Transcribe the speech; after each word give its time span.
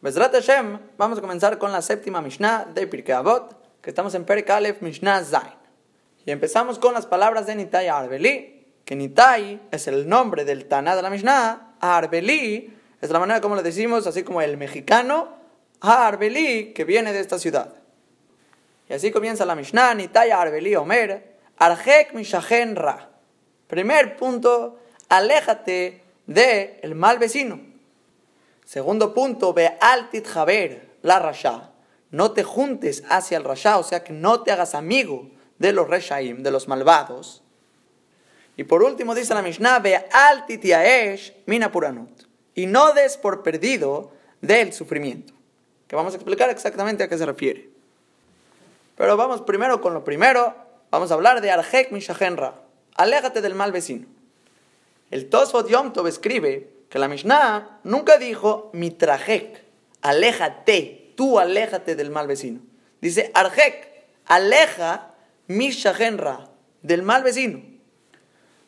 Besrat 0.00 0.32
Hashem, 0.32 0.78
vamos 0.96 1.18
a 1.18 1.20
comenzar 1.20 1.58
con 1.58 1.72
la 1.72 1.82
séptima 1.82 2.22
Mishnah 2.22 2.66
de 2.72 2.86
Pirkei 2.86 3.16
Avot, 3.16 3.56
que 3.82 3.90
estamos 3.90 4.14
en 4.14 4.24
Perek 4.24 4.48
Aleph 4.48 4.80
Mishnah 4.80 5.24
Zain. 5.24 5.54
Y 6.24 6.30
empezamos 6.30 6.78
con 6.78 6.94
las 6.94 7.04
palabras 7.04 7.48
de 7.48 7.56
Nitai 7.56 7.88
Arbeli, 7.88 8.64
que 8.84 8.94
Nitai 8.94 9.60
es 9.72 9.88
el 9.88 10.08
nombre 10.08 10.44
del 10.44 10.66
Taná 10.66 10.94
de 10.94 11.02
la 11.02 11.10
Mishnah, 11.10 11.74
Arbeli 11.80 12.72
es 13.00 13.10
la 13.10 13.18
manera 13.18 13.40
como 13.40 13.56
le 13.56 13.64
decimos, 13.64 14.06
así 14.06 14.22
como 14.22 14.40
el 14.40 14.56
mexicano, 14.56 15.30
Arbeli, 15.80 16.72
que 16.74 16.84
viene 16.84 17.12
de 17.12 17.18
esta 17.18 17.40
ciudad. 17.40 17.74
Y 18.88 18.92
así 18.92 19.10
comienza 19.10 19.44
la 19.44 19.56
Mishnah, 19.56 19.94
Nitai 19.94 20.30
Arbeli 20.30 20.76
Omer, 20.76 21.38
Arjek 21.56 22.12
Mishachen 22.12 22.76
Ra. 22.76 23.10
Primer 23.66 24.16
punto, 24.16 24.78
aléjate 25.08 26.04
del 26.24 26.76
el 26.82 26.94
mal 26.94 27.18
vecino. 27.18 27.67
Segundo 28.68 29.14
punto, 29.14 29.54
ve 29.54 29.78
altit 29.80 30.26
javer, 30.26 30.90
la 31.00 31.18
rasha. 31.18 31.70
No 32.10 32.32
te 32.32 32.44
juntes 32.44 33.02
hacia 33.08 33.38
el 33.38 33.44
rasha, 33.44 33.78
o 33.78 33.82
sea 33.82 34.04
que 34.04 34.12
no 34.12 34.42
te 34.42 34.52
hagas 34.52 34.74
amigo 34.74 35.30
de 35.58 35.72
los 35.72 35.88
reshaim, 35.88 36.42
de 36.42 36.50
los 36.50 36.68
malvados. 36.68 37.42
Y 38.58 38.64
por 38.64 38.82
último 38.82 39.14
dice 39.14 39.32
la 39.32 39.40
Mishnah, 39.40 39.78
ve 39.78 39.96
altit 40.12 40.62
yaesh 40.62 41.32
mina 41.46 41.72
puranut. 41.72 42.10
Y 42.54 42.66
no 42.66 42.92
des 42.92 43.16
por 43.16 43.42
perdido 43.42 44.12
del 44.42 44.74
sufrimiento. 44.74 45.32
Que 45.86 45.96
vamos 45.96 46.12
a 46.12 46.16
explicar 46.16 46.50
exactamente 46.50 47.02
a 47.02 47.08
qué 47.08 47.16
se 47.16 47.24
refiere. 47.24 47.70
Pero 48.98 49.16
vamos 49.16 49.40
primero 49.40 49.80
con 49.80 49.94
lo 49.94 50.04
primero. 50.04 50.54
Vamos 50.90 51.10
a 51.10 51.14
hablar 51.14 51.40
de 51.40 51.50
Arjek 51.50 51.90
Mishahenra. 51.90 52.60
Aléjate 52.96 53.40
del 53.40 53.54
mal 53.54 53.72
vecino. 53.72 54.06
El 55.10 55.30
Tosfot 55.30 55.70
Yom 55.70 55.94
Tov 55.94 56.06
escribe 56.06 56.76
que 56.88 56.98
la 56.98 57.08
Mishnah 57.08 57.80
nunca 57.84 58.18
dijo 58.18 58.70
mitrajek, 58.72 59.62
aléjate, 60.02 61.12
tú 61.16 61.38
aléjate 61.38 61.96
del 61.96 62.10
mal 62.10 62.26
vecino. 62.26 62.60
Dice 63.00 63.30
arjek, 63.34 63.92
aleja 64.26 65.14
mishagenra, 65.46 66.48
del 66.82 67.02
mal 67.02 67.22
vecino. 67.22 67.62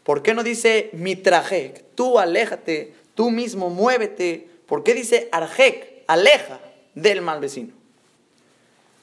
¿Por 0.02 0.22
qué 0.22 0.34
no 0.34 0.42
dice 0.42 0.90
mitrajek, 0.92 1.94
tú 1.94 2.18
aléjate, 2.18 2.94
tú 3.14 3.30
mismo 3.30 3.70
muévete? 3.70 4.48
¿Por 4.66 4.82
qué 4.82 4.94
dice 4.94 5.28
arjek, 5.32 6.04
aleja 6.06 6.60
del 6.94 7.22
mal 7.22 7.40
vecino? 7.40 7.72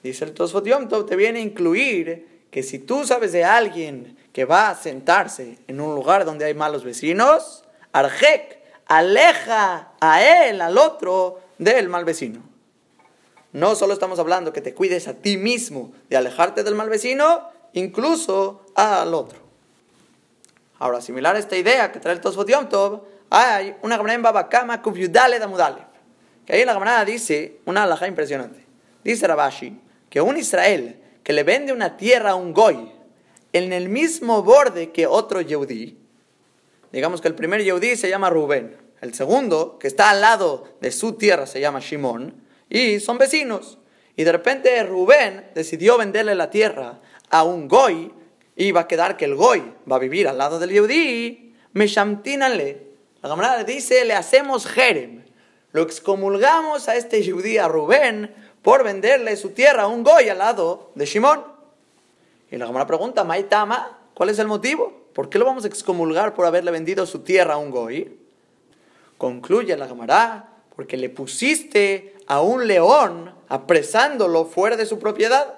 Dice 0.04 0.26
el 0.26 0.34
Tosfot 0.34 0.66
Yom 0.66 0.88
Tov, 0.88 1.06
te 1.06 1.16
viene 1.16 1.40
a 1.40 1.42
incluir 1.42 2.28
que 2.52 2.64
si 2.64 2.80
tú 2.80 3.06
sabes 3.06 3.32
de 3.32 3.44
alguien 3.44 4.18
que 4.32 4.46
va 4.46 4.70
a 4.70 4.76
sentarse 4.76 5.58
en 5.68 5.82
un 5.82 5.96
lugar 5.96 6.26
donde 6.26 6.46
hay 6.46 6.54
malos 6.54 6.84
vecinos, 6.84 7.64
arjek, 7.92 8.57
aleja 8.88 9.92
a 10.00 10.24
él, 10.24 10.62
al 10.62 10.78
otro, 10.78 11.40
del 11.58 11.90
mal 11.90 12.06
vecino. 12.06 12.42
No 13.54 13.76
solo 13.76 13.94
estamos 13.94 14.20
hablando 14.20 14.54
que 14.54 14.62
te 14.62 14.74
cuides 14.74 15.08
a 15.08 15.14
ti 15.14 15.38
mismo 15.38 15.92
de 16.10 16.18
alejarte 16.18 16.64
del 16.64 16.76
mal 16.76 16.90
vecino, 16.90 17.50
incluso 17.74 18.66
al 18.76 19.14
otro. 19.14 19.40
Ahora, 20.80 21.02
similar 21.02 21.36
a 21.36 21.40
esta 21.40 21.58
idea 21.58 21.92
que 21.92 22.00
trae 22.00 22.14
el 22.14 22.22
Tosfot 22.22 22.48
Yom 22.48 22.70
Tov, 22.70 23.02
hay 23.30 23.76
una 23.82 23.98
Gemara 23.98 24.14
en 24.14 24.22
Babakama 24.22 24.82
Kuvyudale 24.82 25.40
Damudale. 25.40 25.82
Que 26.46 26.54
ahí 26.54 26.66
la 26.66 26.74
Gemara 26.74 27.04
dice 27.04 27.60
una 27.66 27.84
alhaja 27.84 28.08
impresionante. 28.08 28.64
Dice 29.04 29.28
Rabashi 29.28 29.80
que 30.10 30.22
un 30.22 30.38
Israel 30.38 31.02
que 31.24 31.34
le 31.34 31.44
vende 31.44 31.74
una 31.74 31.98
tierra 31.98 32.32
a 32.32 32.36
un 32.36 32.54
goy 32.54 32.92
en 33.54 33.74
el 33.74 33.90
mismo 33.90 34.44
borde 34.44 34.92
que 34.92 35.08
otro 35.08 35.42
Yehudí, 35.42 35.98
digamos 36.92 37.22
que 37.22 37.28
el 37.28 37.36
primer 37.36 37.64
Yehudí 37.64 37.96
se 37.96 38.10
llama 38.10 38.30
Rubén, 38.30 38.78
el 39.02 39.14
segundo, 39.14 39.78
que 39.80 39.88
está 39.88 40.10
al 40.10 40.22
lado 40.22 40.68
de 40.82 40.92
su 40.92 41.14
tierra, 41.14 41.46
se 41.46 41.60
llama 41.60 41.80
Shimón, 41.80 42.44
y 42.70 43.00
son 43.00 43.18
vecinos. 43.18 43.78
Y 44.16 44.24
de 44.24 44.32
repente 44.32 44.84
Rubén 44.84 45.46
decidió 45.54 45.98
venderle 45.98 46.34
la 46.36 46.50
tierra 46.50 47.00
a 47.30 47.44
un 47.44 47.68
goy, 47.68 48.12
y 48.56 48.72
va 48.72 48.82
a 48.82 48.88
quedar 48.88 49.18
que 49.18 49.26
el 49.26 49.36
goy 49.36 49.74
va 49.90 49.98
a 49.98 50.00
vivir 50.00 50.28
al 50.28 50.40
lado 50.40 50.58
del 50.58 50.72
Yehudí, 50.72 51.54
me 51.74 51.88
shamtínale. 51.88 52.88
La 53.22 53.30
camarada 53.30 53.64
dice, 53.64 54.04
le 54.04 54.16
hacemos 54.16 54.66
jerem, 54.66 55.24
lo 55.72 55.84
excomulgamos 55.84 56.90
a 56.90 56.96
este 56.96 57.22
Yehudí, 57.22 57.60
a 57.60 57.68
Rubén, 57.68 58.34
por 58.64 58.84
venderle 58.84 59.38
su 59.38 59.52
tierra 59.52 59.84
a 59.84 59.88
un 59.88 60.04
goy 60.04 60.30
al 60.30 60.40
lado 60.40 60.92
de 60.96 61.06
Shimón. 61.06 61.46
Y 62.50 62.58
la 62.58 62.66
Gemara 62.66 62.88
pregunta, 62.88 63.24
Maitama, 63.24 64.00
¿cuál 64.14 64.30
es 64.30 64.40
el 64.40 64.48
motivo? 64.48 65.07
¿Por 65.18 65.30
qué 65.30 65.40
lo 65.40 65.46
vamos 65.46 65.64
a 65.64 65.68
excomulgar 65.68 66.36
por 66.36 66.46
haberle 66.46 66.70
vendido 66.70 67.08
su 67.08 67.22
tierra 67.22 67.56
a 67.56 67.58
un 67.58 67.72
goy? 67.72 68.20
Concluye 69.18 69.76
la 69.76 69.88
Gemara, 69.88 70.48
porque 70.76 70.96
le 70.96 71.10
pusiste 71.10 72.14
a 72.28 72.42
un 72.42 72.68
león 72.68 73.34
apresándolo 73.50 74.46
fuera 74.46 74.78
de 74.78 74.86
su 74.86 75.00
propiedad. 75.00 75.56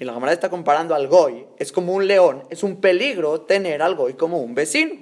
Y 0.00 0.04
la 0.06 0.14
Gemara 0.14 0.32
está 0.32 0.48
comparando 0.48 0.94
al 0.94 1.08
goy, 1.08 1.44
es 1.58 1.72
como 1.72 1.92
un 1.92 2.06
león, 2.06 2.42
es 2.48 2.62
un 2.62 2.80
peligro 2.80 3.42
tener 3.42 3.82
al 3.82 3.94
goy 3.96 4.14
como 4.14 4.38
un 4.38 4.54
vecino. 4.54 4.94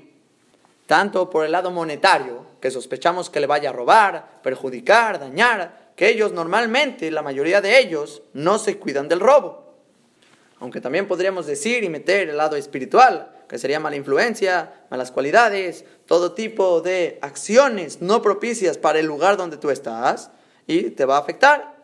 Tanto 0.86 1.30
por 1.30 1.44
el 1.44 1.52
lado 1.52 1.70
monetario, 1.70 2.46
que 2.60 2.72
sospechamos 2.72 3.30
que 3.30 3.38
le 3.38 3.46
vaya 3.46 3.70
a 3.70 3.72
robar, 3.72 4.40
perjudicar, 4.42 5.20
dañar, 5.20 5.92
que 5.94 6.08
ellos 6.08 6.32
normalmente, 6.32 7.12
la 7.12 7.22
mayoría 7.22 7.60
de 7.60 7.78
ellos, 7.78 8.24
no 8.32 8.58
se 8.58 8.78
cuidan 8.78 9.06
del 9.06 9.20
robo. 9.20 9.66
Aunque 10.58 10.80
también 10.80 11.06
podríamos 11.06 11.46
decir 11.46 11.84
y 11.84 11.88
meter 11.88 12.28
el 12.28 12.38
lado 12.38 12.56
espiritual, 12.56 13.34
que 13.48 13.58
sería 13.58 13.80
mala 13.80 13.96
influencia, 13.96 14.86
malas 14.90 15.10
cualidades, 15.10 15.84
todo 16.06 16.32
tipo 16.32 16.80
de 16.80 17.18
acciones 17.22 18.00
no 18.00 18.22
propicias 18.22 18.78
para 18.78 18.98
el 18.98 19.06
lugar 19.06 19.36
donde 19.36 19.56
tú 19.56 19.70
estás 19.70 20.30
y 20.66 20.90
te 20.90 21.04
va 21.04 21.16
a 21.16 21.20
afectar. 21.20 21.76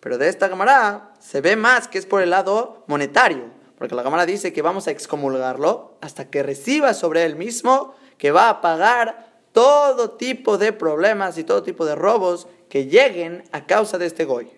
Pero 0.00 0.18
de 0.18 0.28
esta 0.28 0.48
cámara 0.48 1.12
se 1.20 1.40
ve 1.40 1.56
más 1.56 1.88
que 1.88 1.98
es 1.98 2.06
por 2.06 2.22
el 2.22 2.30
lado 2.30 2.84
monetario, 2.86 3.50
porque 3.76 3.94
la 3.94 4.02
cámara 4.02 4.26
dice 4.26 4.52
que 4.52 4.62
vamos 4.62 4.86
a 4.88 4.90
excomulgarlo 4.90 5.96
hasta 6.00 6.30
que 6.30 6.42
reciba 6.42 6.94
sobre 6.94 7.24
él 7.24 7.36
mismo 7.36 7.94
que 8.16 8.30
va 8.30 8.48
a 8.48 8.60
pagar 8.60 9.28
todo 9.52 10.12
tipo 10.12 10.58
de 10.58 10.72
problemas 10.72 11.38
y 11.38 11.44
todo 11.44 11.62
tipo 11.62 11.84
de 11.84 11.94
robos 11.94 12.46
que 12.68 12.86
lleguen 12.86 13.44
a 13.52 13.66
causa 13.66 13.98
de 13.98 14.06
este 14.06 14.24
goy. 14.24 14.50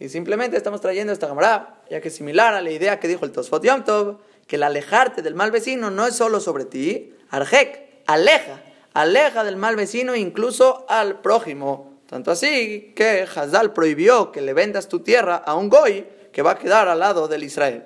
Y 0.00 0.08
simplemente 0.08 0.56
estamos 0.56 0.80
trayendo 0.80 1.12
esta 1.12 1.28
cámara, 1.28 1.82
ya 1.88 2.00
que 2.00 2.08
es 2.08 2.16
similar 2.16 2.54
a 2.54 2.60
la 2.60 2.70
idea 2.70 2.98
que 2.98 3.08
dijo 3.08 3.24
el 3.24 3.32
Tosfot 3.32 3.62
Yom 3.62 3.84
Tov, 3.84 4.18
que 4.46 4.56
el 4.56 4.62
alejarte 4.62 5.22
del 5.22 5.34
mal 5.34 5.50
vecino 5.50 5.90
no 5.90 6.06
es 6.06 6.16
solo 6.16 6.40
sobre 6.40 6.64
ti, 6.64 7.14
Arjek, 7.30 8.02
aleja, 8.06 8.60
aleja 8.92 9.44
del 9.44 9.56
mal 9.56 9.76
vecino 9.76 10.14
incluso 10.14 10.84
al 10.88 11.20
prójimo. 11.20 11.94
Tanto 12.08 12.30
así 12.30 12.92
que 12.94 13.22
Hazal 13.22 13.72
prohibió 13.72 14.30
que 14.30 14.42
le 14.42 14.52
vendas 14.52 14.88
tu 14.88 15.00
tierra 15.00 15.36
a 15.36 15.54
un 15.54 15.68
goy 15.68 16.06
que 16.32 16.42
va 16.42 16.52
a 16.52 16.58
quedar 16.58 16.88
al 16.88 16.98
lado 16.98 17.28
del 17.28 17.44
Israel. 17.44 17.84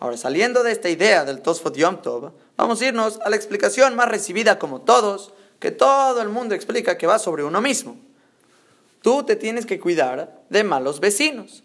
Ahora, 0.00 0.16
saliendo 0.16 0.62
de 0.62 0.72
esta 0.72 0.90
idea 0.90 1.24
del 1.24 1.40
Tosfot 1.40 1.76
Yom 1.76 2.02
Tov, 2.02 2.32
vamos 2.56 2.80
a 2.80 2.86
irnos 2.86 3.20
a 3.20 3.30
la 3.30 3.36
explicación 3.36 3.94
más 3.94 4.08
recibida 4.08 4.58
como 4.58 4.82
todos, 4.82 5.32
que 5.60 5.70
todo 5.70 6.20
el 6.20 6.28
mundo 6.28 6.54
explica 6.54 6.98
que 6.98 7.06
va 7.06 7.18
sobre 7.18 7.44
uno 7.44 7.60
mismo. 7.60 7.96
Tú 9.00 9.22
te 9.22 9.36
tienes 9.36 9.66
que 9.66 9.78
cuidar 9.80 10.42
de 10.50 10.64
malos 10.64 11.00
vecinos. 11.00 11.62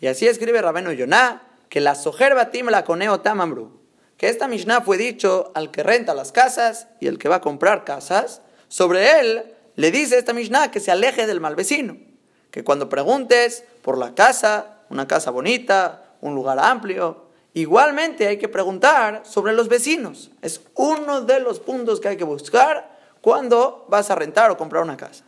Y 0.00 0.06
así 0.06 0.26
escribe 0.26 0.62
Rabeno 0.62 0.92
Yonah, 0.92 1.42
que 1.74 1.80
la 1.80 1.96
sojer 1.96 2.36
batim 2.36 2.68
la 2.68 2.84
coneo 2.84 3.18
tamamru, 3.18 3.80
que 4.16 4.28
esta 4.28 4.46
Mishnah 4.46 4.82
fue 4.82 4.96
dicho 4.96 5.50
al 5.56 5.72
que 5.72 5.82
renta 5.82 6.14
las 6.14 6.30
casas 6.30 6.86
y 7.00 7.08
el 7.08 7.18
que 7.18 7.28
va 7.28 7.34
a 7.34 7.40
comprar 7.40 7.82
casas, 7.82 8.42
sobre 8.68 9.18
él 9.18 9.52
le 9.74 9.90
dice 9.90 10.16
esta 10.16 10.32
Mishnah 10.32 10.70
que 10.70 10.78
se 10.78 10.92
aleje 10.92 11.26
del 11.26 11.40
mal 11.40 11.56
vecino, 11.56 11.96
que 12.52 12.62
cuando 12.62 12.88
preguntes 12.88 13.64
por 13.82 13.98
la 13.98 14.14
casa, 14.14 14.82
una 14.88 15.08
casa 15.08 15.32
bonita, 15.32 16.14
un 16.20 16.36
lugar 16.36 16.60
amplio, 16.60 17.24
igualmente 17.54 18.28
hay 18.28 18.36
que 18.36 18.48
preguntar 18.48 19.22
sobre 19.24 19.52
los 19.52 19.66
vecinos. 19.66 20.30
Es 20.42 20.60
uno 20.76 21.22
de 21.22 21.40
los 21.40 21.58
puntos 21.58 21.98
que 21.98 22.06
hay 22.06 22.16
que 22.16 22.22
buscar 22.22 22.96
cuando 23.20 23.84
vas 23.88 24.12
a 24.12 24.14
rentar 24.14 24.48
o 24.52 24.56
comprar 24.56 24.84
una 24.84 24.96
casa. 24.96 25.24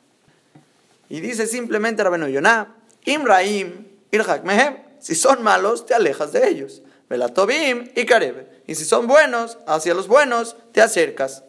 Y 1.08 1.18
dice 1.18 1.48
simplemente 1.48 2.04
Rabenu 2.04 2.28
Yonah, 2.28 2.72
Imraim, 3.04 3.88
Irhak 4.12 4.44
Mehem, 4.44 4.85
si 4.98 5.14
son 5.14 5.42
malos, 5.42 5.86
te 5.86 5.94
alejas 5.94 6.32
de 6.32 6.48
ellos. 6.48 6.82
Velatobim 7.08 7.90
y 7.94 8.04
Kareb. 8.04 8.48
Y 8.66 8.74
si 8.74 8.84
son 8.84 9.06
buenos, 9.06 9.58
hacia 9.66 9.94
los 9.94 10.08
buenos 10.08 10.56
te 10.72 10.80
acercas. 10.80 11.44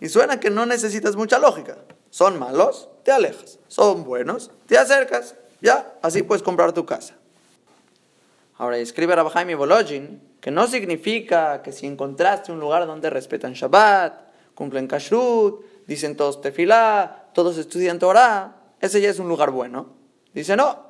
Y 0.00 0.08
suena 0.08 0.40
que 0.40 0.50
no 0.50 0.66
necesitas 0.66 1.16
mucha 1.16 1.38
lógica. 1.38 1.78
Son 2.10 2.38
malos, 2.38 2.88
te 3.04 3.12
alejas. 3.12 3.58
Son 3.68 4.04
buenos, 4.04 4.50
te 4.66 4.78
acercas. 4.78 5.36
Ya, 5.60 5.94
así 6.02 6.22
puedes 6.22 6.42
comprar 6.42 6.72
tu 6.72 6.86
casa. 6.86 7.14
Ahora 8.56 8.78
escribe 8.78 9.14
Rabahaim 9.14 9.50
y 9.50 9.54
Bolojin 9.54 10.30
que 10.40 10.50
no 10.50 10.66
significa 10.66 11.62
que 11.62 11.72
si 11.72 11.86
encontraste 11.86 12.50
un 12.50 12.60
lugar 12.60 12.86
donde 12.86 13.10
respetan 13.10 13.52
Shabbat, 13.52 14.54
cumplen 14.54 14.86
Kashrut, 14.86 15.64
dicen 15.86 16.16
todos 16.16 16.40
Tefilá, 16.40 17.28
todos 17.34 17.58
estudian 17.58 17.98
Torah, 17.98 18.56
ese 18.80 19.00
ya 19.00 19.10
es 19.10 19.18
un 19.18 19.28
lugar 19.28 19.50
bueno. 19.50 19.94
Dice 20.32 20.56
no, 20.56 20.89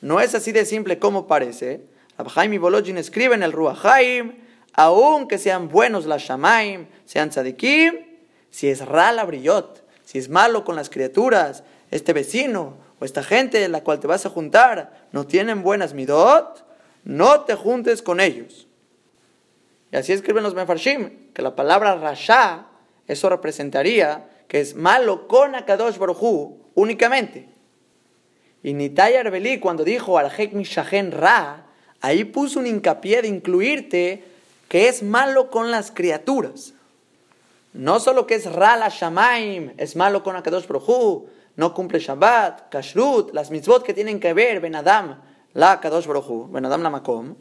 no 0.00 0.20
es 0.20 0.34
así 0.34 0.52
de 0.52 0.64
simple 0.64 0.98
como 0.98 1.26
parece. 1.26 1.82
Abhaim 2.16 2.52
y 2.52 2.58
Bolojin 2.58 2.98
escriben 2.98 3.42
el 3.42 3.52
Ruahaim, 3.52 4.34
aunque 4.72 5.38
sean 5.38 5.68
buenos 5.68 6.06
las 6.06 6.22
Shamaim, 6.22 6.86
sean 7.04 7.30
tzadikim, 7.30 7.94
si 8.50 8.68
es 8.68 8.84
rala 8.86 9.24
brillot, 9.24 9.84
si 10.04 10.18
es 10.18 10.28
malo 10.28 10.64
con 10.64 10.76
las 10.76 10.90
criaturas, 10.90 11.64
este 11.90 12.12
vecino 12.12 12.78
o 12.98 13.04
esta 13.04 13.22
gente 13.22 13.64
en 13.64 13.72
la 13.72 13.82
cual 13.82 14.00
te 14.00 14.06
vas 14.06 14.26
a 14.26 14.30
juntar 14.30 15.08
no 15.12 15.26
tienen 15.26 15.62
buenas 15.62 15.94
midot, 15.94 16.64
no 17.04 17.42
te 17.42 17.54
juntes 17.54 18.02
con 18.02 18.20
ellos. 18.20 18.68
Y 19.92 19.96
así 19.96 20.12
escriben 20.12 20.42
los 20.42 20.54
Mefarshim, 20.54 21.32
que 21.32 21.42
la 21.42 21.56
palabra 21.56 21.96
rasha, 21.96 22.66
eso 23.06 23.28
representaría 23.28 24.28
que 24.46 24.60
es 24.60 24.74
malo 24.74 25.26
con 25.28 25.54
Akadosh 25.54 25.98
Baruchu 25.98 26.58
únicamente. 26.74 27.48
Y 28.62 28.74
Nitai 28.74 29.16
Arbeli, 29.16 29.58
cuando 29.58 29.84
dijo 29.84 30.18
Arjek 30.18 30.52
Mishahen 30.52 31.12
Ra, 31.12 31.66
ahí 32.00 32.24
puso 32.24 32.60
un 32.60 32.66
hincapié 32.66 33.22
de 33.22 33.28
incluirte 33.28 34.24
que 34.68 34.88
es 34.88 35.02
malo 35.02 35.50
con 35.50 35.70
las 35.70 35.90
criaturas. 35.90 36.74
No 37.72 38.00
solo 38.00 38.26
que 38.26 38.34
es 38.34 38.50
Ra 38.52 38.76
la 38.76 38.88
Shamaim, 38.88 39.72
es 39.76 39.96
malo 39.96 40.22
con 40.22 40.36
Akadosh 40.36 40.66
Baruchu, 40.66 41.28
no 41.56 41.74
cumple 41.74 41.98
Shabbat, 41.98 42.68
Kashrut, 42.68 43.32
las 43.32 43.50
mitzvot 43.50 43.82
que 43.82 43.94
tienen 43.94 44.20
que 44.20 44.32
ver, 44.32 44.60
Ben 44.60 44.74
Adam, 44.74 45.20
la 45.54 45.80
Kadosh 45.80 46.06
Baruchu, 46.06 46.48
Ben 46.50 46.64
Adam 46.64 46.82
la 46.82 46.90
Makom, 46.90 47.34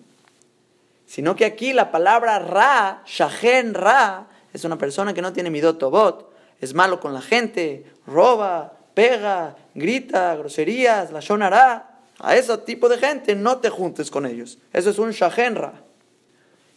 sino 1.06 1.36
que 1.36 1.45
aquí 1.45 1.74
la 1.74 1.92
palabra 1.92 2.39
Ra, 2.39 3.04
Shahen 3.06 3.74
Ra, 3.74 4.27
es 4.54 4.63
una 4.63 4.77
persona 4.77 5.13
que 5.13 5.22
no 5.22 5.33
tiene 5.33 5.50
midot 5.50 5.77
tobot, 5.77 6.31
es 6.60 6.74
malo 6.74 7.00
con 7.00 7.13
la 7.13 7.22
gente, 7.22 7.86
roba, 8.06 8.78
pega, 9.00 9.56
grita, 9.75 10.36
groserías, 10.36 11.13
la 11.13 11.22
shonara. 11.22 12.01
A 12.19 12.36
ese 12.36 12.57
tipo 12.57 12.90
de 12.90 12.98
gente 12.98 13.34
no 13.34 13.60
te 13.60 13.69
juntes 13.69 14.12
con 14.12 14.25
ellos. 14.25 14.57
Eso 14.74 14.90
es 14.90 15.00
un 15.00 15.12
shahenra. 15.12 15.86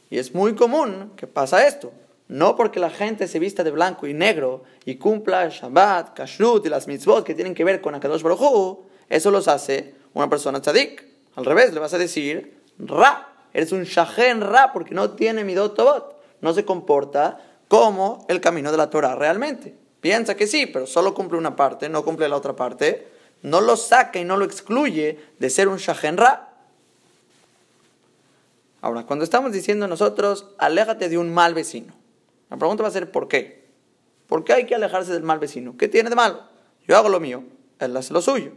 Y 0.09 0.19
es 0.19 0.33
muy 0.33 0.55
común 0.55 1.15
que 1.17 1.27
pasa 1.27 1.67
esto. 1.67 1.93
No 2.29 2.55
porque 2.55 2.79
la 2.79 2.91
gente 2.91 3.27
se 3.27 3.41
vista 3.41 3.65
de 3.65 3.73
blanco 3.73 4.07
y 4.07 4.15
negro 4.15 4.63
y 4.85 4.95
cumpla 4.99 5.49
Shabbat, 5.49 6.15
Kashrut 6.15 6.65
y 6.65 6.69
las 6.69 6.87
mitzvot 6.87 7.27
que 7.27 7.35
tienen 7.35 7.55
que 7.55 7.65
ver 7.65 7.81
con 7.81 7.97
Akadosh 7.97 8.23
Baruj 8.23 8.79
eso 9.09 9.33
los 9.33 9.49
hace 9.49 9.97
una 10.15 10.31
persona 10.31 10.61
tzadik. 10.61 11.05
Al 11.35 11.45
revés, 11.45 11.75
le 11.75 11.81
vas 11.81 11.93
a 11.93 11.99
decir 11.99 12.63
Ra. 12.79 13.35
Eres 13.53 13.73
un 13.73 13.83
shahen 13.83 14.43
Ra 14.43 14.73
porque 14.73 14.95
no 14.95 15.11
tiene 15.11 15.43
midot 15.43 15.75
tobot. 15.75 16.23
No 16.41 16.55
se 16.55 16.65
comporta 16.65 17.41
como 17.67 18.25
el 18.29 18.41
camino 18.41 18.71
de 18.71 18.79
la 18.79 18.91
Torah 18.91 19.17
realmente. 19.17 19.81
Piensa 20.02 20.34
que 20.34 20.49
sí, 20.49 20.66
pero 20.66 20.88
solo 20.88 21.14
cumple 21.14 21.38
una 21.38 21.54
parte, 21.54 21.88
no 21.88 22.04
cumple 22.04 22.28
la 22.28 22.37
otra 22.37 22.56
parte. 22.56 23.06
No 23.43 23.60
lo 23.60 23.76
saca 23.76 24.19
y 24.19 24.25
no 24.25 24.37
lo 24.37 24.44
excluye 24.44 25.19
de 25.38 25.49
ser 25.49 25.69
un 25.69 25.76
Shahen 25.78 26.16
Ra. 26.16 26.52
Ahora, 28.81 29.04
cuando 29.04 29.25
estamos 29.25 29.52
diciendo 29.52 29.87
nosotros, 29.87 30.49
aléjate 30.58 31.08
de 31.08 31.19
un 31.19 31.32
mal 31.32 31.54
vecino, 31.54 31.94
la 32.50 32.56
pregunta 32.56 32.82
va 32.82 32.88
a 32.88 32.93
ser 32.93 33.12
¿por 33.12 33.28
qué? 33.28 33.64
¿Por 34.26 34.43
qué 34.43 34.54
hay 34.54 34.66
que 34.66 34.75
alejarse 34.75 35.12
del 35.12 35.22
mal 35.22 35.38
vecino? 35.38 35.76
¿Qué 35.78 35.87
tiene 35.87 36.10
de 36.10 36.16
malo? 36.16 36.43
Yo 36.88 36.96
hago 36.96 37.08
lo 37.08 37.20
mío, 37.20 37.44
él 37.78 37.96
hace 37.96 38.12
lo 38.12 38.20
suyo. 38.20 38.50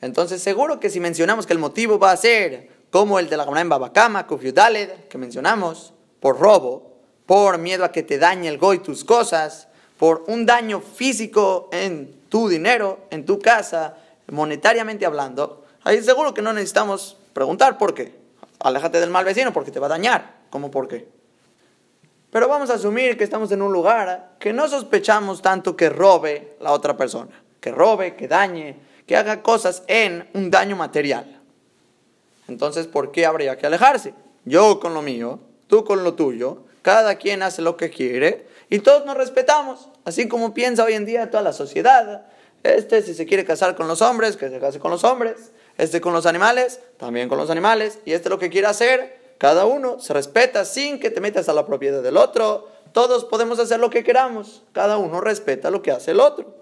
Entonces, 0.00 0.42
seguro 0.42 0.80
que 0.80 0.90
si 0.90 0.98
mencionamos 0.98 1.46
que 1.46 1.52
el 1.52 1.60
motivo 1.60 2.00
va 2.00 2.10
a 2.10 2.16
ser 2.16 2.68
como 2.90 3.20
el 3.20 3.28
de 3.28 3.36
la 3.36 3.44
Gemara 3.44 3.60
en 3.60 3.68
Babacama, 3.68 4.26
que 4.26 5.18
mencionamos, 5.18 5.92
por 6.18 6.40
robo, 6.40 6.96
por 7.26 7.58
miedo 7.58 7.84
a 7.84 7.92
que 7.92 8.02
te 8.02 8.18
dañe 8.18 8.48
el 8.48 8.58
goy 8.58 8.80
tus 8.80 9.04
cosas, 9.04 9.68
por 9.98 10.24
un 10.28 10.46
daño 10.46 10.80
físico 10.80 11.68
en 11.72 12.14
tu 12.28 12.48
dinero, 12.48 13.06
en 13.10 13.24
tu 13.24 13.38
casa, 13.38 13.96
monetariamente 14.28 15.06
hablando, 15.06 15.64
ahí 15.84 16.02
seguro 16.02 16.34
que 16.34 16.42
no 16.42 16.52
necesitamos 16.52 17.16
preguntar 17.32 17.78
por 17.78 17.94
qué. 17.94 18.14
Aléjate 18.60 19.00
del 19.00 19.10
mal 19.10 19.24
vecino 19.24 19.52
porque 19.52 19.70
te 19.70 19.78
va 19.78 19.86
a 19.86 19.90
dañar. 19.90 20.36
¿Cómo 20.50 20.70
por 20.70 20.88
qué? 20.88 21.08
Pero 22.30 22.48
vamos 22.48 22.70
a 22.70 22.74
asumir 22.74 23.16
que 23.16 23.24
estamos 23.24 23.50
en 23.52 23.62
un 23.62 23.72
lugar 23.72 24.36
que 24.38 24.52
no 24.52 24.68
sospechamos 24.68 25.40
tanto 25.40 25.76
que 25.76 25.88
robe 25.88 26.56
la 26.60 26.72
otra 26.72 26.96
persona, 26.96 27.30
que 27.60 27.70
robe, 27.70 28.16
que 28.16 28.28
dañe, 28.28 28.76
que 29.06 29.16
haga 29.16 29.42
cosas 29.42 29.84
en 29.86 30.28
un 30.34 30.50
daño 30.50 30.76
material. 30.76 31.40
Entonces, 32.48 32.86
¿por 32.86 33.12
qué 33.12 33.26
habría 33.26 33.56
que 33.56 33.66
alejarse? 33.66 34.14
Yo 34.44 34.80
con 34.80 34.94
lo 34.94 35.02
mío, 35.02 35.40
tú 35.66 35.84
con 35.84 36.04
lo 36.04 36.14
tuyo, 36.14 36.64
cada 36.82 37.16
quien 37.16 37.42
hace 37.42 37.62
lo 37.62 37.76
que 37.76 37.90
quiere 37.90 38.46
y 38.68 38.80
todos 38.80 39.04
nos 39.04 39.16
respetamos, 39.16 39.88
así 40.04 40.28
como 40.28 40.54
piensa 40.54 40.84
hoy 40.84 40.94
en 40.94 41.04
día 41.04 41.30
toda 41.30 41.42
la 41.42 41.52
sociedad. 41.52 42.26
Este 42.62 43.02
si 43.02 43.14
se 43.14 43.26
quiere 43.26 43.44
casar 43.44 43.76
con 43.76 43.86
los 43.88 44.02
hombres, 44.02 44.36
que 44.36 44.48
se 44.48 44.58
case 44.58 44.78
con 44.80 44.90
los 44.90 45.04
hombres, 45.04 45.52
este 45.78 46.00
con 46.00 46.12
los 46.12 46.26
animales, 46.26 46.80
también 46.96 47.28
con 47.28 47.38
los 47.38 47.50
animales, 47.50 47.98
y 48.04 48.12
este 48.12 48.28
lo 48.28 48.38
que 48.38 48.50
quiere 48.50 48.66
hacer, 48.66 49.26
cada 49.38 49.66
uno 49.66 50.00
se 50.00 50.12
respeta 50.12 50.64
sin 50.64 50.98
que 50.98 51.10
te 51.10 51.20
metas 51.20 51.48
a 51.48 51.52
la 51.52 51.66
propiedad 51.66 52.02
del 52.02 52.16
otro. 52.16 52.68
Todos 52.92 53.24
podemos 53.24 53.58
hacer 53.58 53.78
lo 53.78 53.90
que 53.90 54.02
queramos, 54.02 54.62
cada 54.72 54.96
uno 54.96 55.20
respeta 55.20 55.70
lo 55.70 55.82
que 55.82 55.92
hace 55.92 56.12
el 56.12 56.20
otro. 56.20 56.54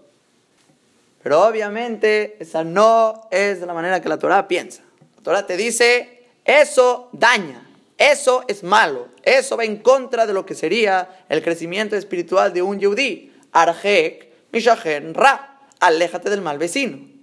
Pero 1.23 1.47
obviamente 1.47 2.37
esa 2.41 2.65
no 2.65 3.29
es 3.31 3.61
la 3.61 3.73
manera 3.73 4.03
que 4.03 4.09
la 4.09 4.19
Torah 4.19 4.47
piensa. 4.47 4.83
La 5.17 5.23
Torah 5.23 5.47
te 5.47 5.57
dice, 5.57 6.27
eso 6.45 7.09
daña, 7.13 7.64
eso 7.99 8.45
es 8.49 8.63
malo. 8.63 9.09
Eso 9.23 9.57
va 9.57 9.65
en 9.65 9.79
contra 9.79 10.27
de 10.27 10.33
lo 10.33 10.45
que 10.45 10.55
sería 10.55 11.25
el 11.29 11.43
crecimiento 11.43 11.97
espiritual 11.97 12.53
de 12.53 12.63
un 12.63 12.79
yudí. 12.79 13.33
Arjek, 13.53 14.29
mishahen, 14.53 15.15
ra. 15.15 15.61
Aléjate 15.81 16.31
del 16.31 16.41
mal 16.41 16.59
vecino. 16.59 17.15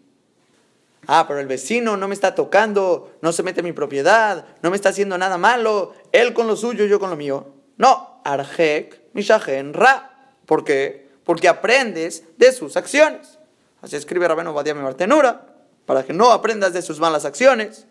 Ah, 1.08 1.26
pero 1.28 1.40
el 1.40 1.48
vecino 1.48 1.98
no 1.98 2.08
me 2.08 2.14
está 2.14 2.36
tocando, 2.36 3.12
no 3.22 3.32
se 3.32 3.44
mete 3.44 3.62
en 3.62 3.66
mi 3.66 3.72
propiedad, 3.74 4.46
no 4.62 4.70
me 4.70 4.76
está 4.76 4.90
haciendo 4.90 5.18
nada 5.18 5.38
malo, 5.40 5.94
él 6.12 6.34
con 6.34 6.48
lo 6.48 6.56
suyo, 6.56 6.86
yo 6.86 7.00
con 7.00 7.10
lo 7.10 7.16
mío. 7.16 7.48
No, 7.78 8.22
arjek, 8.24 9.02
mishahen, 9.14 9.74
ra. 9.74 10.36
¿Por 10.46 10.64
qué? 10.64 11.10
Porque 11.24 11.48
aprendes 11.48 12.24
de 12.38 12.52
sus 12.52 12.78
acciones. 12.78 13.40
Así 13.82 13.96
escribe 13.96 14.28
Rabeno 14.28 14.54
Badia 14.54 14.76
Bartenura, 14.76 15.48
para 15.86 16.04
que 16.04 16.14
no 16.14 16.32
aprendas 16.32 16.74
de 16.74 16.84
sus 16.84 17.00
malas 17.00 17.26
acciones 17.26 17.88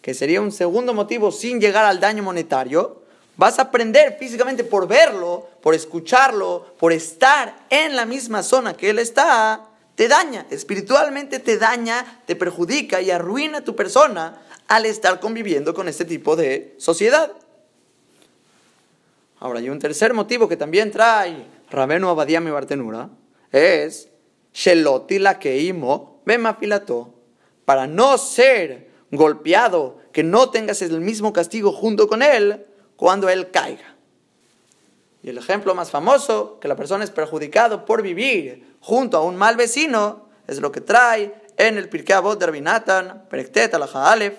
que 0.00 0.14
sería 0.14 0.40
un 0.40 0.52
segundo 0.52 0.94
motivo 0.94 1.30
sin 1.30 1.60
llegar 1.60 1.84
al 1.84 2.00
daño 2.00 2.22
monetario, 2.22 3.02
vas 3.36 3.58
a 3.58 3.62
aprender 3.62 4.16
físicamente 4.18 4.64
por 4.64 4.86
verlo, 4.86 5.48
por 5.62 5.74
escucharlo, 5.74 6.74
por 6.78 6.92
estar 6.92 7.66
en 7.70 7.96
la 7.96 8.06
misma 8.06 8.42
zona 8.42 8.74
que 8.76 8.90
él 8.90 8.98
está, 8.98 9.68
te 9.94 10.08
daña, 10.08 10.46
espiritualmente 10.50 11.38
te 11.38 11.58
daña, 11.58 12.22
te 12.26 12.36
perjudica 12.36 13.00
y 13.00 13.10
arruina 13.10 13.62
tu 13.62 13.76
persona 13.76 14.42
al 14.68 14.86
estar 14.86 15.20
conviviendo 15.20 15.74
con 15.74 15.88
este 15.88 16.04
tipo 16.04 16.36
de 16.36 16.74
sociedad. 16.78 17.32
Ahora, 19.38 19.60
y 19.60 19.70
un 19.70 19.78
tercer 19.78 20.12
motivo 20.12 20.48
que 20.48 20.56
también 20.56 20.90
trae 20.90 21.46
Rabenu 21.70 22.08
Abadiam 22.08 22.46
y 22.46 22.50
Bartenura 22.50 23.08
es 23.52 24.08
Sheloti 24.52 25.18
la 25.18 25.38
Keimo 25.38 26.20
Bemafilato, 26.26 27.14
para 27.64 27.86
no 27.86 28.18
ser 28.18 28.89
golpeado, 29.10 29.98
que 30.12 30.22
no 30.22 30.50
tengas 30.50 30.82
el 30.82 31.00
mismo 31.00 31.32
castigo 31.32 31.72
junto 31.72 32.08
con 32.08 32.22
él 32.22 32.66
cuando 32.96 33.28
él 33.28 33.50
caiga. 33.50 33.96
Y 35.22 35.30
el 35.30 35.38
ejemplo 35.38 35.74
más 35.74 35.90
famoso, 35.90 36.58
que 36.60 36.68
la 36.68 36.76
persona 36.76 37.04
es 37.04 37.10
perjudicado 37.10 37.84
por 37.84 38.02
vivir 38.02 38.76
junto 38.80 39.18
a 39.18 39.22
un 39.22 39.36
mal 39.36 39.56
vecino, 39.56 40.28
es 40.46 40.60
lo 40.60 40.72
que 40.72 40.80
trae 40.80 41.34
en 41.56 41.76
el 41.76 41.88
Pirkei 41.88 42.16
Avot 42.16 42.38
de 42.38 42.46
Rabinatan, 42.46 43.26
Perektet 43.28 43.74
Alef, 43.74 44.38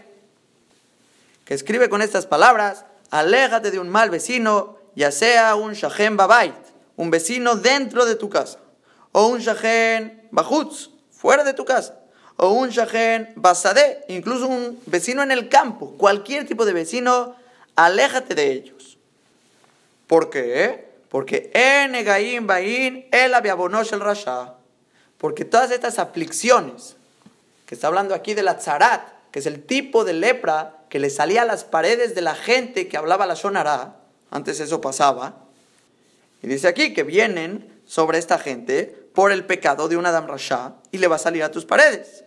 que 1.46 1.54
escribe 1.54 1.90
con 1.90 2.01
estas 2.01 2.25
palabras, 2.25 2.86
aléjate 3.12 3.72
de 3.72 3.80
un 3.80 3.90
mal 3.90 4.10
vecino, 4.10 4.78
ya 4.96 5.12
sea 5.12 5.56
un 5.56 5.74
Shahen 5.74 6.18
Babait, 6.18 6.56
un 6.96 7.12
vecino 7.12 7.56
dentro 7.56 8.06
de 8.06 8.16
tu 8.16 8.30
casa, 8.30 8.60
o 9.12 9.28
un 9.28 9.40
Shahen 9.40 10.28
Bajutz, 10.32 10.90
fuera 11.12 11.44
de 11.44 11.54
tu 11.54 11.66
casa 11.66 12.00
o 12.44 12.50
un 12.50 12.70
shahen 12.70 13.34
basadé, 13.36 14.04
incluso 14.08 14.48
un 14.48 14.80
vecino 14.88 15.22
en 15.22 15.30
el 15.30 15.48
campo, 15.48 15.94
cualquier 15.96 16.48
tipo 16.48 16.66
de 16.66 16.74
vecino, 16.74 17.36
aléjate 17.76 18.34
de 18.34 18.52
ellos. 18.52 18.98
¿Por 20.08 20.32
qué? 20.32 20.90
Porque 21.10 21.52
en 21.54 22.48
Bain 22.48 23.06
el 23.12 23.34
el 23.36 24.00
Rasha. 24.00 24.56
Porque 25.20 25.46
todas 25.46 25.70
estas 25.70 26.00
aflicciones, 26.00 26.96
que 27.68 27.76
está 27.76 27.86
hablando 27.86 28.16
aquí 28.16 28.34
de 28.34 28.42
la 28.42 28.58
tzarat, 28.58 29.04
que 29.30 29.38
es 29.38 29.46
el 29.46 29.64
tipo 29.64 30.04
de 30.04 30.14
lepra 30.14 30.78
que 30.90 30.98
le 30.98 31.12
salía 31.12 31.44
a 31.44 31.46
las 31.46 31.64
paredes 31.64 32.16
de 32.16 32.22
la 32.22 32.34
gente 32.34 32.88
que 32.88 32.98
hablaba 32.98 33.28
la 33.28 33.36
shonara, 33.36 33.98
antes 34.32 34.60
eso 34.60 34.82
pasaba, 34.82 35.36
y 36.42 36.48
dice 36.48 36.68
aquí 36.68 36.92
que 36.96 37.04
vienen 37.04 37.84
sobre 37.86 38.18
esta 38.18 38.40
gente 38.40 39.10
por 39.14 39.32
el 39.32 39.46
pecado 39.46 39.88
de 39.88 39.98
un 39.98 40.08
Adam 40.08 40.26
Rasha 40.26 40.74
y 40.92 40.98
le 40.98 41.08
va 41.08 41.18
a 41.18 41.20
salir 41.20 41.44
a 41.44 41.52
tus 41.52 41.66
paredes. 41.66 42.21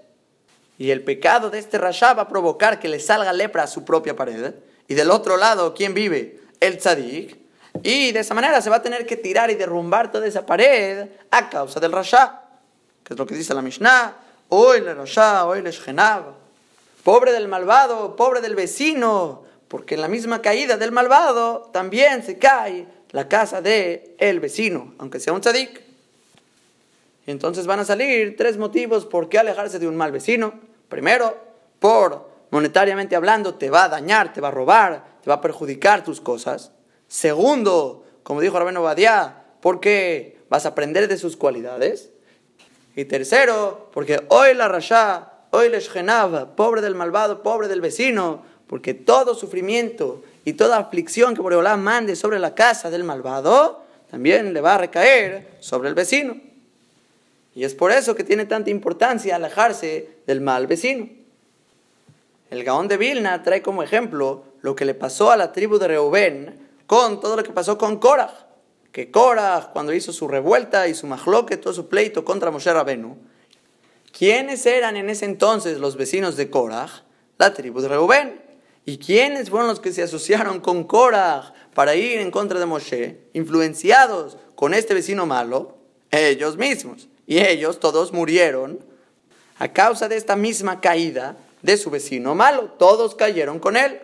Y 0.78 0.90
el 0.90 1.02
pecado 1.02 1.50
de 1.50 1.58
este 1.58 1.78
Rasha 1.78 2.14
va 2.14 2.22
a 2.22 2.28
provocar 2.28 2.80
que 2.80 2.88
le 2.88 2.98
salga 2.98 3.32
lepra 3.32 3.64
a 3.64 3.66
su 3.66 3.84
propia 3.84 4.16
pared. 4.16 4.54
Y 4.88 4.94
del 4.94 5.10
otro 5.10 5.36
lado, 5.36 5.74
¿quién 5.74 5.94
vive? 5.94 6.40
El 6.60 6.78
tzadik. 6.78 7.38
Y 7.82 8.12
de 8.12 8.20
esa 8.20 8.34
manera 8.34 8.60
se 8.60 8.70
va 8.70 8.76
a 8.76 8.82
tener 8.82 9.06
que 9.06 9.16
tirar 9.16 9.50
y 9.50 9.54
derrumbar 9.54 10.10
toda 10.10 10.26
esa 10.26 10.46
pared 10.46 11.08
a 11.30 11.48
causa 11.48 11.80
del 11.80 11.92
Rasha. 11.92 12.42
Que 13.02 13.14
es 13.14 13.18
lo 13.18 13.26
que 13.26 13.34
dice 13.34 13.54
la 13.54 13.62
Mishnah. 13.62 14.16
Hoy 14.48 14.80
le 14.80 14.94
Rasha, 14.94 15.46
hoy 15.46 15.62
le 15.62 15.70
Shchenav. 15.70 16.24
Pobre 17.02 17.32
del 17.32 17.48
malvado, 17.48 18.16
pobre 18.16 18.40
del 18.40 18.54
vecino. 18.54 19.44
Porque 19.68 19.94
en 19.94 20.00
la 20.00 20.08
misma 20.08 20.42
caída 20.42 20.76
del 20.76 20.92
malvado 20.92 21.70
también 21.72 22.24
se 22.24 22.38
cae 22.38 22.86
la 23.10 23.28
casa 23.28 23.60
de 23.60 24.16
el 24.18 24.40
vecino, 24.40 24.94
aunque 24.98 25.20
sea 25.20 25.32
un 25.32 25.40
tzadik. 25.40 25.83
Entonces 27.26 27.66
van 27.66 27.80
a 27.80 27.84
salir 27.84 28.36
tres 28.36 28.58
motivos 28.58 29.06
por 29.06 29.28
qué 29.28 29.38
alejarse 29.38 29.78
de 29.78 29.88
un 29.88 29.96
mal 29.96 30.12
vecino. 30.12 30.54
Primero, 30.88 31.36
por 31.78 32.28
monetariamente 32.50 33.16
hablando, 33.16 33.54
te 33.54 33.70
va 33.70 33.84
a 33.84 33.88
dañar, 33.88 34.32
te 34.32 34.40
va 34.40 34.48
a 34.48 34.52
robar, 34.52 35.04
te 35.22 35.30
va 35.30 35.36
a 35.36 35.40
perjudicar 35.40 36.04
tus 36.04 36.20
cosas. 36.20 36.70
Segundo, 37.08 38.04
como 38.22 38.40
dijo 38.40 38.58
Rabeno 38.58 38.82
Badia, 38.82 39.42
porque 39.60 40.38
vas 40.48 40.66
a 40.66 40.70
aprender 40.70 41.08
de 41.08 41.18
sus 41.18 41.36
cualidades. 41.36 42.10
Y 42.94 43.06
tercero, 43.06 43.90
porque 43.92 44.24
hoy 44.28 44.54
la 44.54 44.68
Rasha, 44.68 45.32
hoy 45.50 45.68
la 45.68 45.80
Shgenav, 45.80 46.54
pobre 46.54 46.80
del 46.80 46.94
malvado, 46.94 47.42
pobre 47.42 47.66
del 47.66 47.80
vecino, 47.80 48.44
porque 48.68 48.94
todo 48.94 49.34
sufrimiento 49.34 50.22
y 50.44 50.52
toda 50.52 50.78
aflicción 50.78 51.34
que 51.34 51.42
Boreolá 51.42 51.76
mande 51.76 52.14
sobre 52.14 52.38
la 52.38 52.54
casa 52.54 52.88
del 52.88 53.02
malvado, 53.02 53.82
también 54.10 54.52
le 54.54 54.60
va 54.60 54.76
a 54.76 54.78
recaer 54.78 55.56
sobre 55.58 55.88
el 55.88 55.94
vecino. 55.96 56.36
Y 57.54 57.64
es 57.64 57.75
por 57.75 57.92
eso 57.92 58.14
que 58.14 58.25
tiene 58.25 58.46
tanta 58.46 58.70
importancia 58.70 59.37
alejarse 59.37 60.11
del 60.26 60.40
mal 60.40 60.66
vecino. 60.66 61.08
El 62.50 62.64
Gaón 62.64 62.88
de 62.88 62.96
Vilna 62.96 63.42
trae 63.42 63.62
como 63.62 63.82
ejemplo 63.82 64.44
lo 64.61 64.75
que 64.75 64.84
le 64.84 64.94
pasó 64.94 65.30
a 65.30 65.37
la 65.37 65.52
tribu 65.52 65.78
de 65.78 65.88
Reubén 65.88 66.68
con 66.87 67.20
todo 67.20 67.37
lo 67.37 67.42
que 67.42 67.52
pasó 67.52 67.78
con 67.78 67.99
Korah. 67.99 68.49
Que 68.92 69.11
Korah, 69.11 69.70
cuando 69.73 69.92
hizo 69.92 70.12
su 70.12 70.28
revuelta 70.28 70.87
y 70.88 70.94
su 70.94 71.06
majloque, 71.06 71.56
todo 71.56 71.73
su 71.73 71.88
pleito 71.88 72.25
contra 72.25 72.50
Moshe 72.50 72.73
Rabenu, 72.73 73.16
¿quiénes 74.16 74.66
eran 74.66 74.96
en 74.96 75.11
ese 75.11 75.25
entonces 75.25 75.78
los 75.78 75.96
vecinos 75.96 76.37
de 76.37 76.50
Korah? 76.50 76.88
La 77.38 77.52
tribu 77.54 77.80
de 77.80 77.88
Reubén. 77.88 78.40
¿Y 78.84 78.99
quiénes 78.99 79.50
fueron 79.50 79.68
los 79.68 79.80
que 79.80 79.92
se 79.92 80.02
asociaron 80.02 80.61
con 80.61 80.84
Korah 80.84 81.54
para 81.75 81.94
ir 81.94 82.18
en 82.20 82.30
contra 82.30 82.61
de 82.61 82.66
Moshe, 82.66 83.20
influenciados 83.32 84.37
con 84.54 84.75
este 84.75 84.94
vecino 84.94 85.26
malo? 85.26 85.78
Ellos 86.11 86.56
mismos. 86.56 87.08
Y 87.26 87.38
ellos 87.38 87.80
todos 87.80 88.12
murieron 88.12 88.78
a 89.58 89.68
causa 89.72 90.08
de 90.08 90.16
esta 90.16 90.36
misma 90.36 90.80
caída 90.80 91.36
de 91.62 91.76
su 91.76 91.90
vecino 91.90 92.34
malo. 92.34 92.70
Todos 92.78 93.14
cayeron 93.14 93.58
con 93.58 93.76
él. 93.76 94.00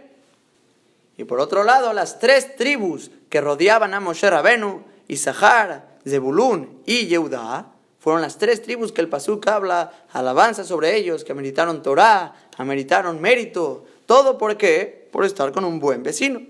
Y 1.17 1.25
por 1.25 1.41
otro 1.41 1.65
lado, 1.65 1.93
las 1.93 2.19
tres 2.19 2.57
tribus 2.57 3.11
que 3.29 3.41
rodeaban 3.41 3.93
a 3.93 4.01
Moshe 4.01 4.31
Rabenu, 4.31 4.83
Isahar, 5.07 5.99
Zebulún 6.09 6.81
y 6.87 7.09
Yehudá, 7.09 7.73
fueron 7.99 8.23
las 8.23 8.39
tres 8.39 8.63
tribus 8.63 8.93
que 8.93 9.03
el 9.03 9.11
Pasuk 9.11 9.47
habla 9.47 9.93
alabanza 10.13 10.65
sobre 10.65 10.97
ellos, 10.97 11.23
que 11.23 11.33
ameritaron 11.33 11.83
Torah, 11.83 12.35
ameritaron 12.57 13.21
mérito. 13.21 13.85
¿Todo 14.07 14.39
por 14.39 14.57
qué? 14.57 15.09
Por 15.13 15.27
estar 15.27 15.53
con 15.53 15.67
un 15.67 15.79
buen 15.79 16.03
vecino. 16.03 16.41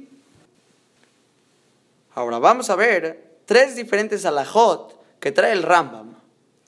Ahora 2.15 2.39
vamos 2.39 2.71
a 2.71 2.77
ver 2.77 3.41
tres 3.47 3.75
diferentes 3.75 4.25
alajot 4.25 4.97
que 5.19 5.33
trae 5.33 5.51
el 5.51 5.65
Rambam. 5.65 6.20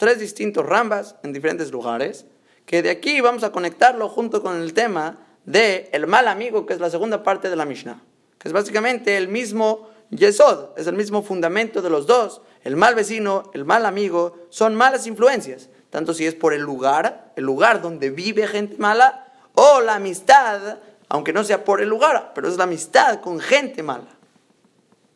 Tres 0.02 0.18
distintos 0.18 0.66
Rambas 0.66 1.14
en 1.22 1.32
diferentes 1.32 1.70
lugares 1.70 2.26
que 2.66 2.82
de 2.82 2.90
aquí 2.90 3.20
vamos 3.20 3.44
a 3.44 3.52
conectarlo 3.52 4.08
junto 4.08 4.42
con 4.42 4.60
el 4.60 4.74
tema 4.74 5.20
de 5.44 5.90
el 5.92 6.08
mal 6.08 6.26
amigo, 6.26 6.66
que 6.66 6.74
es 6.74 6.80
la 6.80 6.90
segunda 6.90 7.22
parte 7.22 7.48
de 7.48 7.54
la 7.54 7.66
Mishnah, 7.66 8.02
que 8.36 8.48
es 8.48 8.52
básicamente 8.52 9.16
el 9.16 9.28
mismo 9.28 9.90
Yesod, 10.10 10.76
es 10.76 10.88
el 10.88 10.96
mismo 10.96 11.22
fundamento 11.22 11.82
de 11.82 11.90
los 11.90 12.08
dos. 12.08 12.42
El 12.64 12.74
mal 12.74 12.96
vecino, 12.96 13.52
el 13.54 13.64
mal 13.64 13.86
amigo, 13.86 14.38
son 14.50 14.74
malas 14.74 15.06
influencias, 15.06 15.68
tanto 15.90 16.14
si 16.14 16.26
es 16.26 16.34
por 16.34 16.52
el 16.52 16.62
lugar, 16.62 17.30
el 17.36 17.44
lugar 17.44 17.80
donde 17.80 18.10
vive 18.10 18.48
gente 18.48 18.78
mala, 18.78 19.32
o 19.54 19.80
la 19.82 19.94
amistad, 19.94 20.78
aunque 21.10 21.32
no 21.32 21.44
sea 21.44 21.64
por 21.64 21.80
el 21.80 21.88
lugar, 21.88 22.32
pero 22.34 22.48
es 22.48 22.56
la 22.56 22.64
amistad 22.64 23.20
con 23.20 23.38
gente 23.38 23.84
mala. 23.84 24.08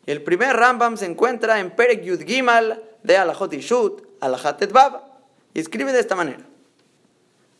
El 0.06 0.22
primer 0.22 0.54
Rambam 0.54 0.96
se 0.96 1.06
encuentra 1.06 1.58
en 1.58 1.72
Perek 1.72 2.04
Yud 2.04 2.22
Gimal 2.24 2.84
de 3.02 3.16
Alajot 3.16 3.52
Alajat 4.20 4.70
Baba, 4.72 5.20
y 5.54 5.60
escribe 5.60 5.92
de 5.92 6.00
esta 6.00 6.14
manera. 6.14 6.44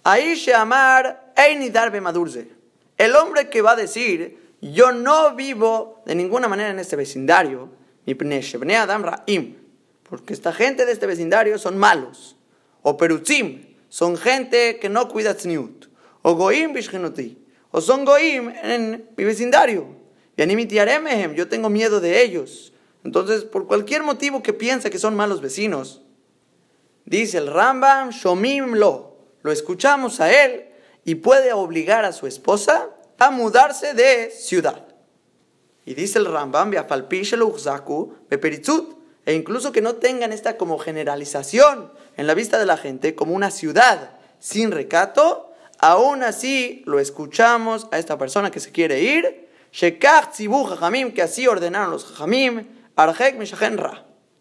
Aish 0.04 0.50
Amar 0.50 1.32
Darbe 1.72 2.00
Madurze. 2.00 2.48
El 2.96 3.16
hombre 3.16 3.50
que 3.50 3.62
va 3.62 3.72
a 3.72 3.76
decir, 3.76 4.54
yo 4.60 4.92
no 4.92 5.34
vivo 5.34 6.02
de 6.06 6.14
ninguna 6.14 6.48
manera 6.48 6.70
en 6.70 6.78
este 6.78 6.96
vecindario, 6.96 7.70
porque 10.08 10.32
esta 10.32 10.52
gente 10.52 10.86
de 10.86 10.92
este 10.92 11.06
vecindario 11.06 11.58
son 11.58 11.76
malos. 11.76 12.36
O 12.82 12.96
Perutzim, 12.96 13.74
son 13.88 14.16
gente 14.16 14.78
que 14.78 14.88
no 14.88 15.08
cuida 15.08 15.34
tzniut. 15.34 15.86
O 16.22 16.34
Goim 16.34 16.72
Bishgenuti, 16.72 17.38
o 17.70 17.80
son 17.80 18.04
Goim 18.04 18.52
en 18.62 19.08
mi 19.16 19.24
vecindario. 19.24 19.88
Y 20.36 21.34
yo 21.34 21.48
tengo 21.48 21.70
miedo 21.70 22.00
de 22.00 22.22
ellos. 22.22 22.72
Entonces, 23.04 23.44
por 23.44 23.66
cualquier 23.66 24.02
motivo 24.02 24.42
que 24.42 24.52
piensa 24.52 24.90
que 24.90 24.98
son 24.98 25.16
malos 25.16 25.40
vecinos, 25.40 26.02
dice 27.06 27.38
el 27.38 27.46
Rambam, 27.46 28.10
Shomim 28.10 28.74
lo 28.74 29.16
lo 29.46 29.52
escuchamos 29.52 30.18
a 30.18 30.44
él 30.44 30.66
y 31.04 31.14
puede 31.14 31.52
obligar 31.52 32.04
a 32.04 32.10
su 32.10 32.26
esposa 32.26 32.88
a 33.16 33.30
mudarse 33.30 33.94
de 33.94 34.32
ciudad. 34.32 34.88
Y 35.84 35.94
dice 35.94 36.18
el 36.18 36.26
Rambam, 36.26 36.72
e 39.24 39.32
incluso 39.32 39.70
que 39.70 39.82
no 39.82 39.94
tengan 39.94 40.32
esta 40.32 40.56
como 40.56 40.78
generalización 40.78 41.92
en 42.16 42.26
la 42.26 42.34
vista 42.34 42.58
de 42.58 42.66
la 42.66 42.76
gente 42.76 43.14
como 43.14 43.34
una 43.34 43.52
ciudad 43.52 44.18
sin 44.40 44.72
recato, 44.72 45.52
aún 45.78 46.24
así 46.24 46.82
lo 46.86 46.98
escuchamos 46.98 47.86
a 47.92 48.00
esta 48.00 48.18
persona 48.18 48.50
que 48.50 48.58
se 48.58 48.72
quiere 48.72 49.00
ir, 49.00 49.48
que 49.70 51.22
así 51.22 51.46
ordenaron 51.46 51.92
los 51.92 52.04
jajamim, 52.04 52.66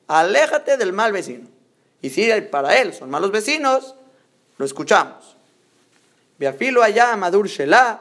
aléjate 0.07 0.77
del 0.77 0.93
mal 0.93 1.11
vecino. 1.11 1.54
Y 2.05 2.11
si 2.11 2.29
para 2.51 2.79
él 2.79 2.93
son 2.93 3.09
malos 3.09 3.31
vecinos, 3.31 3.95
lo 4.59 4.65
escuchamos. 4.65 5.35
Beafilo 6.37 6.83
allá 6.83 7.15
Madur 7.15 7.47
Shelah, 7.47 7.99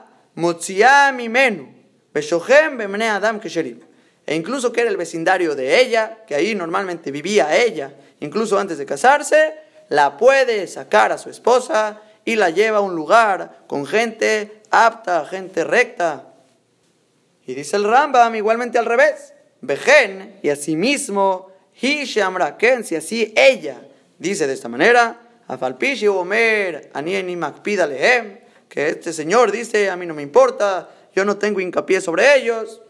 Mimenu, 1.14 1.72
Beshochem 2.12 2.76
Bemne 2.76 3.08
Adam 3.08 3.40
Kesherim. 3.40 3.80
E 4.26 4.34
incluso 4.34 4.70
que 4.70 4.82
era 4.82 4.90
el 4.90 4.98
vecindario 4.98 5.54
de 5.54 5.80
ella, 5.80 6.18
que 6.26 6.34
ahí 6.34 6.54
normalmente 6.54 7.10
vivía 7.10 7.56
ella, 7.56 7.94
incluso 8.20 8.58
antes 8.58 8.76
de 8.76 8.84
casarse, 8.84 9.54
la 9.88 10.18
puede 10.18 10.66
sacar 10.66 11.10
a 11.10 11.16
su 11.16 11.30
esposa 11.30 12.02
y 12.26 12.36
la 12.36 12.50
lleva 12.50 12.78
a 12.78 12.82
un 12.82 12.94
lugar 12.94 13.60
con 13.66 13.86
gente 13.86 14.60
apta, 14.70 15.24
gente 15.24 15.64
recta. 15.64 16.26
Y 17.46 17.54
dice 17.54 17.76
el 17.76 17.84
Rambam 17.84 18.34
igualmente 18.34 18.76
al 18.76 18.84
revés. 18.84 19.32
Bejen, 19.62 20.40
y 20.42 20.50
asimismo, 20.50 21.48
Hi 21.80 22.04
Ken, 22.58 22.84
si 22.84 22.96
así 22.96 23.32
ella 23.34 23.80
dice 24.24 24.46
de 24.46 24.54
esta 24.54 24.68
manera, 24.68 25.20
Afalpishi 25.46 26.08
Omer, 26.08 26.90
Anieni 26.94 27.36
Makpida 27.36 27.86
Lehem, 27.86 28.38
que 28.68 28.88
este 28.88 29.12
señor 29.12 29.52
dice, 29.52 29.90
a 29.90 29.96
mí 29.96 30.06
no 30.06 30.14
me 30.14 30.22
importa, 30.22 30.88
yo 31.14 31.24
no 31.26 31.36
tengo 31.36 31.60
hincapié 31.60 32.00
sobre 32.00 32.34
ellos. 32.36 32.80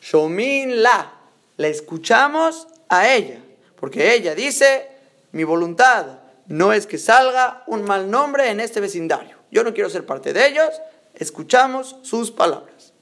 Shomin 0.00 0.80
la, 0.82 1.12
le 1.56 1.68
escuchamos 1.68 2.68
a 2.88 3.12
ella, 3.12 3.40
porque 3.78 4.14
ella 4.14 4.36
dice, 4.36 4.88
mi 5.32 5.42
voluntad 5.42 6.20
no 6.46 6.72
es 6.72 6.86
que 6.86 6.96
salga 6.96 7.64
un 7.66 7.82
mal 7.82 8.08
nombre 8.08 8.48
en 8.48 8.60
este 8.60 8.80
vecindario. 8.80 9.36
Yo 9.50 9.64
no 9.64 9.74
quiero 9.74 9.90
ser 9.90 10.06
parte 10.06 10.32
de 10.32 10.46
ellos, 10.46 10.80
escuchamos 11.14 11.96
sus 12.02 12.30
palabras. 12.30 12.92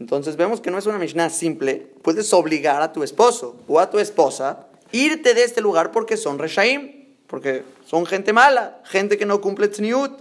Entonces 0.00 0.36
vemos 0.36 0.60
que 0.60 0.72
no 0.72 0.78
es 0.78 0.86
una 0.86 0.98
Mishnah 0.98 1.30
simple, 1.30 1.86
puedes 2.02 2.32
obligar 2.32 2.82
a 2.82 2.92
tu 2.92 3.04
esposo 3.04 3.56
o 3.68 3.78
a 3.78 3.88
tu 3.88 4.00
esposa 4.00 4.66
irte 4.92 5.34
de 5.34 5.44
este 5.44 5.60
lugar 5.60 5.92
porque 5.92 6.16
son 6.16 6.38
Reshaim 6.38 7.00
porque 7.30 7.62
son 7.86 8.06
gente 8.06 8.32
mala, 8.32 8.80
gente 8.84 9.16
que 9.16 9.24
no 9.24 9.40
cumple 9.40 9.68
tzniut. 9.68 10.20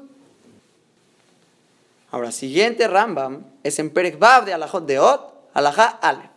Ahora, 2.12 2.32
siguiente 2.32 2.88
Rambam 2.88 3.46
es 3.64 3.80
en 3.80 3.90
Perek 3.90 4.20
Vav 4.20 4.46
de 4.46 4.54
Alajot 4.54 4.86
de 4.86 5.00
Ot, 5.00 5.50
Alajá 5.56 5.88
Aleph. 5.88 6.30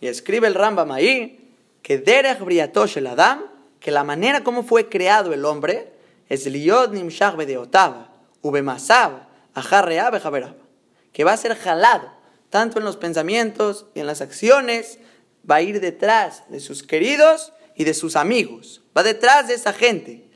Y 0.00 0.08
escribe 0.08 0.48
el 0.48 0.54
Rambam 0.54 0.90
ahí 0.90 1.54
que 1.82 1.98
Derech 1.98 2.40
Briatosh 2.40 2.98
el 2.98 3.06
Adam, 3.06 3.44
que 3.78 3.92
la 3.92 4.02
manera 4.02 4.42
como 4.42 4.64
fue 4.64 4.88
creado 4.88 5.32
el 5.32 5.44
hombre 5.44 5.92
es 6.28 6.44
Liot 6.46 6.92
Nimshach 6.92 7.36
Bedeotav, 7.36 8.08
Ubemasav, 8.42 9.22
Ajarreab 9.54 10.20
que 11.12 11.24
va 11.24 11.32
a 11.32 11.36
ser 11.36 11.56
jalado 11.56 12.10
tanto 12.50 12.78
en 12.78 12.84
los 12.84 12.96
pensamientos 12.96 13.86
y 13.94 14.00
en 14.00 14.06
las 14.06 14.20
acciones, 14.20 14.98
va 15.50 15.56
a 15.56 15.62
ir 15.62 15.80
detrás 15.80 16.44
de 16.48 16.60
sus 16.60 16.82
queridos 16.82 17.52
y 17.74 17.84
de 17.84 17.94
sus 17.94 18.16
amigos 18.16 18.82
va 18.98 19.02
detrás 19.02 19.48
de 19.48 19.54
esa 19.54 19.72
gente. 19.72 20.28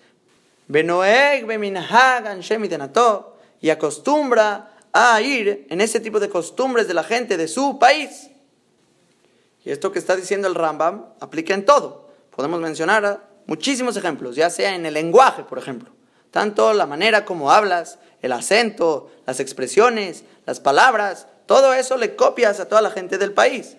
Y 3.61 3.71
acostumbra 3.71 4.77
a 4.93 5.21
ir 5.21 5.67
en 5.69 5.81
ese 5.81 6.01
tipo 6.01 6.21
de 6.21 6.29
costumbres 6.29 6.89
de 6.89 6.95
la 6.95 7.05
gente 7.05 7.37
de 7.37 7.49
su 7.49 7.79
país. 7.79 8.31
Y 9.65 9.71
esto 9.71 9.93
que 9.93 9.99
está 9.99 10.17
diciendo 10.17 10.49
el 10.49 10.55
Rambam 10.55 11.07
aplica 11.21 11.55
en 11.55 11.65
todo. 11.65 12.11
Podemos 12.35 12.61
mencionar 12.61 13.29
muchísimos 13.47 13.97
ejemplos, 13.97 14.37
ya 14.37 14.51
sea 14.51 14.75
en 14.75 14.87
el 14.87 14.95
lenguaje, 14.95 15.45
por 15.45 15.59
ejemplo. 15.59 15.91
Tanto 16.31 16.73
la 16.73 16.87
manera 16.87 17.25
como 17.25 17.51
hablas, 17.51 17.99
el 18.23 18.33
acento, 18.33 19.11
las 19.27 19.41
expresiones, 19.41 20.25
las 20.47 20.61
palabras, 20.61 21.27
todo 21.47 21.75
eso 21.75 21.97
le 21.97 22.17
copias 22.17 22.59
a 22.61 22.69
toda 22.69 22.81
la 22.81 22.91
gente 22.91 23.19
del 23.19 23.33
país. 23.33 23.77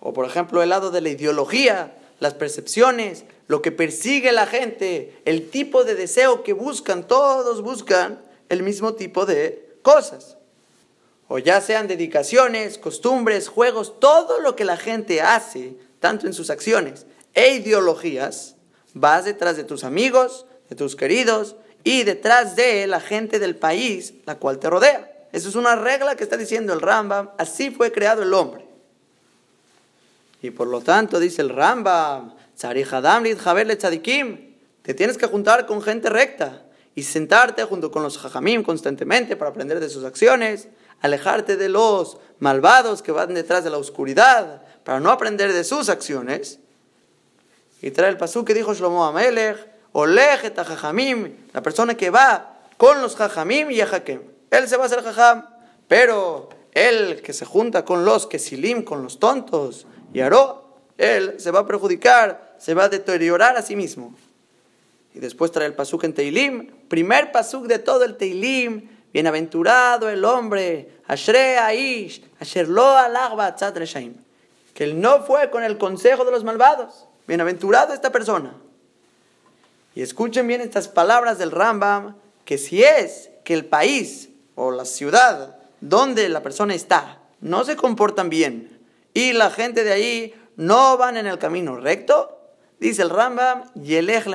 O 0.00 0.12
por 0.12 0.26
ejemplo 0.26 0.62
el 0.62 0.68
lado 0.68 0.90
de 0.90 1.00
la 1.00 1.08
ideología, 1.08 1.94
las 2.20 2.34
percepciones, 2.34 3.24
lo 3.46 3.62
que 3.62 3.72
persigue 3.72 4.32
la 4.32 4.46
gente, 4.46 5.20
el 5.24 5.50
tipo 5.50 5.84
de 5.84 5.94
deseo 5.94 6.42
que 6.42 6.52
buscan, 6.52 7.06
todos 7.06 7.62
buscan 7.62 8.20
el 8.48 8.62
mismo 8.62 8.94
tipo 8.94 9.26
de 9.26 9.78
cosas. 9.82 10.36
O 11.28 11.38
ya 11.38 11.60
sean 11.60 11.88
dedicaciones, 11.88 12.78
costumbres, 12.78 13.48
juegos, 13.48 14.00
todo 14.00 14.40
lo 14.40 14.56
que 14.56 14.64
la 14.64 14.76
gente 14.76 15.20
hace, 15.20 15.76
tanto 16.00 16.26
en 16.26 16.32
sus 16.32 16.50
acciones 16.50 17.06
e 17.34 17.54
ideologías, 17.54 18.56
vas 18.94 19.24
detrás 19.24 19.56
de 19.56 19.64
tus 19.64 19.84
amigos, 19.84 20.46
de 20.68 20.76
tus 20.76 20.96
queridos 20.96 21.56
y 21.84 22.02
detrás 22.02 22.56
de 22.56 22.86
la 22.86 23.00
gente 23.00 23.38
del 23.38 23.56
país 23.56 24.14
la 24.26 24.36
cual 24.36 24.58
te 24.58 24.70
rodea. 24.70 25.10
Esa 25.32 25.48
es 25.48 25.54
una 25.54 25.76
regla 25.76 26.16
que 26.16 26.24
está 26.24 26.36
diciendo 26.36 26.72
el 26.72 26.80
Rambam, 26.80 27.30
así 27.38 27.70
fue 27.70 27.92
creado 27.92 28.22
el 28.22 28.32
hombre. 28.34 28.67
Y 30.40 30.50
por 30.50 30.68
lo 30.68 30.80
tanto, 30.80 31.18
dice 31.18 31.42
el 31.42 31.50
Rambam, 31.50 32.34
te 34.82 34.94
tienes 34.94 35.18
que 35.18 35.26
juntar 35.26 35.66
con 35.66 35.82
gente 35.82 36.08
recta 36.08 36.62
y 36.94 37.02
sentarte 37.02 37.64
junto 37.64 37.90
con 37.90 38.02
los 38.02 38.18
jajamim 38.18 38.62
constantemente 38.62 39.36
para 39.36 39.50
aprender 39.50 39.80
de 39.80 39.88
sus 39.88 40.04
acciones, 40.04 40.68
alejarte 41.00 41.56
de 41.56 41.68
los 41.68 42.18
malvados 42.38 43.02
que 43.02 43.12
van 43.12 43.34
detrás 43.34 43.62
de 43.64 43.70
la 43.70 43.78
oscuridad 43.78 44.62
para 44.84 44.98
no 44.98 45.10
aprender 45.10 45.52
de 45.52 45.64
sus 45.64 45.88
acciones. 45.88 46.58
Y 47.82 47.90
trae 47.92 48.10
el 48.10 48.16
pasú 48.16 48.44
que 48.44 48.54
dijo 48.54 48.74
Shlomo 48.74 49.04
Amelech, 49.04 49.68
Olejeta 49.92 50.64
jajamim, 50.64 51.34
la 51.52 51.62
persona 51.62 51.94
que 51.94 52.10
va 52.10 52.58
con 52.76 53.00
los 53.00 53.16
jajamim 53.16 53.70
y 53.70 53.80
Hakem. 53.80 54.22
Él 54.50 54.68
se 54.68 54.76
va 54.76 54.84
a 54.84 54.86
hacer 54.86 55.02
jajam, 55.02 55.46
pero 55.86 56.48
él 56.72 57.22
que 57.22 57.32
se 57.32 57.44
junta 57.44 57.84
con 57.84 58.04
los 58.04 58.26
que 58.26 58.38
silim, 58.38 58.82
con 58.82 59.02
los 59.02 59.18
tontos, 59.18 59.86
y 60.12 60.20
Aró, 60.20 60.78
él 60.96 61.34
se 61.38 61.50
va 61.50 61.60
a 61.60 61.66
perjudicar, 61.66 62.56
se 62.58 62.74
va 62.74 62.84
a 62.84 62.88
deteriorar 62.88 63.56
a 63.56 63.62
sí 63.62 63.76
mismo. 63.76 64.14
Y 65.14 65.20
después 65.20 65.52
trae 65.52 65.66
el 65.66 65.74
pasuk 65.74 66.04
en 66.04 66.14
Teilim, 66.14 66.70
primer 66.88 67.32
pasuk 67.32 67.66
de 67.66 67.78
todo 67.78 68.04
el 68.04 68.16
Teilim, 68.16 68.88
bienaventurado 69.12 70.08
el 70.08 70.24
hombre, 70.24 70.98
Ashre 71.06 71.58
Aish, 71.58 72.22
Asher 72.40 72.68
lo 72.68 72.94
que 74.74 74.84
él 74.84 75.00
no 75.00 75.24
fue 75.24 75.50
con 75.50 75.64
el 75.64 75.76
consejo 75.76 76.24
de 76.24 76.30
los 76.30 76.44
malvados. 76.44 77.06
Bienaventurado 77.26 77.92
esta 77.92 78.12
persona. 78.12 78.54
Y 79.96 80.02
escuchen 80.02 80.46
bien 80.46 80.60
estas 80.60 80.86
palabras 80.86 81.36
del 81.38 81.50
Rambam, 81.50 82.14
que 82.44 82.58
si 82.58 82.84
es 82.84 83.30
que 83.44 83.54
el 83.54 83.64
país 83.64 84.28
o 84.54 84.70
la 84.70 84.84
ciudad 84.84 85.56
donde 85.80 86.28
la 86.28 86.44
persona 86.44 86.74
está 86.76 87.18
no 87.40 87.64
se 87.64 87.74
comportan 87.74 88.30
bien 88.30 88.77
y 89.18 89.32
la 89.32 89.50
gente 89.50 89.82
de 89.82 89.90
ahí 89.90 90.32
no 90.54 90.96
van 90.96 91.16
en 91.16 91.26
el 91.26 91.38
camino 91.38 91.74
recto, 91.74 92.38
dice 92.78 93.02
el 93.02 93.10
Rambam, 93.10 93.64
que 93.74 94.28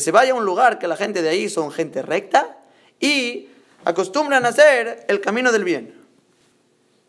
se 0.00 0.10
vaya 0.10 0.32
a 0.32 0.34
un 0.34 0.44
lugar 0.44 0.80
que 0.80 0.88
la 0.88 0.96
gente 0.96 1.22
de 1.22 1.28
ahí 1.28 1.48
son 1.48 1.70
gente 1.70 2.02
recta 2.02 2.58
y 2.98 3.48
acostumbran 3.84 4.44
a 4.44 4.48
hacer 4.48 5.04
el 5.06 5.20
camino 5.20 5.52
del 5.52 5.62
bien. 5.62 5.94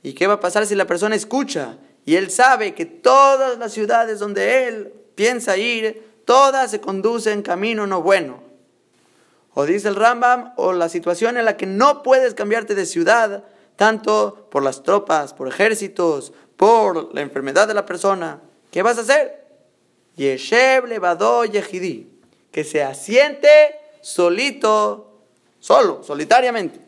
¿Y 0.03 0.13
qué 0.13 0.27
va 0.27 0.35
a 0.35 0.39
pasar 0.39 0.67
si 0.67 0.75
la 0.75 0.85
persona 0.85 1.15
escucha 1.15 1.79
y 2.05 2.15
él 2.15 2.29
sabe 2.29 2.75
que 2.75 2.85
todas 2.85 3.57
las 3.57 3.71
ciudades 3.71 4.19
donde 4.19 4.67
él 4.67 4.93
piensa 5.15 5.57
ir, 5.57 6.21
todas 6.25 6.69
se 6.69 6.79
conducen 6.79 7.41
camino 7.41 7.87
no 7.87 8.03
bueno? 8.03 8.43
O 9.55 9.65
dice 9.65 9.87
el 9.87 9.95
Rambam, 9.95 10.53
o 10.57 10.73
la 10.73 10.89
situación 10.89 11.37
en 11.37 11.45
la 11.45 11.57
que 11.57 11.65
no 11.65 12.03
puedes 12.03 12.35
cambiarte 12.35 12.75
de 12.75 12.85
ciudad, 12.85 13.45
tanto 13.81 14.47
por 14.51 14.61
las 14.61 14.83
tropas, 14.83 15.33
por 15.33 15.47
ejércitos, 15.47 16.33
por 16.55 17.15
la 17.15 17.21
enfermedad 17.21 17.67
de 17.67 17.73
la 17.73 17.83
persona. 17.83 18.39
¿Qué 18.69 18.83
vas 18.83 18.99
a 18.99 19.01
hacer? 19.01 19.43
Yeshev 20.15 20.85
levado 20.85 21.45
yehidi, 21.45 22.07
que 22.51 22.63
se 22.63 22.83
asiente 22.83 23.49
solito, 24.01 25.23
solo, 25.59 26.03
solitariamente. 26.03 26.79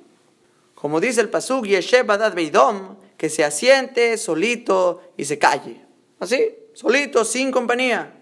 Como 0.75 0.99
dice 0.99 1.21
el 1.21 1.29
pasuk, 1.29 1.65
Yeshev 1.65 2.06
badad 2.06 2.36
beidom, 2.36 2.95
que 3.17 3.27
se 3.27 3.43
asiente 3.43 4.15
solito 4.19 5.01
y 5.17 5.25
se 5.25 5.39
calle. 5.39 5.84
Así, 6.19 6.56
solito, 6.73 7.25
sin 7.25 7.49
compañía. 7.49 8.19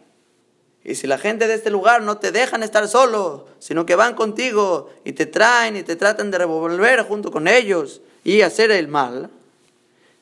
Y 0.85 0.95
si 0.95 1.07
la 1.07 1.17
gente 1.17 1.49
de 1.49 1.55
este 1.55 1.71
lugar 1.71 2.03
no 2.03 2.19
te 2.19 2.31
dejan 2.31 2.63
estar 2.63 2.87
solo, 2.87 3.47
sino 3.59 3.85
que 3.85 3.95
van 3.95 4.15
contigo 4.15 4.89
y 5.03 5.11
te 5.11 5.25
traen 5.25 5.75
y 5.75 5.83
te 5.83 5.97
tratan 5.97 6.31
de 6.31 6.37
revolver 6.37 7.03
junto 7.03 7.31
con 7.31 7.49
ellos 7.49 8.01
y 8.23 8.41
hacer 8.41 8.71
el 8.71 8.87
mal, 8.87 9.29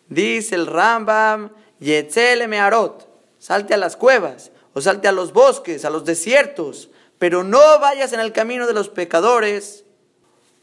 dice 0.08 0.56
el 0.56 0.68
Rambam, 0.68 1.52
Yetzele 1.80 2.48
Meharot, 2.48 3.08
salte 3.40 3.74
a 3.74 3.78
las 3.78 3.96
cuevas 3.96 4.52
o 4.74 4.82
salte 4.82 5.08
a 5.08 5.12
los 5.12 5.34
bosques, 5.34 5.86
a 5.86 5.90
los 5.90 6.06
desiertos, 6.06 6.90
pero 7.18 7.44
no 7.44 7.80
vayas 7.80 8.14
en 8.14 8.20
el 8.20 8.32
camino 8.32 8.68
de 8.68 8.74
los 8.74 8.90
pecadores. 8.90 9.84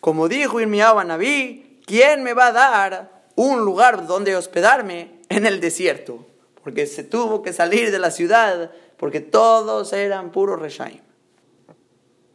Como 0.00 0.28
dijo 0.28 0.60
Irmiao 0.60 1.02
Naví, 1.04 1.80
¿quién 1.86 2.22
me 2.22 2.34
va 2.34 2.48
a 2.48 2.52
dar 2.52 3.24
un 3.34 3.60
lugar 3.60 4.06
donde 4.06 4.36
hospedarme 4.36 5.20
en 5.28 5.46
el 5.46 5.60
desierto? 5.60 6.26
Porque 6.62 6.86
se 6.86 7.04
tuvo 7.04 7.42
que 7.42 7.52
salir 7.52 7.90
de 7.90 7.98
la 7.98 8.10
ciudad 8.10 8.70
porque 8.96 9.20
todos 9.20 9.92
eran 9.92 10.32
puros 10.32 10.60
reshaim. 10.60 11.00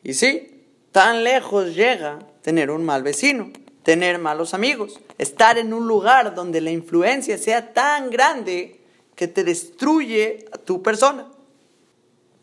Y 0.04 0.14
sí, 0.14 0.66
tan 0.92 1.24
lejos 1.24 1.76
llega 1.76 2.20
tener 2.42 2.72
un 2.72 2.86
mal 2.86 3.04
vecino, 3.04 3.52
tener 3.84 4.20
malos 4.20 4.54
amigos, 4.54 5.00
estar 5.17 5.58
en 5.58 5.74
un 5.74 5.88
lugar 5.88 6.36
donde 6.36 6.62
la 6.62 6.72
influencia 6.72 7.38
sea 7.38 7.74
tan 7.74 8.10
grande 8.10 8.80
que 9.15 9.28
te 9.28 9.44
destruye 9.44 10.46
a 10.52 10.58
tu 10.58 10.82
persona. 10.82 11.28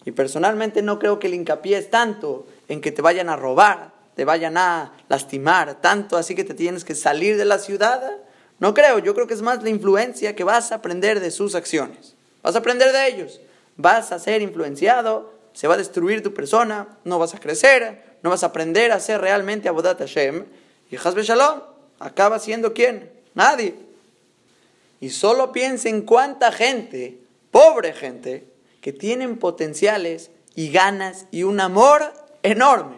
Y 0.05 0.13
personalmente 0.13 0.83
no 0.83 0.99
creo 0.99 1.19
que 1.19 1.27
el 1.27 1.35
hincapié 1.35 1.79
es 1.79 1.91
tanto 1.91 2.47
en 2.69 2.81
que 2.81 2.93
te 2.93 3.03
vayan 3.03 3.29
a 3.29 3.37
robar, 3.37 3.93
te 4.17 4.25
vayan 4.25 4.57
a 4.57 4.93
lastimar, 5.09 5.81
tanto 5.81 6.17
así 6.17 6.35
que 6.35 6.45
te 6.45 6.55
tienes 6.55 6.85
que 6.85 6.95
salir 6.95 7.37
de 7.37 7.45
la 7.45 7.59
ciudad. 7.59 8.17
No 8.59 8.75
creo, 8.75 8.99
yo 8.99 9.15
creo 9.15 9.27
que 9.27 9.35
es 9.35 9.43
más 9.43 9.63
la 9.63 9.71
influencia 9.71 10.35
que 10.35 10.45
vas 10.45 10.73
a 10.73 10.77
aprender 10.77 11.21
de 11.21 11.31
sus 11.31 11.55
acciones. 11.55 12.15
Vas 12.43 12.55
a 12.55 12.59
aprender 12.59 12.93
de 12.93 13.07
ellos 13.09 13.41
vas 13.79 14.13
a 14.13 14.19
ser 14.19 14.43
influenciado, 14.43 15.33
se 15.55 15.67
va 15.67 15.75
a 15.75 15.79
destruir 15.79 16.23
tu 16.23 16.35
persona, 16.35 16.99
no 17.05 17.19
vas 17.19 17.35
a 17.35 17.41
crecer, 17.41 18.19
no 18.23 18.29
vas 18.29 18.43
a 18.43 18.47
aprender 18.47 18.93
a 18.93 19.01
ser 19.01 19.21
realmente 19.21 19.69
Abodat 19.69 20.01
Hashem. 20.01 20.45
Y 20.91 20.97
Hasbe 20.97 21.23
Shalom 21.23 21.61
acaba 21.99 22.39
siendo 22.39 22.73
quién? 22.73 23.11
Nadie. 23.35 23.75
Y 25.01 25.11
solo 25.11 25.53
piensa 25.53 25.89
en 25.89 26.03
cuánta 26.03 26.51
gente, 26.53 27.19
pobre 27.51 27.93
gente, 27.93 28.49
que 28.81 28.93
tienen 28.93 29.39
potenciales 29.39 30.31
y 30.55 30.71
ganas 30.71 31.27
y 31.31 31.45
un 31.45 31.61
amor 31.61 32.13
enorme, 32.43 32.97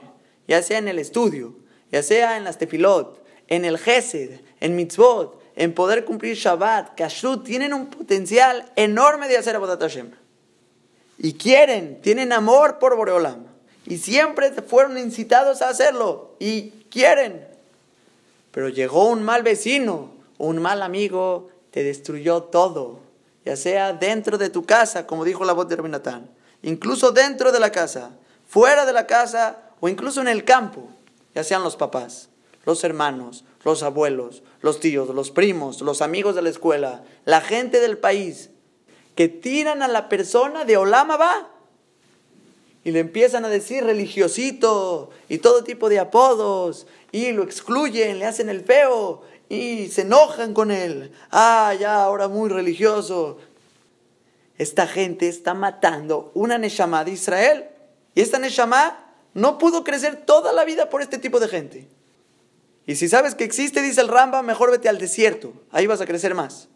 ya 0.48 0.62
sea 0.62 0.78
en 0.78 0.88
el 0.88 0.98
estudio, 0.98 1.54
ya 1.92 2.02
sea 2.02 2.36
en 2.36 2.44
las 2.44 2.58
tefilot, 2.58 3.22
en 3.48 3.64
el 3.64 3.78
gesed, 3.78 4.40
en 4.60 4.76
mitzvot, 4.76 5.40
en 5.56 5.74
poder 5.74 6.04
cumplir 6.04 6.36
Shabbat, 6.36 6.94
Kashrut, 6.96 7.44
tienen 7.44 7.74
un 7.74 7.88
potencial 7.88 8.70
enorme 8.76 9.28
de 9.28 9.36
hacer 9.36 9.56
Abodat 9.56 9.80
Hashem 9.80 10.12
y 11.18 11.34
quieren, 11.34 12.00
tienen 12.00 12.32
amor 12.32 12.78
por 12.78 12.96
Boreolam 12.96 13.44
y 13.84 13.98
siempre 13.98 14.52
fueron 14.52 14.96
incitados 14.96 15.60
a 15.60 15.68
hacerlo 15.68 16.34
y 16.38 16.70
quieren. 16.90 17.46
Pero 18.50 18.68
llegó 18.68 19.08
un 19.08 19.22
mal 19.22 19.42
vecino, 19.42 20.12
un 20.38 20.58
mal 20.58 20.82
amigo, 20.82 21.48
te 21.70 21.84
destruyó 21.84 22.44
todo, 22.44 23.00
ya 23.44 23.56
sea 23.56 23.92
dentro 23.92 24.38
de 24.38 24.50
tu 24.50 24.64
casa, 24.64 25.06
como 25.06 25.24
dijo 25.24 25.44
la 25.44 25.52
voz 25.52 25.68
de 25.68 25.76
Rabinatán, 25.76 26.30
incluso 26.62 27.12
dentro 27.12 27.52
de 27.52 27.60
la 27.60 27.70
casa, 27.70 28.10
fuera 28.46 28.84
de 28.86 28.92
la 28.92 29.06
casa 29.06 29.62
o 29.80 29.88
incluso 29.88 30.20
en 30.20 30.28
el 30.28 30.44
campo, 30.44 30.88
ya 31.34 31.44
sean 31.44 31.62
los 31.62 31.76
papás, 31.76 32.28
los 32.64 32.82
hermanos, 32.84 33.44
los 33.64 33.82
abuelos, 33.82 34.42
los 34.60 34.80
tíos, 34.80 35.08
los 35.14 35.30
primos, 35.30 35.80
los 35.80 36.02
amigos 36.02 36.34
de 36.34 36.42
la 36.42 36.50
escuela, 36.50 37.04
la 37.24 37.40
gente 37.40 37.80
del 37.80 37.98
país, 37.98 38.50
que 39.14 39.28
tiran 39.28 39.82
a 39.82 39.88
la 39.88 40.08
persona 40.08 40.64
de 40.64 40.76
Olama 40.76 41.16
va 41.16 41.48
y 42.84 42.90
le 42.90 43.00
empiezan 43.00 43.44
a 43.44 43.48
decir 43.48 43.84
religiosito 43.84 45.10
y 45.28 45.38
todo 45.38 45.64
tipo 45.64 45.88
de 45.88 45.98
apodos 45.98 46.86
y 47.12 47.32
lo 47.32 47.42
excluyen, 47.42 48.18
le 48.18 48.26
hacen 48.26 48.48
el 48.48 48.62
feo 48.62 49.22
y 49.48 49.88
se 49.88 50.02
enojan 50.02 50.54
con 50.54 50.70
él. 50.70 51.12
Ah, 51.30 51.74
ya, 51.78 52.02
ahora 52.02 52.28
muy 52.28 52.48
religioso. 52.48 53.38
Esta 54.56 54.86
gente 54.86 55.28
está 55.28 55.54
matando 55.54 56.30
una 56.34 56.58
Neshama 56.58 57.04
de 57.04 57.12
Israel 57.12 57.68
y 58.14 58.20
esta 58.20 58.38
Neshama 58.38 59.12
no 59.34 59.58
pudo 59.58 59.84
crecer 59.84 60.24
toda 60.24 60.52
la 60.52 60.64
vida 60.64 60.90
por 60.90 61.02
este 61.02 61.18
tipo 61.18 61.40
de 61.40 61.48
gente. 61.48 61.88
Y 62.86 62.96
si 62.96 63.08
sabes 63.08 63.34
que 63.34 63.44
existe, 63.44 63.82
dice 63.82 64.00
el 64.00 64.08
Ramba, 64.08 64.42
mejor 64.42 64.70
vete 64.70 64.88
al 64.88 64.98
desierto, 64.98 65.52
ahí 65.70 65.86
vas 65.86 66.00
a 66.00 66.06
crecer 66.06 66.34
más 66.34 66.68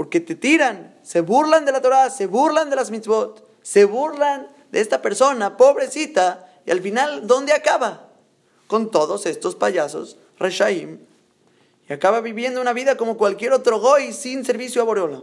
porque 0.00 0.18
te 0.18 0.34
tiran, 0.34 0.94
se 1.02 1.20
burlan 1.20 1.66
de 1.66 1.72
la 1.72 1.82
Torah, 1.82 2.08
se 2.08 2.26
burlan 2.26 2.70
de 2.70 2.76
las 2.76 2.90
mitzvot, 2.90 3.46
se 3.60 3.84
burlan 3.84 4.48
de 4.70 4.80
esta 4.80 5.02
persona, 5.02 5.56
pobrecita, 5.56 6.52
y 6.66 6.70
al 6.70 6.80
final, 6.80 7.26
¿dónde 7.26 7.52
acaba? 7.52 8.08
Con 8.66 8.90
todos 8.90 9.26
estos 9.26 9.56
payasos, 9.56 10.16
Reshaim, 10.38 11.00
y 11.88 11.92
acaba 11.92 12.20
viviendo 12.20 12.60
una 12.60 12.72
vida 12.72 12.96
como 12.96 13.16
cualquier 13.16 13.52
otro 13.52 13.80
goy 13.80 14.12
sin 14.12 14.44
servicio 14.44 14.82
a 14.82 14.84
Boreola. 14.84 15.22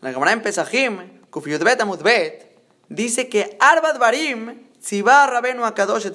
La 0.00 0.12
cámara 0.12 0.32
en 0.32 0.42
Pesajim 0.42 1.18
Kufiyudbet 1.30 1.80
Amudbet, 1.80 2.56
dice 2.88 3.28
que 3.28 3.56
Arbat 3.60 3.98
Barim 3.98 4.68
va 5.06 5.26
Rabenu 5.26 5.64
Akadosh 5.64 6.06
et 6.06 6.14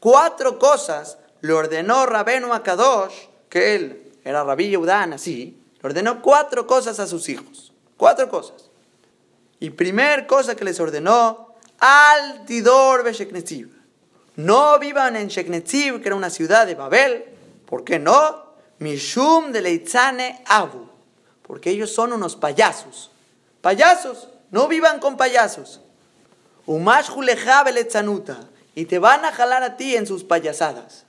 Cuatro 0.00 0.58
cosas 0.58 1.18
le 1.40 1.52
ordenó 1.52 2.06
Rabenu 2.06 2.52
Akadosh, 2.52 3.28
que 3.48 3.74
él 3.74 4.12
era 4.24 4.44
Rabí 4.44 4.68
Yehudan, 4.70 5.12
así, 5.12 5.60
le 5.80 5.88
ordenó 5.88 6.22
cuatro 6.22 6.66
cosas 6.66 6.98
a 6.98 7.06
sus 7.06 7.28
hijos. 7.28 7.72
Cuatro 7.96 8.28
cosas. 8.28 8.65
Y 9.66 9.70
primer 9.70 10.28
cosa 10.28 10.54
que 10.54 10.64
les 10.64 10.78
ordenó, 10.78 11.56
al 11.80 12.44
Tidor 12.44 13.02
Besheknetiv. 13.02 13.76
No 14.36 14.78
vivan 14.78 15.16
en 15.16 15.26
Sheknetiv, 15.26 16.00
que 16.00 16.06
era 16.06 16.14
una 16.14 16.30
ciudad 16.30 16.68
de 16.68 16.76
Babel. 16.76 17.24
¿Por 17.66 17.82
qué 17.82 17.98
no? 17.98 18.44
Mishum 18.78 19.50
de 19.50 19.62
Leitzane 19.62 20.44
Abu. 20.46 20.88
Porque 21.42 21.70
ellos 21.70 21.92
son 21.92 22.12
unos 22.12 22.36
payasos. 22.36 23.10
Payasos. 23.60 24.28
No 24.52 24.68
vivan 24.68 25.00
con 25.00 25.16
payasos. 25.16 25.80
Umash 26.66 27.10
Y 28.76 28.84
te 28.84 28.98
van 29.00 29.24
a 29.24 29.32
jalar 29.32 29.64
a 29.64 29.76
ti 29.76 29.96
en 29.96 30.06
sus 30.06 30.22
payasadas. 30.22 31.06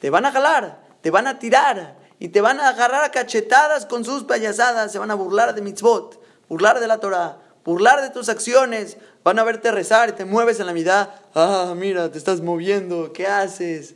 Te 0.00 0.08
van 0.08 0.24
a 0.24 0.32
jalar, 0.32 0.80
te 1.02 1.10
van 1.10 1.26
a 1.26 1.38
tirar 1.38 1.98
y 2.18 2.30
te 2.30 2.40
van 2.40 2.60
a 2.60 2.70
agarrar 2.70 3.04
a 3.04 3.10
cachetadas 3.10 3.84
con 3.84 4.06
sus 4.06 4.24
payasadas. 4.24 4.90
Se 4.90 4.98
van 4.98 5.10
a 5.10 5.14
burlar 5.14 5.54
de 5.54 5.60
mitzvot, 5.60 6.18
burlar 6.48 6.80
de 6.80 6.88
la 6.88 6.98
Torah, 6.98 7.43
burlar 7.64 8.02
de 8.02 8.10
tus 8.10 8.28
acciones. 8.28 8.96
Van 9.22 9.38
a 9.38 9.44
verte 9.44 9.70
rezar 9.72 10.10
y 10.10 10.12
te 10.12 10.24
mueves 10.24 10.60
en 10.60 10.66
la 10.66 10.72
mitad. 10.72 11.10
Ah, 11.34 11.74
mira, 11.76 12.10
te 12.10 12.18
estás 12.18 12.40
moviendo, 12.40 13.12
¿qué 13.12 13.26
haces? 13.26 13.94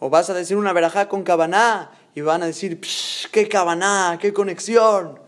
O 0.00 0.10
vas 0.10 0.30
a 0.30 0.34
decir 0.34 0.56
una 0.56 0.72
verajá 0.72 1.08
con 1.08 1.24
cabaná 1.24 1.90
y 2.14 2.20
van 2.20 2.42
a 2.42 2.46
decir, 2.46 2.80
qué 3.30 3.48
cabaná, 3.48 4.18
qué 4.20 4.32
conexión. 4.32 5.18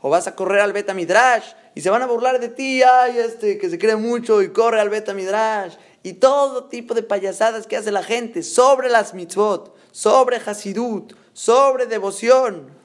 O 0.00 0.10
vas 0.10 0.26
a 0.26 0.34
correr 0.34 0.60
al 0.60 0.72
Beta 0.72 0.94
Midrash 0.94 1.52
y 1.74 1.80
se 1.80 1.90
van 1.90 2.02
a 2.02 2.06
burlar 2.06 2.38
de 2.38 2.48
ti, 2.48 2.82
ay, 2.82 3.18
este 3.18 3.58
que 3.58 3.68
se 3.68 3.78
cree 3.78 3.96
mucho 3.96 4.42
y 4.42 4.50
corre 4.50 4.80
al 4.80 4.88
Beta 4.88 5.14
Midrash. 5.14 5.74
Y 6.02 6.14
todo 6.14 6.66
tipo 6.66 6.94
de 6.94 7.02
payasadas 7.02 7.66
que 7.66 7.76
hace 7.76 7.90
la 7.90 8.02
gente 8.02 8.42
sobre 8.42 8.88
las 8.88 9.12
mitzvot, 9.12 9.74
sobre 9.90 10.36
Hasidut, 10.36 11.14
sobre 11.32 11.86
devoción. 11.86 12.75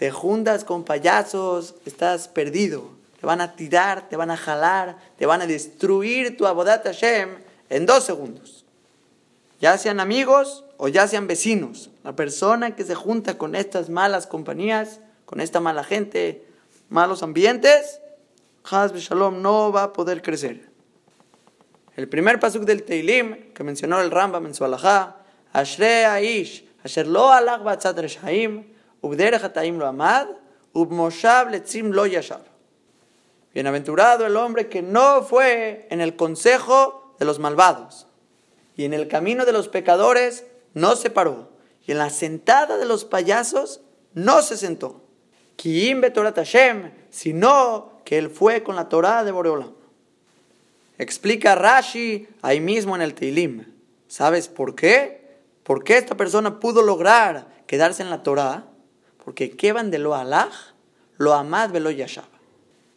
Te 0.00 0.10
juntas 0.10 0.64
con 0.64 0.84
payasos, 0.84 1.74
estás 1.84 2.26
perdido. 2.26 2.88
Te 3.20 3.26
van 3.26 3.42
a 3.42 3.54
tirar, 3.54 4.08
te 4.08 4.16
van 4.16 4.30
a 4.30 4.36
jalar, 4.38 4.96
te 5.18 5.26
van 5.26 5.42
a 5.42 5.46
destruir 5.46 6.38
tu 6.38 6.46
Abodat 6.46 6.86
Hashem 6.86 7.28
en 7.68 7.84
dos 7.84 8.04
segundos. 8.04 8.64
Ya 9.60 9.76
sean 9.76 10.00
amigos 10.00 10.64
o 10.78 10.88
ya 10.88 11.06
sean 11.06 11.26
vecinos. 11.26 11.90
La 12.02 12.16
persona 12.16 12.74
que 12.74 12.84
se 12.84 12.94
junta 12.94 13.36
con 13.36 13.54
estas 13.54 13.90
malas 13.90 14.26
compañías, 14.26 15.00
con 15.26 15.38
esta 15.38 15.60
mala 15.60 15.84
gente, 15.84 16.46
malos 16.88 17.22
ambientes, 17.22 18.00
Hazbe 18.64 19.00
Shalom 19.00 19.42
no 19.42 19.70
va 19.70 19.82
a 19.82 19.92
poder 19.92 20.22
crecer. 20.22 20.70
El 21.94 22.08
primer 22.08 22.40
pasuk 22.40 22.62
del 22.62 22.84
Teilim 22.84 23.52
que 23.52 23.64
mencionó 23.64 24.00
el 24.00 24.10
Rambam 24.10 24.46
en 24.46 24.54
su 24.54 24.64
alajá, 24.64 25.18
Ashre 25.52 26.06
Aish, 26.06 26.66
Asher 26.82 27.06
lo 27.06 27.30
alach 27.30 27.62
batzat 27.62 27.98
reshaim, 27.98 28.64
Bienaventurado 33.52 34.26
el 34.26 34.36
hombre 34.36 34.68
que 34.68 34.82
no 34.82 35.22
fue 35.22 35.86
en 35.90 36.00
el 36.00 36.16
consejo 36.16 37.14
de 37.18 37.24
los 37.26 37.38
malvados, 37.38 38.06
y 38.76 38.84
en 38.84 38.94
el 38.94 39.08
camino 39.08 39.44
de 39.44 39.52
los 39.52 39.68
pecadores 39.68 40.44
no 40.74 40.96
se 40.96 41.10
paró, 41.10 41.50
y 41.86 41.92
en 41.92 41.98
la 41.98 42.10
sentada 42.10 42.76
de 42.76 42.84
los 42.84 43.04
payasos 43.04 43.80
no 44.14 44.42
se 44.42 44.56
sentó 44.56 45.02
sino 47.10 47.92
que 48.04 48.18
él 48.18 48.30
fue 48.30 48.62
con 48.62 48.76
la 48.76 48.88
Torah 48.88 49.24
de 49.24 49.32
Boreolam. 49.32 49.72
Explica 50.98 51.54
Rashi 51.54 52.28
ahí 52.42 52.60
mismo 52.60 52.96
en 52.96 53.02
el 53.02 53.14
Teilim. 53.14 53.66
¿Sabes 54.08 54.48
por 54.48 54.74
qué? 54.74 55.38
¿Por 55.62 55.84
qué 55.84 55.98
esta 55.98 56.16
persona 56.16 56.60
pudo 56.60 56.82
lograr 56.82 57.46
quedarse 57.66 58.02
en 58.02 58.10
la 58.10 58.22
Torah? 58.22 58.64
Porque 59.24 59.56
Kevan 59.56 59.90
de 59.90 59.98
lo 59.98 60.14
alaj, 60.14 60.52
lo 61.16 61.34
amad 61.34 61.70
velo 61.70 61.90
yashab. 61.90 62.24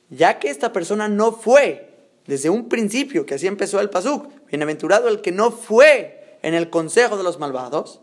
Ya 0.09 0.39
que 0.39 0.49
esta 0.49 0.71
persona 0.71 1.07
no 1.07 1.31
fue 1.31 1.93
desde 2.27 2.49
un 2.49 2.69
principio, 2.69 3.25
que 3.25 3.35
así 3.35 3.47
empezó 3.47 3.79
el 3.79 3.89
pasuk, 3.89 4.27
bienaventurado 4.47 5.07
el 5.09 5.21
que 5.21 5.31
no 5.31 5.51
fue 5.51 6.37
en 6.41 6.53
el 6.53 6.69
consejo 6.69 7.17
de 7.17 7.23
los 7.23 7.39
malvados, 7.39 8.01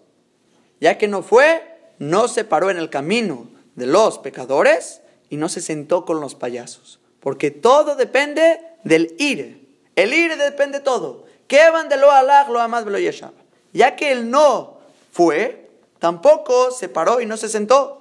ya 0.81 0.99
que 0.99 1.09
no 1.09 1.23
fue, 1.23 1.63
no 1.99 2.29
se 2.29 2.45
paró 2.45 2.71
en 2.71 2.79
el 2.79 2.91
camino 2.91 3.49
de 3.77 3.87
los 3.87 4.19
pecadores 4.19 5.03
y 5.29 5.37
no 5.37 5.49
se 5.49 5.61
sentó 5.61 6.05
con 6.05 6.21
los 6.21 6.35
payasos. 6.35 7.01
Porque 7.21 7.51
todo 7.51 7.97
depende 7.97 8.61
del 8.85 9.15
ir. 9.19 9.69
El 9.95 10.13
ir 10.13 10.37
depende 10.37 10.81
todo. 10.81 11.27
¿Qué 11.47 11.71
van 11.71 11.89
de 11.89 11.97
lo 11.97 12.11
alag, 12.11 12.49
lo 12.51 12.61
amad, 12.61 12.87
lo 12.87 12.99
yeshab? 12.99 13.33
Ya 13.73 13.97
que 13.97 14.13
él 14.13 14.31
no 14.31 14.79
fue, 15.13 15.71
tampoco 15.99 16.71
se 16.71 16.89
paró 16.89 17.21
y 17.21 17.27
no 17.27 17.37
se 17.37 17.49
sentó. 17.49 18.00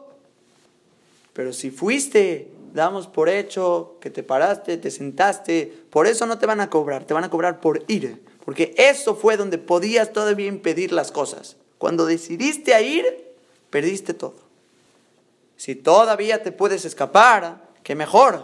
Pero 1.34 1.54
si 1.54 1.72
fuiste, 1.72 2.52
damos 2.74 3.08
por 3.08 3.30
hecho 3.30 3.98
que 4.00 4.10
te 4.10 4.24
paraste, 4.24 4.78
te 4.78 4.92
sentaste, 4.92 5.74
por 5.90 6.08
eso 6.08 6.26
no 6.26 6.38
te 6.38 6.46
van 6.46 6.62
a 6.62 6.70
cobrar, 6.70 7.06
te 7.06 7.14
van 7.14 7.24
a 7.24 7.30
cobrar 7.30 7.60
por 7.60 7.84
ir. 7.88 8.22
Porque 8.44 8.74
eso 8.78 9.16
fue 9.16 9.38
donde 9.38 9.58
podías 9.58 10.12
todavía 10.12 10.48
impedir 10.48 10.92
las 10.92 11.12
cosas. 11.12 11.58
Cuando 11.78 12.06
decidiste 12.06 12.82
ir, 12.82 13.06
perdiste 13.70 14.14
todo. 14.14 14.36
Si 15.56 15.76
todavía 15.76 16.42
te 16.42 16.52
puedes 16.52 16.86
escapar, 16.86 17.70
que 17.84 17.96
mejor. 17.96 18.44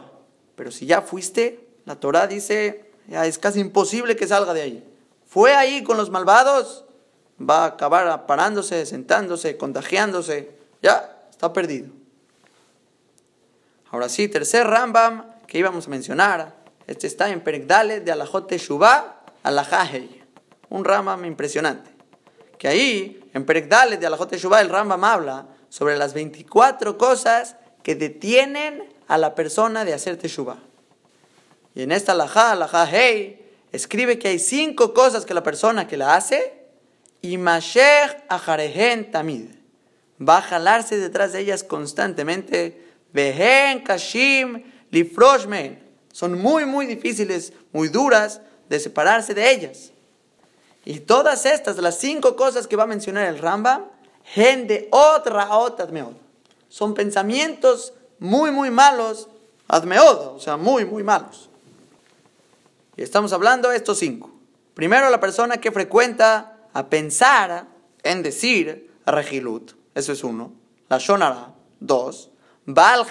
Pero 0.56 0.72
si 0.72 0.86
ya 0.86 1.02
fuiste, 1.02 1.68
la 1.86 2.00
Torah 2.00 2.28
dice, 2.28 2.86
ya 3.08 3.26
es 3.26 3.38
casi 3.38 3.60
imposible 3.60 4.16
que 4.16 4.28
salga 4.28 4.54
de 4.54 4.62
ahí. 4.62 4.84
Fue 5.28 5.54
ahí 5.54 5.84
con 5.84 5.98
los 5.98 6.10
malvados, 6.10 6.86
va 7.40 7.64
a 7.64 7.68
acabar 7.68 8.26
parándose, 8.26 8.86
sentándose, 8.86 9.58
contagiándose. 9.58 10.52
Ya, 10.82 11.28
está 11.30 11.52
perdido. 11.52 11.88
Ahora 13.96 14.10
sí, 14.10 14.28
tercer 14.28 14.68
Rambam 14.68 15.24
que 15.48 15.58
íbamos 15.58 15.88
a 15.88 15.90
mencionar. 15.90 16.54
Este 16.86 17.08
está 17.08 17.30
en 17.30 17.40
Perigdale 17.40 18.02
de 18.02 18.12
Alajote 18.12 18.58
Shubá 18.58 19.22
Alajahei. 19.42 20.22
Un 20.68 20.84
Rambam 20.84 21.24
impresionante. 21.24 21.92
Que 22.58 22.68
ahí, 22.68 23.24
en 23.34 23.46
Perigdale 23.46 23.96
de 23.96 24.06
Alajote 24.06 24.38
Shubá, 24.38 24.60
el 24.60 24.68
Rambam 24.68 25.02
habla 25.06 25.48
sobre 25.70 25.96
las 25.96 26.14
24 26.14 26.98
cosas 26.98 27.56
que 27.84 27.96
detienen 27.96 28.84
a 29.08 29.18
la 29.18 29.34
persona 29.34 29.86
de 29.86 29.94
hacer 29.94 30.18
teshuva. 30.18 30.58
Y 31.74 31.84
en 31.84 31.94
esta 31.94 32.14
laja 32.14 32.90
hey, 32.92 33.50
escribe 33.72 34.20
que 34.20 34.28
hay 34.28 34.40
cinco 34.40 34.94
cosas 34.94 35.26
que 35.26 35.34
la 35.34 35.44
persona 35.44 35.88
que 35.88 35.96
la 35.96 36.16
hace, 36.16 36.66
y 37.22 37.38
mashech 37.38 38.26
ajarehen 38.28 39.10
tamid, 39.10 39.52
va 40.20 40.40
a 40.40 40.42
jalarse 40.42 40.98
detrás 40.98 41.32
de 41.32 41.40
ellas 41.40 41.64
constantemente, 41.64 42.85
behen 43.16 43.84
kashim 43.84 44.64
lifroshmen, 44.92 45.80
son 46.12 46.40
muy, 46.40 46.66
muy 46.66 46.86
difíciles, 46.86 47.54
muy 47.72 47.88
duras 47.88 48.42
de 48.70 48.80
separarse 48.80 49.34
de 49.34 49.52
ellas. 49.52 49.92
Y 50.84 51.00
todas 51.00 51.46
estas, 51.46 51.78
las 51.78 51.98
cinco 51.98 52.36
cosas 52.36 52.68
que 52.68 52.76
va 52.76 52.84
a 52.84 52.88
mencionar 52.88 53.26
el 53.26 53.40
Rambam, 53.40 53.86
gente 54.24 54.88
otra 54.92 55.44
admeod. 55.44 56.14
Son 56.70 56.94
pensamientos 56.94 57.94
muy, 58.20 58.52
muy 58.52 58.70
malos, 58.70 59.30
admeod, 59.68 60.36
o 60.36 60.40
sea, 60.40 60.58
muy, 60.58 60.86
muy 60.86 61.04
malos. 61.04 61.50
Y 62.98 63.02
estamos 63.02 63.34
hablando 63.34 63.70
de 63.70 63.78
estos 63.78 63.98
cinco. 63.98 64.32
Primero, 64.74 65.10
la 65.10 65.20
persona 65.20 65.58
que 65.58 65.72
frecuenta 65.72 66.58
a 66.74 66.88
pensar 66.88 67.66
en 68.04 68.22
decir 68.22 68.92
regilut, 69.06 69.72
eso 69.96 70.12
es 70.12 70.24
uno. 70.24 70.52
La 70.90 70.98
shonara, 70.98 71.54
dos. 71.80 72.30
Baal 72.66 73.06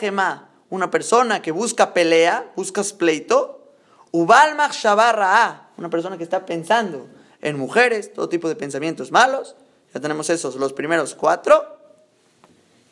una 0.70 0.90
persona 0.90 1.40
que 1.40 1.52
busca 1.52 1.94
pelea, 1.94 2.52
busca 2.56 2.82
pleito. 2.98 3.72
Ubal 4.10 4.58
a 4.58 5.70
una 5.76 5.90
persona 5.90 6.16
que 6.16 6.24
está 6.24 6.46
pensando 6.46 7.08
en 7.40 7.58
mujeres, 7.58 8.12
todo 8.12 8.28
tipo 8.28 8.48
de 8.48 8.56
pensamientos 8.56 9.12
malos. 9.12 9.56
Ya 9.92 10.00
tenemos 10.00 10.30
esos, 10.30 10.56
los 10.56 10.72
primeros 10.72 11.14
cuatro. 11.14 11.78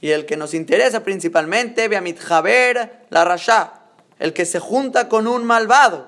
Y 0.00 0.10
el 0.10 0.26
que 0.26 0.36
nos 0.36 0.54
interesa 0.54 1.04
principalmente, 1.04 1.88
Beamit 1.88 2.18
Jaber, 2.18 3.06
la 3.10 3.24
Rasha, 3.24 3.74
el 4.18 4.32
que 4.32 4.44
se 4.44 4.58
junta 4.58 5.08
con 5.08 5.26
un 5.26 5.44
malvado. 5.44 6.06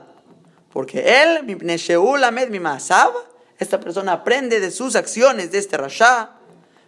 Porque 0.73 1.23
él, 1.23 1.45
mi 1.45 2.61
Masav, 2.61 3.13
esta 3.59 3.79
persona 3.81 4.13
aprende 4.13 4.61
de 4.61 4.71
sus 4.71 4.97
acciones 4.97 5.53
de 5.53 5.59
este 5.59 5.77
Rasha, 5.77 6.33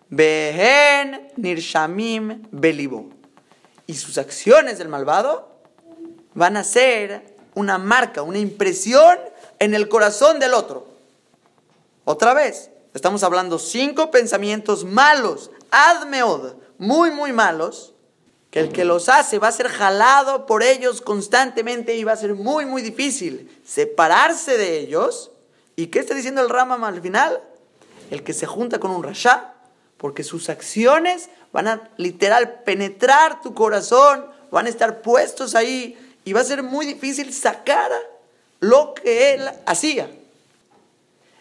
Behen 0.08 1.28
Nirshamim 1.36 2.42
Belibo. 2.50 3.15
Y 3.86 3.94
sus 3.94 4.18
acciones 4.18 4.78
del 4.78 4.88
malvado 4.88 5.48
van 6.34 6.56
a 6.56 6.64
ser 6.64 7.36
una 7.54 7.78
marca, 7.78 8.22
una 8.22 8.38
impresión 8.38 9.18
en 9.58 9.74
el 9.74 9.88
corazón 9.88 10.38
del 10.38 10.54
otro. 10.54 10.86
Otra 12.04 12.34
vez, 12.34 12.70
Estamos 12.96 13.22
hablando 13.24 13.58
cinco 13.58 14.10
pensamientos 14.10 14.86
malos, 14.86 15.50
admeod, 15.70 16.54
muy, 16.78 17.10
muy 17.10 17.30
malos, 17.30 17.92
que 18.50 18.58
el 18.58 18.72
que 18.72 18.86
los 18.86 19.10
hace 19.10 19.38
va 19.38 19.48
a 19.48 19.52
ser 19.52 19.68
jalado 19.68 20.46
por 20.46 20.62
ellos 20.62 21.02
constantemente 21.02 21.94
y 21.94 22.04
va 22.04 22.12
a 22.12 22.16
ser 22.16 22.34
muy, 22.34 22.64
muy 22.64 22.80
difícil 22.80 23.54
separarse 23.66 24.56
de 24.56 24.78
ellos. 24.78 25.30
¿Y 25.76 25.88
qué 25.88 25.98
está 25.98 26.14
diciendo 26.14 26.40
el 26.40 26.48
Ramam 26.48 26.84
al 26.84 27.02
final? 27.02 27.42
El 28.10 28.22
que 28.22 28.32
se 28.32 28.46
junta 28.46 28.80
con 28.80 28.92
un 28.92 29.02
rasha, 29.02 29.52
porque 29.98 30.24
sus 30.24 30.48
acciones 30.48 31.28
van 31.56 31.68
a 31.68 31.88
literal 31.96 32.64
penetrar 32.64 33.40
tu 33.40 33.54
corazón, 33.54 34.26
van 34.50 34.66
a 34.66 34.68
estar 34.68 35.00
puestos 35.00 35.54
ahí 35.54 35.96
y 36.22 36.34
va 36.34 36.42
a 36.42 36.44
ser 36.44 36.62
muy 36.62 36.84
difícil 36.84 37.32
sacar 37.32 37.90
lo 38.60 38.92
que 38.92 39.32
él 39.32 39.48
hacía. 39.64 40.10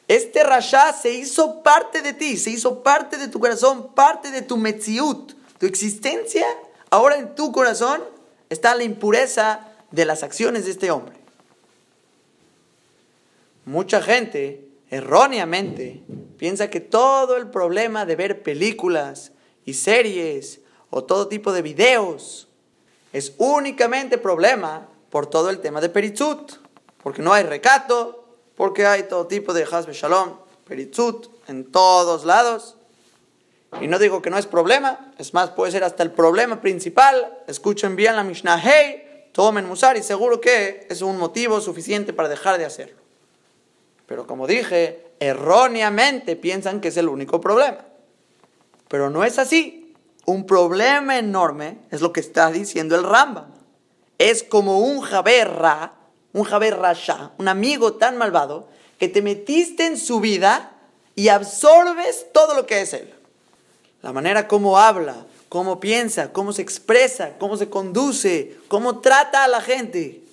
Este 0.07 0.45
rasha 0.45 0.93
se 0.93 1.11
hizo 1.11 1.61
parte 1.63 2.01
de 2.01 2.13
ti, 2.13 2.37
se 2.37 2.51
hizo 2.51 2.81
parte 2.81 3.17
de 3.17 3.27
tu 3.27 3.41
corazón, 3.41 3.93
parte 3.93 4.31
de 4.31 4.41
tu 4.41 4.55
metziut, 4.55 5.33
tu 5.57 5.65
existencia. 5.65 6.47
Ahora 6.89 7.17
en 7.17 7.35
tu 7.35 7.51
corazón 7.51 8.01
está 8.49 8.73
la 8.73 8.85
impureza 8.85 9.67
de 9.91 10.05
las 10.05 10.23
acciones 10.23 10.63
de 10.63 10.71
este 10.71 10.91
hombre. 10.91 11.17
Mucha 13.65 14.01
gente, 14.01 14.65
erróneamente, 14.89 16.03
piensa 16.37 16.69
que 16.69 16.79
todo 16.79 17.35
el 17.35 17.49
problema 17.49 18.05
de 18.05 18.15
ver 18.15 18.43
películas 18.43 19.33
y 19.65 19.73
series 19.73 20.61
o 20.89 21.03
todo 21.03 21.27
tipo 21.27 21.51
de 21.51 21.61
videos 21.61 22.47
es 23.11 23.33
únicamente 23.37 24.17
problema 24.17 24.87
por 25.09 25.27
todo 25.27 25.49
el 25.49 25.59
tema 25.59 25.81
de 25.81 25.89
peritzut, 25.89 26.53
porque 27.01 27.21
no 27.21 27.33
hay 27.33 27.43
recato, 27.43 28.27
porque 28.55 28.85
hay 28.85 29.03
todo 29.03 29.27
tipo 29.27 29.53
de 29.53 29.63
hasbe 29.63 29.93
shalom, 29.93 30.37
peritzut, 30.67 31.27
en 31.47 31.71
todos 31.71 32.25
lados. 32.25 32.75
Y 33.81 33.87
no 33.87 33.99
digo 33.99 34.21
que 34.21 34.29
no 34.29 34.37
es 34.37 34.45
problema, 34.45 35.13
es 35.17 35.33
más, 35.33 35.51
puede 35.51 35.71
ser 35.71 35.83
hasta 35.83 36.03
el 36.03 36.11
problema 36.11 36.61
principal. 36.61 37.39
Escuchen 37.47 37.95
bien 37.95 38.15
la 38.15 38.23
Mishnah 38.23 38.59
Hey, 38.61 39.29
tomen 39.31 39.65
musar 39.65 39.97
y 39.97 40.03
seguro 40.03 40.39
que 40.39 40.87
es 40.89 41.01
un 41.01 41.17
motivo 41.17 41.59
suficiente 41.59 42.13
para 42.13 42.29
dejar 42.29 42.57
de 42.57 42.65
hacerlo. 42.65 42.97
Pero 44.05 44.27
como 44.27 44.47
dije, 44.47 45.05
erróneamente 45.19 46.35
piensan 46.35 46.79
que 46.79 46.89
es 46.89 46.97
el 46.97 47.09
único 47.09 47.41
problema. 47.41 47.85
Pero 48.87 49.09
no 49.09 49.23
es 49.23 49.39
así. 49.39 49.93
Un 50.25 50.45
problema 50.45 51.17
enorme 51.17 51.77
es 51.91 52.01
lo 52.01 52.11
que 52.13 52.19
está 52.19 52.51
diciendo 52.51 52.95
el 52.95 53.03
Rambam. 53.03 53.45
Es 54.17 54.43
como 54.43 54.79
un 54.79 55.01
jaberra 55.01 55.93
un 56.35 56.43
Jaber 56.43 56.77
Rasha, 56.77 57.31
un 57.37 57.47
amigo 57.47 57.93
tan 57.93 58.17
malvado, 58.17 58.67
que 58.99 59.07
te 59.07 59.21
metiste 59.21 59.85
en 59.85 59.97
su 59.97 60.19
vida 60.19 60.73
y 61.15 61.29
absorbes 61.29 62.27
todo 62.33 62.55
lo 62.55 62.65
que 62.65 62.81
es 62.81 62.93
él. 62.93 63.13
La 64.01 64.11
manera 64.11 64.45
como 64.45 64.77
habla, 64.77 65.25
cómo 65.47 65.79
piensa, 65.79 66.33
cómo 66.33 66.51
se 66.51 66.61
expresa, 66.61 67.37
cómo 67.39 67.55
se 67.55 67.69
conduce, 67.69 68.57
cómo 68.67 68.99
trata 68.99 69.45
a 69.45 69.47
la 69.47 69.61
gente. 69.61 70.23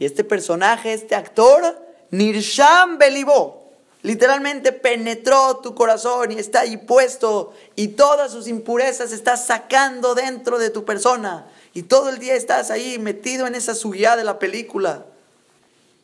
Y 0.00 0.04
este 0.04 0.24
personaje, 0.24 0.92
este 0.92 1.14
actor, 1.14 1.80
Nirsham 2.10 2.98
Belibó, 2.98 3.61
literalmente 4.02 4.72
penetró 4.72 5.58
tu 5.58 5.74
corazón 5.74 6.32
y 6.32 6.38
está 6.38 6.60
ahí 6.60 6.76
puesto 6.76 7.52
y 7.76 7.88
todas 7.88 8.32
sus 8.32 8.48
impurezas 8.48 9.12
está 9.12 9.36
sacando 9.36 10.14
dentro 10.14 10.58
de 10.58 10.70
tu 10.70 10.84
persona. 10.84 11.46
Y 11.74 11.84
todo 11.84 12.10
el 12.10 12.18
día 12.18 12.34
estás 12.34 12.70
ahí 12.70 12.98
metido 12.98 13.46
en 13.46 13.54
esa 13.54 13.74
subida 13.74 14.16
de 14.16 14.24
la 14.24 14.38
película. 14.38 15.06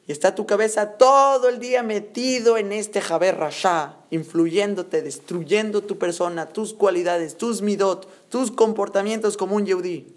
Y 0.06 0.12
está 0.12 0.34
tu 0.34 0.46
cabeza 0.46 0.92
todo 0.92 1.50
el 1.50 1.58
día 1.58 1.82
metido 1.82 2.56
en 2.56 2.72
este 2.72 3.02
Jaber 3.02 3.36
Rasha, 3.36 3.96
influyéndote, 4.10 5.02
destruyendo 5.02 5.82
tu 5.82 5.98
persona, 5.98 6.48
tus 6.48 6.72
cualidades, 6.72 7.36
tus 7.36 7.60
midot, 7.60 8.08
tus 8.30 8.50
comportamientos 8.50 9.36
como 9.36 9.56
un 9.56 9.66
yehudí. 9.66 10.16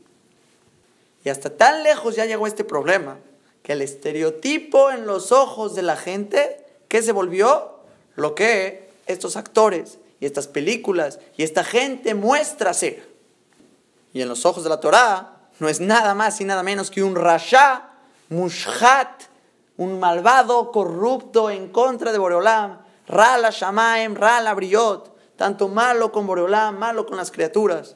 Y 1.25 1.29
hasta 1.29 1.49
tan 1.49 1.83
lejos 1.83 2.15
ya 2.15 2.25
llegó 2.25 2.47
este 2.47 2.63
problema, 2.63 3.19
que 3.63 3.73
el 3.73 3.81
estereotipo 3.81 4.91
en 4.91 5.05
los 5.05 5.33
ojos 5.33 5.75
de 5.75 5.81
la 5.81 5.97
gente, 5.97 6.65
¿qué 6.87 7.01
se 7.01 7.11
volvió? 7.11 7.70
Lo 8.21 8.35
que 8.35 8.87
estos 9.07 9.35
actores 9.35 9.97
y 10.19 10.27
estas 10.27 10.47
películas 10.47 11.19
y 11.37 11.43
esta 11.43 11.63
gente 11.63 12.13
muestra 12.13 12.73
ser. 12.75 13.09
Y 14.13 14.21
en 14.21 14.29
los 14.29 14.45
ojos 14.45 14.63
de 14.63 14.69
la 14.69 14.79
Torá 14.79 15.39
no 15.57 15.67
es 15.67 15.79
nada 15.79 16.13
más 16.13 16.39
y 16.39 16.45
nada 16.45 16.61
menos 16.61 16.91
que 16.91 17.01
un 17.01 17.15
Rasha, 17.15 17.89
Mushhat, 18.29 19.23
un 19.77 19.99
malvado, 19.99 20.71
corrupto 20.71 21.49
en 21.49 21.69
contra 21.69 22.11
de 22.11 22.19
Boreolam, 22.19 22.77
Rala 23.07 23.49
Shamaem, 23.49 24.13
Rala 24.13 24.53
Briot, 24.53 25.11
tanto 25.35 25.67
malo 25.67 26.11
con 26.11 26.27
Boreolam, 26.27 26.77
malo 26.77 27.07
con 27.07 27.17
las 27.17 27.31
criaturas. 27.31 27.95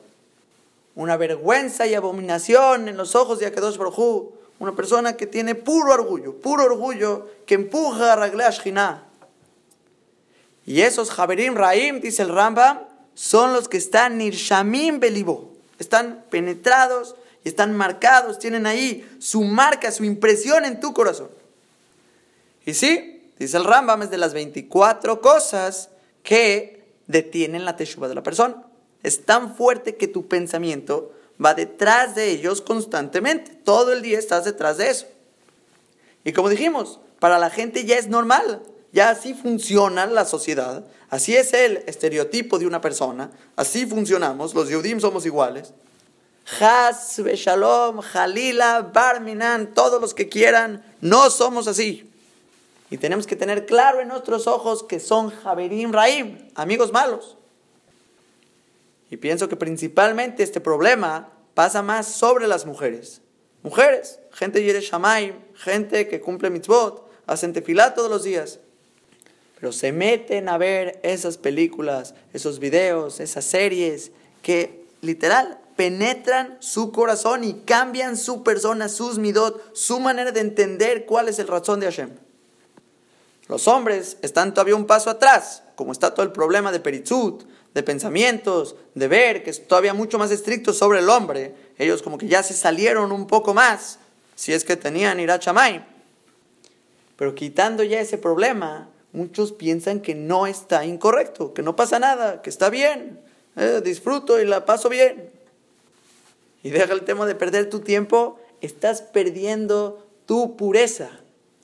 Una 0.96 1.18
vergüenza 1.18 1.86
y 1.86 1.94
abominación 1.94 2.88
en 2.88 2.98
los 2.98 3.14
ojos 3.14 3.38
de 3.38 3.46
Akedosh 3.46 3.78
Baruj 3.78 4.34
una 4.58 4.74
persona 4.74 5.18
que 5.18 5.28
tiene 5.28 5.56
puro 5.56 5.94
orgullo, 5.94 6.36
puro 6.40 6.64
orgullo 6.64 7.28
que 7.46 7.56
empuja 7.56 8.14
a 8.14 8.16
Raglash 8.16 8.62
Y 10.66 10.82
esos 10.82 11.12
Javerim 11.12 11.56
Raim, 11.56 12.02
dice 12.02 12.24
el 12.24 12.30
Rambam, 12.30 12.80
son 13.14 13.54
los 13.54 13.70
que 13.70 13.78
están 13.78 14.18
Nirshamim 14.18 15.00
Belibo, 15.00 15.52
están 15.80 16.26
penetrados 16.30 17.16
y 17.44 17.50
están 17.50 17.76
marcados, 17.76 18.40
tienen 18.40 18.66
ahí 18.66 19.08
su 19.20 19.44
marca, 19.44 19.92
su 19.92 20.04
impresión 20.04 20.66
en 20.66 20.80
tu 20.80 20.94
corazón. 20.94 21.30
Y 22.66 22.74
sí, 22.74 23.32
dice 23.38 23.58
el 23.58 23.64
Rambam, 23.64 24.02
es 24.02 24.10
de 24.10 24.18
las 24.18 24.34
24 24.34 25.22
cosas 25.22 25.90
que 26.24 26.84
detienen 27.08 27.66
la 27.66 27.78
teshuva 27.78 28.08
de 28.08 28.16
la 28.16 28.24
persona. 28.24 28.64
Es 29.04 29.24
tan 29.26 29.56
fuerte 29.56 29.96
que 29.96 30.08
tu 30.08 30.28
pensamiento 30.28 31.14
va 31.44 31.54
detrás 31.54 32.16
de 32.16 32.32
ellos 32.32 32.62
constantemente. 32.62 33.52
Todo 33.64 33.94
el 33.94 34.02
día 34.02 34.18
estás 34.18 34.46
detrás 34.46 34.78
de 34.78 34.90
eso. 34.90 35.06
Y 36.24 36.34
como 36.34 36.50
dijimos, 36.50 37.00
para 37.20 37.38
la 37.38 37.52
gente 37.52 37.86
ya 37.86 37.98
es 37.98 38.08
normal. 38.08 38.64
Ya 38.96 39.10
así 39.10 39.34
funciona 39.34 40.06
la 40.06 40.24
sociedad. 40.24 40.86
Así 41.10 41.36
es 41.36 41.54
el 41.54 41.84
estereotipo 41.86 42.58
de 42.58 42.66
una 42.66 42.80
persona. 42.80 43.30
Así 43.58 43.86
funcionamos. 43.86 44.56
Los 44.56 44.70
Yehudim 44.70 45.02
somos 45.02 45.26
iguales. 45.26 45.74
Has, 46.62 47.18
Shalom, 47.18 48.00
Jalila, 48.00 48.90
Barminan, 48.94 49.74
todos 49.74 50.00
los 50.00 50.14
que 50.14 50.30
quieran, 50.30 50.82
no 51.02 51.30
somos 51.30 51.68
así. 51.68 52.10
Y 52.90 52.98
tenemos 52.98 53.28
que 53.28 53.36
tener 53.36 53.66
claro 53.66 54.00
en 54.00 54.08
nuestros 54.08 54.48
ojos 54.48 54.82
que 54.84 55.02
son 55.02 55.30
Javerim 55.30 55.92
Raim, 55.92 56.48
amigos 56.56 56.94
malos. 56.94 57.36
Y 59.12 59.18
pienso 59.18 59.50
que 59.50 59.58
principalmente 59.58 60.42
este 60.42 60.62
problema 60.62 61.34
pasa 61.54 61.82
más 61.82 62.08
sobre 62.08 62.48
las 62.48 62.66
mujeres. 62.66 63.20
Mujeres, 63.62 64.20
gente 64.32 64.64
Yere 64.64 64.80
Shamaim, 64.80 65.36
gente 65.54 66.08
que 66.08 66.22
cumple 66.22 66.50
mitzvot, 66.50 67.06
hacen 67.28 67.52
tefilá 67.52 67.94
todos 67.94 68.10
los 68.10 68.24
días. 68.24 68.60
Se 69.72 69.92
meten 69.92 70.50
a 70.50 70.58
ver 70.58 71.00
esas 71.04 71.38
películas, 71.38 72.14
esos 72.34 72.60
videos, 72.60 73.20
esas 73.20 73.46
series 73.46 74.12
que 74.42 74.86
literal 75.02 75.60
penetran 75.76 76.58
su 76.60 76.92
corazón 76.92 77.44
y 77.44 77.54
cambian 77.66 78.18
su 78.18 78.44
persona, 78.44 78.90
sus 78.90 79.18
midot, 79.18 79.76
su 79.76 80.00
manera 80.00 80.32
de 80.32 80.40
entender 80.40 81.06
cuál 81.06 81.30
es 81.30 81.40
el 81.40 81.48
razón 81.48 81.80
de 81.80 81.88
Hashem. 81.88 82.12
Los 83.48 83.68
hombres 83.68 84.18
están 84.22 84.54
todavía 84.54 84.76
un 84.76 84.88
paso 84.88 85.10
atrás, 85.10 85.64
como 85.76 85.92
está 85.92 86.14
todo 86.14 86.26
el 86.26 86.32
problema 86.32 86.72
de 86.72 86.80
peritzut, 86.80 87.44
de 87.74 87.84
pensamientos, 87.84 88.76
de 88.96 89.08
ver, 89.08 89.44
que 89.44 89.50
es 89.50 89.68
todavía 89.68 89.94
mucho 89.94 90.18
más 90.18 90.32
estricto 90.32 90.74
sobre 90.74 91.00
el 91.00 91.10
hombre. 91.10 91.54
Ellos 91.78 92.02
como 92.02 92.18
que 92.18 92.28
ya 92.28 92.42
se 92.42 92.54
salieron 92.54 93.12
un 93.12 93.28
poco 93.28 93.54
más, 93.54 94.00
si 94.36 94.54
es 94.54 94.64
que 94.64 94.78
tenían 94.78 95.20
irachamay. 95.20 95.86
Pero 97.18 97.36
quitando 97.36 97.84
ya 97.84 98.00
ese 98.00 98.18
problema, 98.18 98.90
muchos 99.16 99.52
piensan 99.52 100.02
que 100.02 100.14
no 100.16 100.48
está 100.48 100.86
incorrecto, 100.86 101.54
que 101.54 101.62
no 101.62 101.76
pasa 101.76 102.00
nada, 102.00 102.42
que 102.42 102.50
está 102.50 102.70
bien, 102.70 103.20
eh, 103.56 103.82
disfruto 103.84 104.40
y 104.40 104.46
la 104.46 104.66
paso 104.66 104.90
bien. 104.90 105.30
Y 106.64 106.70
deja 106.70 106.94
el 106.94 107.04
tema 107.04 107.26
de 107.26 107.36
perder 107.36 107.70
tu 107.70 107.80
tiempo, 107.80 108.40
estás 108.62 109.02
perdiendo 109.02 110.06
tu 110.26 110.56
pureza 110.58 111.12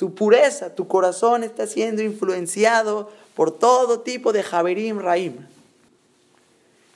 tu 0.02 0.16
pureza, 0.16 0.74
tu 0.74 0.88
corazón 0.88 1.44
está 1.44 1.68
siendo 1.68 2.02
influenciado 2.02 3.12
por 3.36 3.52
todo 3.60 4.00
tipo 4.00 4.34
de 4.34 4.42
Javerim 4.42 4.98
Raim. 4.98 5.46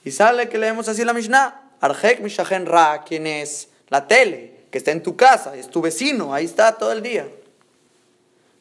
Y 0.03 0.09
sale 0.09 0.49
que 0.49 0.57
leemos 0.57 0.87
así 0.87 1.05
la 1.05 1.13
Mishnah. 1.13 1.69
Arjek 1.81 2.21
Mishachen 2.21 2.65
Ra, 2.65 3.03
quien 3.07 3.27
es 3.27 3.67
la 3.89 4.07
tele, 4.07 4.61
que 4.71 4.79
está 4.79 4.89
en 4.89 5.03
tu 5.03 5.15
casa, 5.15 5.55
es 5.55 5.67
tu 5.67 5.83
vecino, 5.83 6.33
ahí 6.33 6.45
está 6.45 6.79
todo 6.79 6.93
el 6.93 7.03
día. 7.03 7.27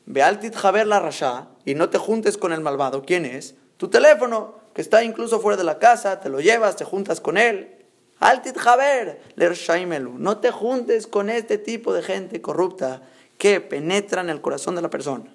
Ve 0.06 0.22
altit 0.22 0.54
Javer 0.54 0.86
la 0.86 1.00
Rasha 1.00 1.48
y 1.64 1.74
no 1.74 1.88
te 1.90 1.98
juntes 1.98 2.36
con 2.36 2.52
el 2.52 2.60
malvado. 2.60 3.02
¿Quién 3.02 3.24
es? 3.24 3.54
Tu 3.76 3.88
teléfono, 3.88 4.56
que 4.74 4.82
está 4.82 5.02
incluso 5.02 5.40
fuera 5.40 5.56
de 5.56 5.64
la 5.64 5.78
casa, 5.78 6.20
te 6.20 6.28
lo 6.28 6.40
llevas, 6.40 6.76
te 6.76 6.84
juntas 6.84 7.20
con 7.20 7.36
él. 7.36 7.74
Altit 8.20 8.56
Javer, 8.56 9.20
ler 9.36 9.56
No 10.18 10.38
te 10.38 10.50
juntes 10.50 11.06
con 11.06 11.30
este 11.30 11.58
tipo 11.58 11.92
de 11.92 12.02
gente 12.02 12.40
corrupta 12.40 13.02
que 13.38 13.60
penetran 13.60 14.30
el 14.30 14.40
corazón 14.40 14.74
de 14.76 14.82
la 14.82 14.90
persona. 14.90 15.34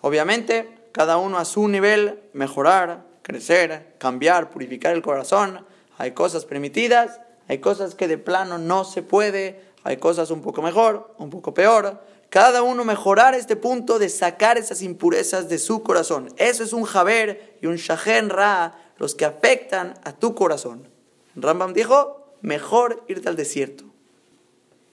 Obviamente, 0.00 0.68
cada 0.92 1.16
uno 1.16 1.38
a 1.38 1.44
su 1.44 1.68
nivel, 1.68 2.20
mejorar, 2.32 3.04
crecer, 3.22 3.94
cambiar, 3.98 4.50
purificar 4.50 4.92
el 4.92 5.02
corazón. 5.02 5.64
Hay 5.96 6.12
cosas 6.12 6.44
permitidas, 6.44 7.20
hay 7.48 7.58
cosas 7.58 7.94
que 7.94 8.08
de 8.08 8.18
plano 8.18 8.58
no 8.58 8.84
se 8.84 9.02
puede, 9.02 9.62
hay 9.84 9.96
cosas 9.96 10.30
un 10.30 10.42
poco 10.42 10.62
mejor, 10.62 11.14
un 11.18 11.30
poco 11.30 11.54
peor. 11.54 12.02
Cada 12.32 12.62
uno 12.62 12.82
mejorar 12.86 13.34
este 13.34 13.56
punto 13.56 13.98
de 13.98 14.08
sacar 14.08 14.56
esas 14.56 14.80
impurezas 14.80 15.50
de 15.50 15.58
su 15.58 15.82
corazón. 15.82 16.32
Eso 16.38 16.64
es 16.64 16.72
un 16.72 16.84
Jaber 16.84 17.58
y 17.60 17.66
un 17.66 17.76
Shahen 17.76 18.30
Ra, 18.30 18.74
los 18.96 19.14
que 19.14 19.26
afectan 19.26 20.00
a 20.02 20.14
tu 20.14 20.34
corazón. 20.34 20.88
Rambam 21.36 21.74
dijo, 21.74 22.32
mejor 22.40 23.04
irte 23.06 23.28
al 23.28 23.36
desierto. 23.36 23.84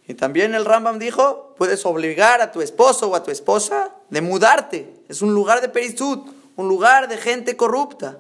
Y 0.06 0.16
también 0.16 0.54
el 0.54 0.66
Rambam 0.66 1.00
dijo, 1.00 1.56
puedes 1.58 1.86
obligar 1.86 2.42
a 2.42 2.52
tu 2.52 2.62
esposo 2.62 3.08
o 3.08 3.16
a 3.16 3.24
tu 3.24 3.32
esposa 3.32 3.96
de 4.10 4.20
mudarte. 4.20 4.94
Es 5.08 5.22
un 5.22 5.34
lugar 5.34 5.62
de 5.62 5.70
perisud, 5.70 6.20
un 6.58 6.68
lugar 6.68 7.08
de 7.08 7.16
gente 7.16 7.56
corrupta. 7.56 8.20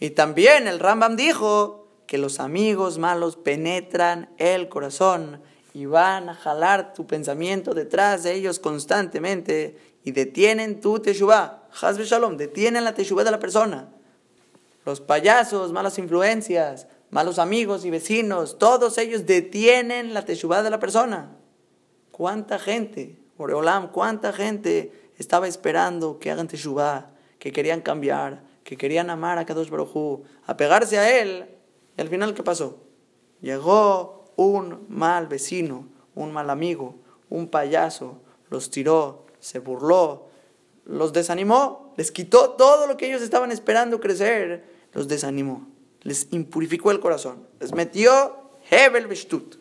Y 0.00 0.10
también 0.10 0.66
el 0.66 0.80
Rambam 0.80 1.14
dijo 1.14 1.86
que 2.08 2.18
los 2.18 2.40
amigos 2.40 2.98
malos 2.98 3.36
penetran 3.36 4.28
el 4.38 4.68
corazón 4.68 5.40
y 5.74 5.86
van 5.86 6.28
a 6.28 6.34
jalar 6.34 6.92
tu 6.92 7.06
pensamiento 7.06 7.74
detrás 7.74 8.22
de 8.22 8.34
ellos 8.34 8.58
constantemente 8.58 9.76
y 10.04 10.12
detienen 10.12 10.80
tu 10.80 10.98
teshuvah. 10.98 11.68
Hazbe 11.80 12.04
shalom, 12.04 12.36
detienen 12.36 12.84
la 12.84 12.94
teshuvah 12.94 13.24
de 13.24 13.30
la 13.30 13.38
persona. 13.38 13.88
Los 14.84 15.00
payasos, 15.00 15.72
malas 15.72 15.98
influencias, 15.98 16.86
malos 17.10 17.38
amigos 17.38 17.84
y 17.84 17.90
vecinos, 17.90 18.58
todos 18.58 18.98
ellos 18.98 19.26
detienen 19.26 20.12
la 20.12 20.24
teshuvah 20.24 20.62
de 20.62 20.70
la 20.70 20.80
persona. 20.80 21.36
¿Cuánta 22.10 22.58
gente, 22.58 23.18
Oreolam, 23.38 23.92
cuánta 23.92 24.32
gente 24.32 24.92
estaba 25.18 25.48
esperando 25.48 26.18
que 26.18 26.30
hagan 26.30 26.48
teshuvah, 26.48 27.10
que 27.38 27.52
querían 27.52 27.80
cambiar, 27.80 28.42
que 28.64 28.76
querían 28.76 29.08
amar 29.08 29.38
a 29.38 29.46
Kadosh 29.46 29.70
Baruj 29.70 30.24
apegarse 30.46 30.98
a 30.98 31.20
él? 31.20 31.46
Y 31.96 32.00
al 32.00 32.08
final, 32.08 32.34
¿qué 32.34 32.42
pasó? 32.42 32.82
Llegó 33.40 34.21
un 34.36 34.86
mal 34.88 35.26
vecino, 35.26 35.86
un 36.14 36.32
mal 36.32 36.50
amigo, 36.50 36.96
un 37.30 37.48
payaso, 37.48 38.18
los 38.50 38.70
tiró, 38.70 39.26
se 39.40 39.58
burló, 39.58 40.28
los 40.84 41.12
desanimó, 41.12 41.92
les 41.96 42.10
quitó 42.10 42.50
todo 42.50 42.86
lo 42.86 42.96
que 42.96 43.06
ellos 43.06 43.22
estaban 43.22 43.52
esperando 43.52 44.00
crecer, 44.00 44.64
los 44.92 45.08
desanimó 45.08 45.72
les 46.02 46.28
impurificó 46.32 46.90
el 46.90 47.00
corazón, 47.00 47.46
les 47.60 47.72
metió 47.72 48.36
Hebel 48.70 49.06
Beshtut. 49.06 49.56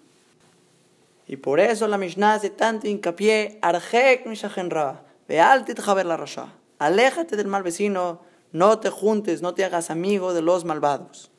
Y 1.28 1.38
por 1.38 1.60
eso 1.60 1.88
la 1.88 1.98
Mishnah 1.98 2.34
hace 2.34 2.50
tanto 2.50 2.88
hincapié, 2.88 3.60
Arjek 3.62 4.26
Mishahenra, 4.26 5.04
Bealtit 5.28 5.80
Jaber 5.80 6.06
la 6.06 6.18
Rasha, 6.18 6.54
aléjate 6.80 7.38
del 7.38 7.48
mal 7.48 7.64
vecino, 7.64 8.22
no 8.52 8.80
te 8.80 8.90
juntes, 8.90 9.42
no 9.42 9.54
te 9.54 9.64
hagas 9.64 9.90
amigo 9.90 10.34
de 10.34 10.42
los 10.42 10.66
malvados. 10.66 11.32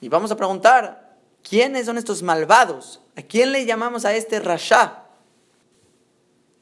Y 0.00 0.08
vamos 0.08 0.30
a 0.30 0.36
preguntar, 0.36 1.07
¿quiénes 1.48 1.86
son 1.86 1.98
estos 1.98 2.22
malvados? 2.22 3.00
¿A 3.16 3.22
quién 3.22 3.52
le 3.52 3.64
llamamos 3.64 4.04
a 4.04 4.14
este 4.14 4.40
Rasha? 4.40 5.04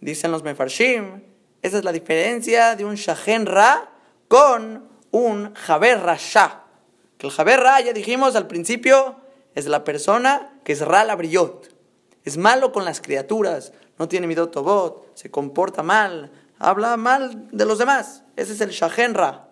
Dicen 0.00 0.30
los 0.30 0.42
Mefarshim, 0.42 1.22
esa 1.62 1.78
es 1.78 1.84
la 1.84 1.92
diferencia 1.92 2.76
de 2.76 2.84
un 2.84 2.94
Shahen 2.94 3.46
Ra 3.46 3.90
con 4.28 4.88
un 5.10 5.54
Jaber 5.54 6.00
Rasha. 6.00 6.62
El 7.18 7.30
Jaber 7.30 7.60
Ra, 7.60 7.80
ya 7.80 7.92
dijimos 7.92 8.36
al 8.36 8.46
principio, 8.46 9.16
es 9.54 9.66
la 9.66 9.84
persona 9.84 10.60
que 10.64 10.72
es 10.72 10.80
Ra 10.80 11.04
la 11.04 11.16
brillot. 11.16 11.74
Es 12.24 12.36
malo 12.36 12.72
con 12.72 12.84
las 12.84 13.00
criaturas, 13.00 13.72
no 13.98 14.08
tiene 14.08 14.26
midot 14.26 14.50
tobot, 14.50 15.16
se 15.16 15.30
comporta 15.30 15.82
mal, 15.82 16.30
habla 16.58 16.96
mal 16.96 17.48
de 17.50 17.64
los 17.64 17.78
demás. 17.78 18.22
Ese 18.36 18.52
es 18.52 18.60
el 18.60 18.70
Shahen 18.70 19.14
Ra. 19.14 19.48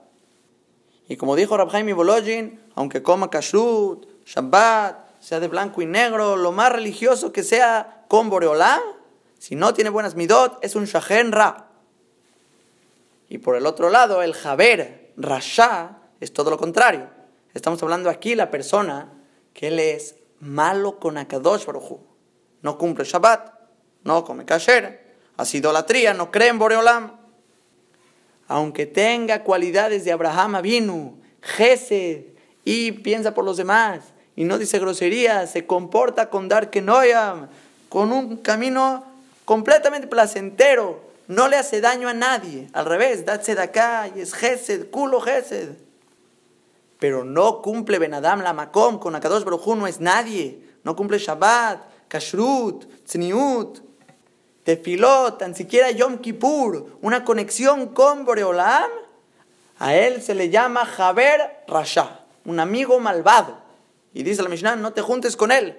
Y 1.08 1.16
como 1.16 1.36
dijo 1.36 1.56
Rabhaim 1.56 1.94
Bolojin, 1.94 2.60
aunque 2.74 3.02
coma 3.02 3.30
kashrut, 3.30 4.06
Shabbat, 4.26 5.03
sea 5.24 5.40
de 5.40 5.48
blanco 5.48 5.80
y 5.80 5.86
negro, 5.86 6.36
lo 6.36 6.52
más 6.52 6.70
religioso 6.70 7.32
que 7.32 7.42
sea 7.42 8.04
con 8.08 8.28
Boreolá, 8.28 8.82
si 9.38 9.56
no 9.56 9.72
tiene 9.72 9.88
buenas 9.88 10.16
midot, 10.16 10.62
es 10.62 10.76
un 10.76 10.84
Shahen 10.84 11.32
Ra. 11.32 11.70
Y 13.30 13.38
por 13.38 13.56
el 13.56 13.64
otro 13.64 13.88
lado, 13.88 14.20
el 14.20 14.34
Jaber 14.34 15.14
Rasha 15.16 15.96
es 16.20 16.34
todo 16.34 16.50
lo 16.50 16.58
contrario. 16.58 17.08
Estamos 17.54 17.82
hablando 17.82 18.10
aquí 18.10 18.34
la 18.34 18.50
persona 18.50 19.14
que 19.54 19.68
él 19.68 19.78
es 19.78 20.16
malo 20.40 20.98
con 20.98 21.16
Akadosh 21.16 21.64
Baruj 21.64 22.00
No 22.60 22.76
cumple 22.76 23.06
Shabbat, 23.06 23.50
no 24.02 24.24
come 24.24 24.44
kasher, 24.44 25.16
hace 25.38 25.56
idolatría, 25.56 26.12
no 26.12 26.30
cree 26.30 26.48
en 26.48 26.58
Boreolam. 26.58 27.18
Aunque 28.46 28.84
tenga 28.84 29.42
cualidades 29.42 30.04
de 30.04 30.12
Abraham 30.12 30.56
Avinu, 30.56 31.18
Gesed, 31.40 32.34
y 32.62 32.92
piensa 32.92 33.32
por 33.32 33.46
los 33.46 33.56
demás, 33.56 34.13
y 34.36 34.44
no 34.44 34.58
dice 34.58 34.78
groserías, 34.78 35.52
se 35.52 35.66
comporta 35.66 36.30
con 36.30 36.48
Darkenoyam, 36.48 37.48
con 37.88 38.12
un 38.12 38.38
camino 38.38 39.04
completamente 39.44 40.06
placentero, 40.06 41.00
no 41.28 41.48
le 41.48 41.56
hace 41.56 41.80
daño 41.80 42.08
a 42.08 42.14
nadie, 42.14 42.68
al 42.72 42.86
revés, 42.86 43.24
da 43.24 43.40
acá 43.62 44.10
y 44.14 44.20
es 44.20 44.34
Gesed, 44.34 44.90
culo 44.90 45.20
Gesed 45.20 45.84
pero 47.04 47.22
no 47.22 47.60
cumple 47.60 47.98
Benadam 47.98 48.40
la 48.40 48.54
Makom 48.54 48.98
con 48.98 49.14
Akadosh 49.14 49.44
Baruj 49.44 49.76
no 49.76 49.86
es 49.86 50.00
nadie. 50.00 50.58
No 50.84 50.96
cumple 50.96 51.18
Shabbat, 51.18 52.08
Kashrut, 52.08 52.86
Tzniut, 53.04 53.80
Tefilot, 54.64 55.36
tan 55.36 55.54
siquiera 55.54 55.90
Yom 55.90 56.16
Kippur, 56.16 56.98
una 57.02 57.22
conexión 57.22 57.88
con 57.88 58.24
Boreolam. 58.24 58.90
A 59.80 59.94
él 59.94 60.22
se 60.22 60.34
le 60.34 60.48
llama 60.48 60.86
Jaber 60.86 61.64
Rasha, 61.68 62.20
un 62.46 62.58
amigo 62.58 62.98
malvado. 63.00 63.58
Y 64.14 64.22
dice 64.22 64.42
la 64.42 64.48
Mishnah, 64.48 64.76
no 64.76 64.92
te 64.92 65.02
juntes 65.02 65.36
con 65.36 65.52
él. 65.52 65.76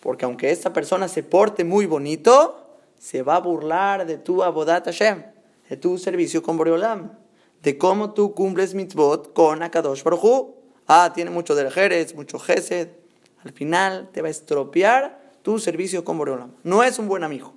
Porque 0.00 0.24
aunque 0.24 0.50
esta 0.50 0.72
persona 0.72 1.08
se 1.08 1.22
porte 1.22 1.64
muy 1.64 1.84
bonito, 1.84 2.64
se 2.98 3.22
va 3.22 3.36
a 3.36 3.40
burlar 3.40 4.06
de 4.06 4.16
tu 4.16 4.42
Abodat 4.42 4.86
Hashem, 4.86 5.24
de 5.68 5.76
tu 5.76 5.98
servicio 5.98 6.42
con 6.42 6.56
Boreolam 6.56 7.10
de 7.62 7.78
cómo 7.78 8.14
tú 8.14 8.34
cumples 8.34 8.74
mitzvot 8.74 9.32
con 9.32 9.62
Akadosh 9.62 10.02
Baruj 10.02 10.54
Ah, 10.90 11.12
tiene 11.14 11.30
mucho 11.30 11.54
derejeres, 11.54 12.14
mucho 12.14 12.38
gesed. 12.38 12.88
Al 13.44 13.52
final 13.52 14.08
te 14.10 14.22
va 14.22 14.28
a 14.28 14.30
estropear 14.30 15.20
tu 15.42 15.58
servicio 15.58 16.02
con 16.02 16.16
Boreolam. 16.16 16.54
No 16.62 16.82
es 16.82 16.98
un 16.98 17.08
buen 17.08 17.24
amigo. 17.24 17.52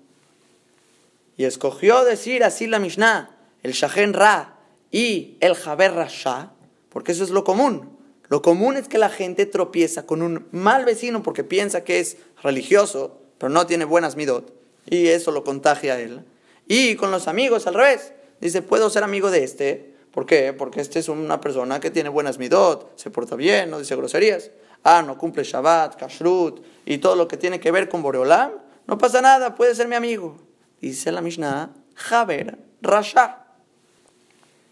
Y 1.37 1.45
escogió 1.45 2.03
decir 2.03 2.43
así 2.43 2.67
la 2.67 2.79
Mishnah, 2.79 3.33
el 3.63 3.71
Shahen 3.71 4.13
Ra 4.13 4.57
y 4.91 5.37
el 5.39 5.55
Jaber 5.55 5.93
Rasha, 5.93 6.51
porque 6.89 7.13
eso 7.13 7.23
es 7.23 7.29
lo 7.29 7.45
común. 7.45 7.97
Lo 8.31 8.41
común 8.41 8.77
es 8.77 8.87
que 8.87 8.97
la 8.97 9.09
gente 9.09 9.45
tropieza 9.45 10.05
con 10.05 10.21
un 10.21 10.47
mal 10.53 10.85
vecino 10.85 11.21
porque 11.21 11.43
piensa 11.43 11.83
que 11.83 11.99
es 11.99 12.15
religioso, 12.41 13.19
pero 13.37 13.49
no 13.49 13.67
tiene 13.67 13.83
buenas 13.83 14.15
midot, 14.15 14.53
y 14.85 15.07
eso 15.07 15.31
lo 15.31 15.43
contagia 15.43 15.95
a 15.95 15.99
él. 15.99 16.23
Y 16.65 16.95
con 16.95 17.11
los 17.11 17.27
amigos 17.27 17.67
al 17.67 17.73
revés. 17.73 18.13
Dice, 18.39 18.61
puedo 18.61 18.89
ser 18.89 19.03
amigo 19.03 19.29
de 19.31 19.43
este, 19.43 19.91
¿Por 20.11 20.25
qué? 20.25 20.53
Porque 20.53 20.79
este 20.79 20.99
es 20.99 21.09
una 21.09 21.41
persona 21.41 21.81
que 21.81 21.91
tiene 21.91 22.07
buenas 22.07 22.39
midot, 22.39 22.97
se 22.97 23.11
porta 23.11 23.35
bien, 23.35 23.69
no 23.69 23.79
dice 23.79 23.97
groserías. 23.97 24.51
Ah, 24.83 25.03
no 25.05 25.17
cumple 25.17 25.43
Shabbat, 25.43 25.97
Kashrut 25.97 26.63
y 26.85 26.99
todo 26.99 27.17
lo 27.17 27.27
que 27.27 27.35
tiene 27.35 27.59
que 27.59 27.69
ver 27.71 27.89
con 27.89 28.01
Boreolam. 28.01 28.51
No 28.87 28.97
pasa 28.97 29.21
nada, 29.21 29.55
puede 29.55 29.75
ser 29.75 29.89
mi 29.89 29.95
amigo. 29.95 30.37
Dice 30.79 31.11
la 31.11 31.19
Mishnah, 31.19 31.73
Javer 31.95 32.57
Rasha. 32.81 33.40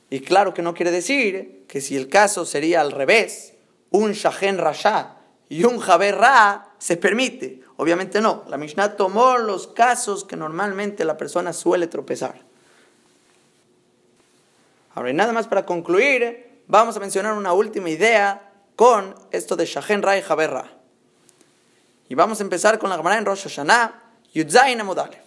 Y 0.10 0.22
claro 0.22 0.54
que 0.54 0.62
no 0.62 0.74
quiere 0.74 0.92
decir 0.92 1.66
que 1.68 1.82
si 1.82 1.96
el 1.96 2.10
caso 2.10 2.46
sería 2.46 2.82
al 2.82 2.92
revés, 2.92 3.54
un 3.92 4.14
Shahen 4.14 4.58
Rasha 4.58 5.18
y 5.50 5.64
un 5.64 5.80
Javer 5.80 6.16
Ra, 6.16 6.74
se 6.80 6.98
permite. 6.98 7.62
Obviamente 7.78 8.22
no. 8.22 8.44
La 8.48 8.58
Mishnah 8.58 8.96
tomó 8.96 9.38
los 9.38 9.68
casos 9.68 10.24
que 10.24 10.36
normalmente 10.36 11.06
la 11.06 11.18
persona 11.18 11.54
suele 11.54 11.88
tropezar. 11.88 12.42
Ahora, 14.96 15.12
y 15.12 15.14
nada 15.14 15.32
más 15.32 15.48
para 15.48 15.66
concluir, 15.66 16.64
vamos 16.68 16.98
a 16.98 17.00
mencionar 17.00 17.34
una 17.34 17.54
última 17.54 17.90
idea 17.90 18.52
con 18.76 19.16
esto 19.32 19.56
de 19.56 19.66
Shahen 19.66 20.02
Ra 20.02 20.18
y 20.18 20.22
Jaberra. 20.22 20.66
Y 22.10 22.16
vamos 22.16 22.40
a 22.40 22.44
empezar 22.44 22.80
con 22.80 22.90
la 22.90 22.98
Gemara 22.98 23.18
en 23.18 23.26
Rosh 23.26 23.44
Hashanah, 23.44 24.02
Yudzain 24.34 24.82
Amudalef. 24.82 25.22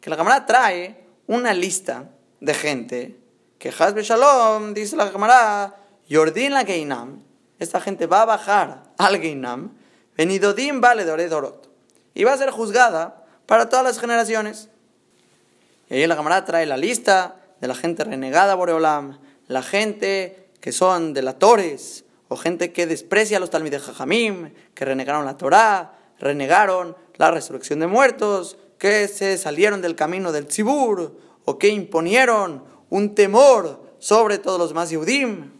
Que 0.00 0.08
la 0.08 0.16
Gemara 0.16 0.46
trae 0.46 1.04
una 1.26 1.52
lista 1.52 2.10
de 2.40 2.54
gente 2.54 3.25
que 3.58 3.70
Hazbe 3.70 4.02
Shalom, 4.02 4.74
dice 4.74 4.96
la 4.96 5.08
Gemara, 5.08 5.76
Yordin 6.08 6.52
la 6.52 6.64
Geinam, 6.64 7.22
esta 7.58 7.80
gente 7.80 8.06
va 8.06 8.22
a 8.22 8.26
bajar 8.26 8.84
al 8.98 9.18
Geinam, 9.18 9.72
Venidodim 10.16 10.80
vale 10.80 11.04
Dorot, 11.04 11.68
y 12.14 12.24
va 12.24 12.32
a 12.32 12.38
ser 12.38 12.50
juzgada 12.50 13.24
para 13.46 13.68
todas 13.68 13.84
las 13.84 13.98
generaciones. 13.98 14.68
Y 15.88 15.94
ahí 15.94 16.06
la 16.06 16.16
Gemara 16.16 16.44
trae 16.44 16.66
la 16.66 16.76
lista 16.76 17.36
de 17.60 17.68
la 17.68 17.74
gente 17.74 18.04
renegada 18.04 18.54
Boreolam, 18.54 19.18
la 19.46 19.62
gente 19.62 20.48
que 20.60 20.72
son 20.72 21.14
delatores, 21.14 22.04
o 22.28 22.36
gente 22.36 22.72
que 22.72 22.86
desprecia 22.86 23.36
a 23.36 23.40
los 23.40 23.50
de 23.50 23.78
Jajamim, 23.78 24.52
que 24.74 24.84
renegaron 24.84 25.24
la 25.24 25.36
Torá, 25.36 25.94
renegaron 26.18 26.96
la 27.16 27.30
resurrección 27.30 27.78
de 27.78 27.86
muertos, 27.86 28.56
que 28.78 29.06
se 29.08 29.38
salieron 29.38 29.80
del 29.80 29.94
camino 29.94 30.32
del 30.32 30.46
Tzibur, 30.46 31.16
o 31.44 31.58
que 31.58 31.68
imponieron 31.68 32.64
un 32.90 33.14
temor 33.14 33.82
sobre 33.98 34.38
todos 34.38 34.58
los 34.58 34.74
más 34.74 34.90
Yehudim, 34.90 35.52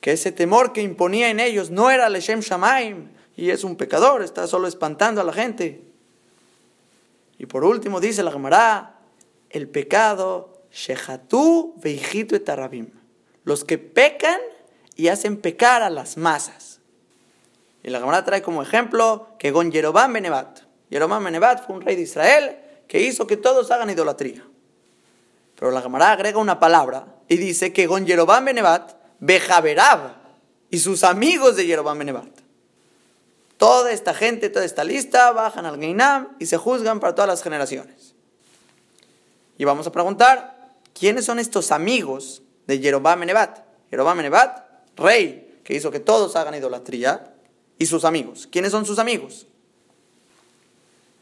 que 0.00 0.12
ese 0.12 0.32
temor 0.32 0.72
que 0.72 0.82
imponía 0.82 1.30
en 1.30 1.40
ellos 1.40 1.70
no 1.70 1.90
era 1.90 2.08
Leshem 2.08 2.40
Shamaim, 2.40 3.10
y 3.36 3.50
es 3.50 3.64
un 3.64 3.76
pecador, 3.76 4.22
está 4.22 4.46
solo 4.46 4.68
espantando 4.68 5.20
a 5.20 5.24
la 5.24 5.32
gente. 5.32 5.82
Y 7.38 7.46
por 7.46 7.64
último 7.64 8.00
dice 8.00 8.22
la 8.22 8.30
Gemara, 8.30 8.98
el 9.50 9.68
pecado, 9.68 10.62
Shehatu 10.72 11.74
Veijitu 11.78 12.36
etarabim, 12.36 12.90
los 13.44 13.64
que 13.64 13.78
pecan 13.78 14.40
y 14.96 15.08
hacen 15.08 15.36
pecar 15.36 15.82
a 15.82 15.90
las 15.90 16.16
masas. 16.16 16.80
Y 17.82 17.90
la 17.90 17.98
Gemara 17.98 18.24
trae 18.24 18.42
como 18.42 18.62
ejemplo 18.62 19.28
que 19.38 19.52
con 19.52 19.70
Yerobam 19.70 20.12
Benevat. 20.12 20.60
Yerobam 20.90 21.24
Benevat 21.24 21.66
fue 21.66 21.76
un 21.76 21.82
rey 21.82 21.96
de 21.96 22.02
Israel 22.02 22.56
que 22.88 23.00
hizo 23.00 23.26
que 23.26 23.36
todos 23.36 23.70
hagan 23.70 23.90
idolatría. 23.90 24.44
Pero 25.56 25.70
la 25.70 25.82
Gemara 25.82 26.12
agrega 26.12 26.38
una 26.38 26.58
palabra 26.58 27.06
y 27.28 27.36
dice 27.36 27.72
que 27.72 27.86
con 27.86 28.06
Yerobam 28.06 28.44
Benevat, 28.44 28.96
Bejaberab 29.20 30.16
y 30.70 30.78
sus 30.78 31.04
amigos 31.04 31.56
de 31.56 31.66
Yerobam 31.66 31.98
Benevat. 31.98 32.28
Toda 33.56 33.92
esta 33.92 34.14
gente, 34.14 34.50
toda 34.50 34.64
esta 34.64 34.84
lista, 34.84 35.30
bajan 35.32 35.64
al 35.64 35.78
Geinam 35.78 36.36
y 36.38 36.46
se 36.46 36.56
juzgan 36.56 37.00
para 37.00 37.14
todas 37.14 37.28
las 37.28 37.42
generaciones. 37.42 38.14
Y 39.56 39.64
vamos 39.64 39.86
a 39.86 39.92
preguntar, 39.92 40.70
¿quiénes 40.92 41.24
son 41.24 41.38
estos 41.38 41.70
amigos 41.70 42.42
de 42.66 42.80
Yerobam 42.80 43.20
Benevat? 43.20 43.60
Yerobam 43.90 44.16
Benevat, 44.16 44.66
rey 44.96 45.60
que 45.62 45.74
hizo 45.74 45.90
que 45.90 46.00
todos 46.00 46.36
hagan 46.36 46.54
idolatría, 46.54 47.34
y 47.78 47.86
sus 47.86 48.04
amigos. 48.04 48.48
¿Quiénes 48.50 48.70
son 48.70 48.86
sus 48.86 48.98
amigos? 48.98 49.46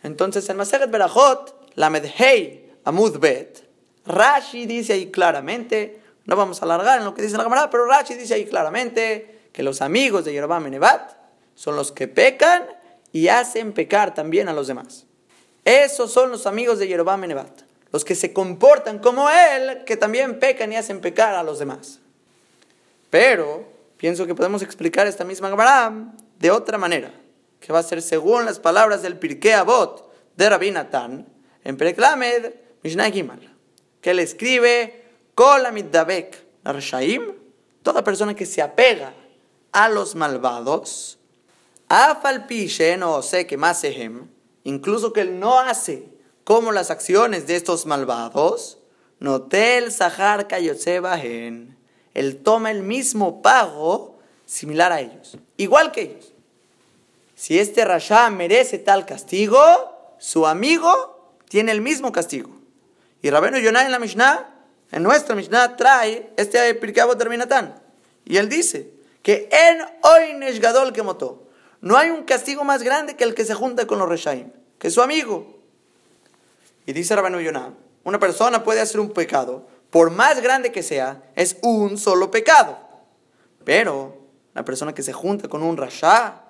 Entonces 0.02 0.48
en 0.48 0.56
Maseret 0.56 0.90
Berajot, 0.90 1.72
la 1.74 1.90
Medhei 1.90 2.70
Amud 2.84 3.18
Bet, 3.18 3.68
Rashi 4.06 4.66
dice 4.66 4.94
ahí 4.94 5.10
claramente, 5.10 6.00
no 6.24 6.36
vamos 6.36 6.60
a 6.60 6.64
alargar 6.64 6.98
en 6.98 7.04
lo 7.04 7.14
que 7.14 7.22
dice 7.22 7.36
la 7.36 7.44
camarada, 7.44 7.70
pero 7.70 7.86
Rashi 7.86 8.14
dice 8.14 8.34
ahí 8.34 8.46
claramente 8.46 9.48
que 9.52 9.62
los 9.62 9.82
amigos 9.82 10.24
de 10.24 10.32
Yerobam 10.32 10.68
Nebat 10.68 11.12
son 11.54 11.76
los 11.76 11.92
que 11.92 12.08
pecan 12.08 12.66
y 13.12 13.28
hacen 13.28 13.72
pecar 13.72 14.14
también 14.14 14.48
a 14.48 14.52
los 14.52 14.66
demás. 14.66 15.06
Esos 15.64 16.12
son 16.12 16.30
los 16.30 16.46
amigos 16.46 16.78
de 16.78 16.88
Yerobam 16.88 17.20
Nebat, 17.20 17.62
los 17.92 18.04
que 18.04 18.14
se 18.14 18.32
comportan 18.32 18.98
como 18.98 19.30
él, 19.30 19.84
que 19.84 19.96
también 19.96 20.40
pecan 20.40 20.72
y 20.72 20.76
hacen 20.76 21.00
pecar 21.00 21.34
a 21.34 21.42
los 21.42 21.58
demás. 21.58 22.00
Pero 23.10 23.68
pienso 23.98 24.26
que 24.26 24.34
podemos 24.34 24.62
explicar 24.62 25.06
esta 25.06 25.24
misma 25.24 25.50
camarada 25.50 25.92
de 26.40 26.50
otra 26.50 26.78
manera, 26.78 27.12
que 27.60 27.72
va 27.72 27.78
a 27.78 27.84
ser 27.84 28.02
según 28.02 28.46
las 28.46 28.58
palabras 28.58 29.02
del 29.02 29.18
Pirkei 29.18 29.52
Avot 29.52 30.10
de 30.36 30.48
Rabbi 30.48 30.70
Natan 30.72 31.26
en 31.62 31.76
Pereklamed 31.76 32.54
Mishnah 32.82 33.10
Gimal 33.10 33.51
que 34.02 34.12
le 34.12 34.22
escribe 34.22 35.06
Kol 35.34 35.64
Amidabek 35.64 36.44
Arshaim, 36.64 37.32
toda 37.82 38.04
persona 38.04 38.34
que 38.34 38.44
se 38.44 38.60
apega 38.60 39.14
a 39.72 39.88
los 39.88 40.14
malvados, 40.14 41.18
Afalpishe 41.88 42.96
no 42.96 43.22
sé 43.22 43.46
que 43.46 43.56
más 43.56 43.84
incluso 44.64 45.12
que 45.12 45.20
él 45.20 45.38
no 45.38 45.58
hace 45.58 46.08
como 46.44 46.72
las 46.72 46.90
acciones 46.90 47.46
de 47.46 47.56
estos 47.56 47.86
malvados, 47.86 48.78
Notel 49.20 49.92
Sahar 49.92 50.48
Kayotsebahen, 50.48 51.76
él 52.14 52.42
toma 52.42 52.70
el 52.70 52.82
mismo 52.82 53.40
pago 53.42 54.18
similar 54.46 54.90
a 54.90 55.00
ellos, 55.00 55.36
igual 55.56 55.92
que 55.92 56.02
ellos. 56.02 56.32
Si 57.34 57.58
este 57.58 57.84
Rasha 57.84 58.30
merece 58.30 58.78
tal 58.78 59.06
castigo, 59.06 59.60
su 60.18 60.46
amigo 60.46 61.34
tiene 61.48 61.72
el 61.72 61.80
mismo 61.80 62.10
castigo. 62.10 62.61
Y 63.22 63.30
Rabeno 63.30 63.58
Yonah 63.58 63.86
en 63.86 63.92
la 63.92 63.98
Mishnah, 64.00 64.50
en 64.90 65.02
nuestra 65.02 65.34
Mishnah, 65.34 65.76
trae 65.76 66.32
este 66.36 66.74
Pirkeabot 66.74 67.16
Terminatán. 67.16 67.80
Y 68.24 68.36
él 68.36 68.48
dice 68.48 68.90
que 69.22 69.48
en 69.50 69.80
hoy 70.02 70.58
Gadol 70.58 70.92
que 70.92 71.02
motó. 71.02 71.48
No 71.80 71.96
hay 71.96 72.10
un 72.10 72.24
castigo 72.24 72.64
más 72.64 72.82
grande 72.82 73.16
que 73.16 73.24
el 73.24 73.34
que 73.34 73.44
se 73.44 73.54
junta 73.54 73.86
con 73.86 73.98
los 73.98 74.08
Reshaim, 74.08 74.50
que 74.78 74.88
es 74.88 74.94
su 74.94 75.02
amigo. 75.02 75.58
Y 76.86 76.92
dice 76.92 77.14
Rabenu 77.16 77.40
Yonah, 77.40 77.72
una 78.04 78.18
persona 78.18 78.62
puede 78.64 78.80
hacer 78.80 79.00
un 79.00 79.10
pecado, 79.10 79.66
por 79.90 80.10
más 80.10 80.40
grande 80.40 80.72
que 80.72 80.82
sea, 80.82 81.22
es 81.34 81.56
un 81.62 81.98
solo 81.98 82.30
pecado. 82.30 82.78
Pero 83.64 84.16
la 84.54 84.64
persona 84.64 84.94
que 84.94 85.02
se 85.02 85.12
junta 85.12 85.48
con 85.48 85.62
un 85.62 85.76
Rasha, 85.76 86.42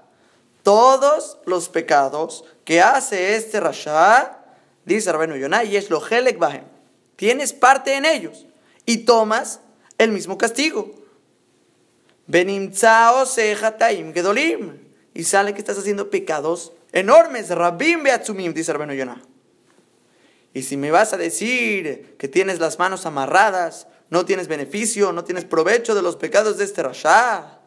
todos 0.63 1.39
los 1.45 1.69
pecados 1.69 2.45
que 2.65 2.81
hace 2.81 3.37
este 3.37 3.61
Rasha, 3.61 4.42
Dice 4.85 5.13
Rabenu 5.13 5.37
Yonah, 5.37 5.65
y 5.65 5.77
es 5.77 5.91
lo 5.91 6.05
Helek 6.05 6.39
Bahem. 6.39 6.65
Tienes 7.17 7.53
parte 7.53 7.95
en 7.95 8.05
ellos 8.05 8.47
y 8.85 8.99
tomas 8.99 9.61
el 9.99 10.11
mismo 10.13 10.37
castigo. 10.39 10.95
Gedolim. 14.15 14.79
Y 15.15 15.25
sale 15.25 15.53
que 15.53 15.59
estás 15.59 15.79
haciendo 15.79 16.11
pecados 16.11 16.73
enormes. 16.93 17.51
Rabim 17.51 18.03
Beatzumim, 18.03 18.55
dice 18.55 18.73
Rabenu 18.73 18.95
Yonah. 18.95 19.23
Y 20.55 20.63
si 20.63 20.77
me 20.77 20.91
vas 20.91 21.13
a 21.13 21.17
decir 21.17 22.17
que 22.19 22.29
tienes 22.29 22.59
las 22.59 22.79
manos 22.79 23.07
amarradas, 23.07 23.87
no 24.11 24.27
tienes 24.27 24.49
beneficio, 24.49 25.13
no 25.13 25.25
tienes 25.25 25.45
provecho 25.45 25.95
de 25.95 26.03
los 26.03 26.17
pecados 26.17 26.59
de 26.59 26.65
este 26.65 26.83
Rasha, 26.83 27.61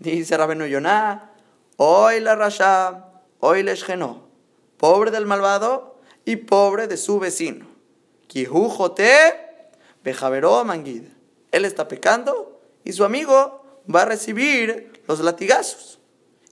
dice 0.00 0.36
Rabenu 0.36 0.66
Yonah, 0.66 1.30
hoy 1.76 2.18
la 2.18 2.34
Rasha, 2.34 3.10
hoy 3.38 3.62
la 3.62 3.74
pobre 4.76 5.12
del 5.12 5.26
malvado, 5.26 5.91
y 6.24 6.36
pobre 6.36 6.86
de 6.86 6.96
su 6.96 7.18
vecino. 7.18 7.66
manguid. 10.64 11.04
Él 11.50 11.64
está 11.64 11.88
pecando 11.88 12.60
y 12.84 12.92
su 12.92 13.04
amigo 13.04 13.62
va 13.92 14.02
a 14.02 14.06
recibir 14.06 15.02
los 15.06 15.20
latigazos. 15.20 15.98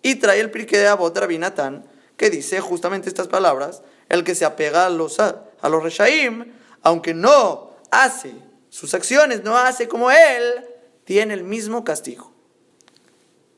Y 0.03 0.17
trae 0.17 0.41
el 0.41 0.51
prique 0.51 0.79
de 0.79 0.89
Abot 0.89 1.17
Rabinatán 1.17 1.85
que 2.17 2.31
dice 2.31 2.61
justamente 2.61 3.09
estas 3.09 3.29
palabras: 3.29 3.83
el 4.09 4.25
que 4.25 4.35
se 4.35 4.45
apega 4.45 4.87
a 4.87 4.91
los, 4.91 5.19
a, 5.21 5.43
los 5.69 5.83
reshaim, 5.83 6.53
aunque 6.83 7.15
no 7.15 7.71
hace 7.91 8.35
sus 8.69 8.93
acciones, 8.95 9.43
no 9.43 9.57
hace 9.57 9.89
como 9.89 10.11
él, 10.11 10.67
tiene 11.05 11.35
el 11.35 11.45
mismo 11.45 11.83
castigo. 11.83 12.33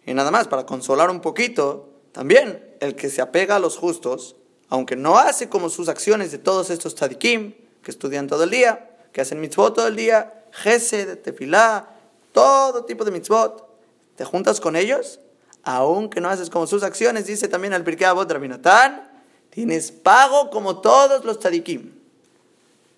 Y 0.06 0.14
nada 0.14 0.30
más, 0.30 0.48
para 0.48 0.66
consolar 0.66 1.10
un 1.10 1.20
poquito, 1.20 1.90
también 2.12 2.76
el 2.80 2.94
que 2.94 3.10
se 3.10 3.20
apega 3.20 3.56
a 3.56 3.58
los 3.58 3.76
justos, 3.76 4.36
aunque 4.72 4.96
no 4.96 5.18
hace 5.18 5.50
como 5.50 5.68
sus 5.68 5.90
acciones 5.90 6.32
de 6.32 6.38
todos 6.38 6.70
estos 6.70 6.94
tzadikim, 6.94 7.52
que 7.82 7.90
estudian 7.90 8.26
todo 8.26 8.44
el 8.44 8.48
día, 8.48 8.88
que 9.12 9.20
hacen 9.20 9.38
mitzvot 9.38 9.74
todo 9.74 9.86
el 9.86 9.96
día, 9.96 10.44
gesed, 10.50 11.18
tefilá, 11.18 11.90
todo 12.32 12.86
tipo 12.86 13.04
de 13.04 13.10
mitzvot, 13.10 13.68
te 14.16 14.24
juntas 14.24 14.62
con 14.62 14.74
ellos, 14.74 15.20
aunque 15.62 16.22
no 16.22 16.30
haces 16.30 16.48
como 16.48 16.66
sus 16.66 16.84
acciones, 16.84 17.26
dice 17.26 17.48
también 17.48 17.74
el 17.74 17.84
Pirkei 17.84 18.06
Avot 18.06 18.32
Rabinatán, 18.32 19.10
tienes 19.50 19.92
pago 19.92 20.48
como 20.48 20.80
todos 20.80 21.22
los 21.26 21.38
tzadikim. 21.38 21.92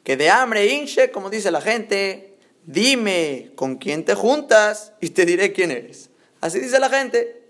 Que 0.05 0.17
de 0.17 0.31
hambre 0.31 0.69
hinche, 0.69 1.11
como 1.11 1.29
dice 1.29 1.51
la 1.51 1.61
gente, 1.61 2.39
dime 2.67 3.51
con 3.57 3.79
quién 3.79 4.05
te 4.05 4.15
juntas 4.15 4.93
y 5.01 5.11
te 5.11 5.27
diré 5.27 5.53
quién 5.53 5.73
eres. 5.73 6.09
Así 6.41 6.61
dice 6.61 6.79
la 6.79 6.89
gente. 6.89 7.43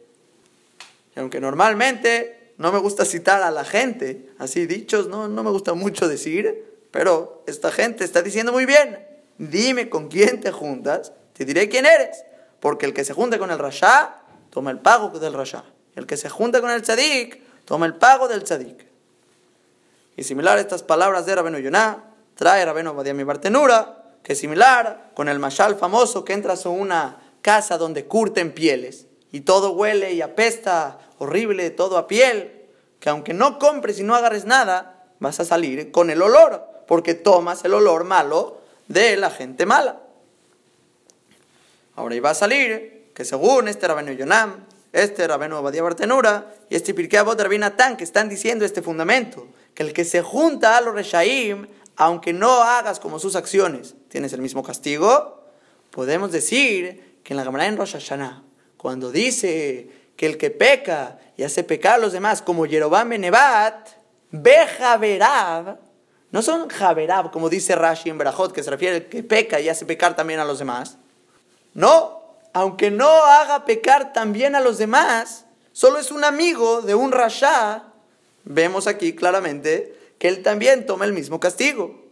Y 1.14 1.20
aunque 1.20 1.40
normalmente 1.40 2.43
no 2.56 2.72
me 2.72 2.78
gusta 2.78 3.04
citar 3.04 3.42
a 3.42 3.50
la 3.50 3.64
gente, 3.64 4.30
así 4.38 4.66
dichos, 4.66 5.08
no, 5.08 5.28
no 5.28 5.42
me 5.42 5.50
gusta 5.50 5.74
mucho 5.74 6.08
decir, 6.08 6.64
pero 6.90 7.42
esta 7.46 7.72
gente 7.72 8.04
está 8.04 8.22
diciendo 8.22 8.52
muy 8.52 8.66
bien, 8.66 9.04
dime 9.38 9.88
con 9.88 10.08
quién 10.08 10.40
te 10.40 10.52
juntas, 10.52 11.12
te 11.32 11.44
diré 11.44 11.68
quién 11.68 11.86
eres, 11.86 12.24
porque 12.60 12.86
el 12.86 12.94
que 12.94 13.04
se 13.04 13.12
junta 13.12 13.38
con 13.38 13.50
el 13.50 13.58
rasha, 13.58 14.22
toma 14.50 14.70
el 14.70 14.78
pago 14.78 15.18
del 15.18 15.34
rasha, 15.34 15.64
el 15.96 16.06
que 16.06 16.16
se 16.16 16.28
junta 16.28 16.60
con 16.60 16.70
el 16.70 16.82
tzadik, 16.82 17.42
toma 17.64 17.86
el 17.86 17.94
pago 17.94 18.28
del 18.28 18.44
tzadik. 18.44 18.86
Y 20.16 20.22
similar 20.22 20.58
a 20.58 20.60
estas 20.60 20.84
palabras 20.84 21.26
de 21.26 21.34
Rabenu 21.34 21.58
Yonah, 21.58 22.04
trae 22.36 22.64
Rabenu 22.64 22.94
Badiami 22.94 23.24
Bartenura, 23.24 24.04
que 24.22 24.34
es 24.34 24.38
similar 24.38 25.10
con 25.14 25.28
el 25.28 25.40
mashal 25.40 25.74
famoso 25.74 26.24
que 26.24 26.32
entras 26.32 26.64
a 26.66 26.68
una 26.68 27.18
casa 27.42 27.76
donde 27.76 28.06
curten 28.06 28.52
pieles 28.52 29.06
y 29.34 29.40
todo 29.40 29.72
huele 29.72 30.12
y 30.12 30.22
apesta 30.22 31.00
horrible, 31.18 31.70
todo 31.70 31.98
a 31.98 32.06
piel, 32.06 32.52
que 33.00 33.08
aunque 33.08 33.34
no 33.34 33.58
compres 33.58 33.98
y 33.98 34.04
no 34.04 34.14
agarres 34.14 34.44
nada, 34.44 35.08
vas 35.18 35.40
a 35.40 35.44
salir 35.44 35.90
con 35.90 36.08
el 36.08 36.22
olor, 36.22 36.64
porque 36.86 37.14
tomas 37.14 37.64
el 37.64 37.74
olor 37.74 38.04
malo 38.04 38.60
de 38.86 39.16
la 39.16 39.30
gente 39.30 39.66
mala. 39.66 40.00
Ahora 41.96 42.14
iba 42.14 42.30
a 42.30 42.34
salir 42.34 43.10
que 43.12 43.24
según 43.24 43.66
este 43.66 43.88
Rabeno 43.88 44.12
Yonam, 44.12 44.66
este 44.92 45.26
Rabeno 45.26 45.56
Abadía 45.56 45.82
Bartenura 45.82 46.54
y 46.70 46.76
este 46.76 46.94
Pirkei 46.94 47.18
Avot 47.18 47.40
Rabinatán 47.40 47.96
que 47.96 48.04
están 48.04 48.28
diciendo 48.28 48.64
este 48.64 48.82
fundamento, 48.82 49.48
que 49.74 49.82
el 49.82 49.92
que 49.92 50.04
se 50.04 50.22
junta 50.22 50.76
a 50.76 50.80
los 50.80 50.94
Reshaim, 50.94 51.66
aunque 51.96 52.32
no 52.32 52.62
hagas 52.62 53.00
como 53.00 53.18
sus 53.18 53.34
acciones, 53.34 53.96
tienes 54.06 54.32
el 54.32 54.42
mismo 54.42 54.62
castigo, 54.62 55.42
podemos 55.90 56.30
decir 56.30 57.18
que 57.24 57.32
en 57.32 57.38
la 57.38 57.42
Gemara 57.42 57.66
en 57.66 57.76
Rosh 57.76 57.94
Hashanah, 57.94 58.44
cuando 58.84 59.10
dice 59.10 59.88
que 60.14 60.26
el 60.26 60.36
que 60.36 60.50
peca 60.50 61.18
y 61.38 61.42
hace 61.42 61.64
pecar 61.64 61.94
a 61.94 61.98
los 61.98 62.12
demás, 62.12 62.42
como 62.42 62.66
Yerobam 62.66 63.08
Benevat, 63.08 63.88
ve 64.30 64.66
Javerab, 64.76 65.78
no 66.30 66.42
son 66.42 66.68
Javerab, 66.68 67.30
como 67.30 67.48
dice 67.48 67.74
Rashi 67.76 68.10
en 68.10 68.18
Berajot, 68.18 68.52
que 68.52 68.62
se 68.62 68.70
refiere 68.70 68.96
al 68.96 69.04
que 69.06 69.22
peca 69.22 69.58
y 69.58 69.70
hace 69.70 69.86
pecar 69.86 70.14
también 70.14 70.38
a 70.38 70.44
los 70.44 70.58
demás. 70.58 70.98
No, 71.72 72.36
aunque 72.52 72.90
no 72.90 73.08
haga 73.08 73.64
pecar 73.64 74.12
también 74.12 74.54
a 74.54 74.60
los 74.60 74.76
demás, 74.76 75.46
solo 75.72 75.98
es 75.98 76.10
un 76.10 76.22
amigo 76.22 76.82
de 76.82 76.94
un 76.94 77.10
rasha, 77.10 77.84
vemos 78.44 78.86
aquí 78.86 79.14
claramente 79.14 79.98
que 80.18 80.28
él 80.28 80.42
también 80.42 80.84
toma 80.84 81.06
el 81.06 81.14
mismo 81.14 81.40
castigo. 81.40 82.04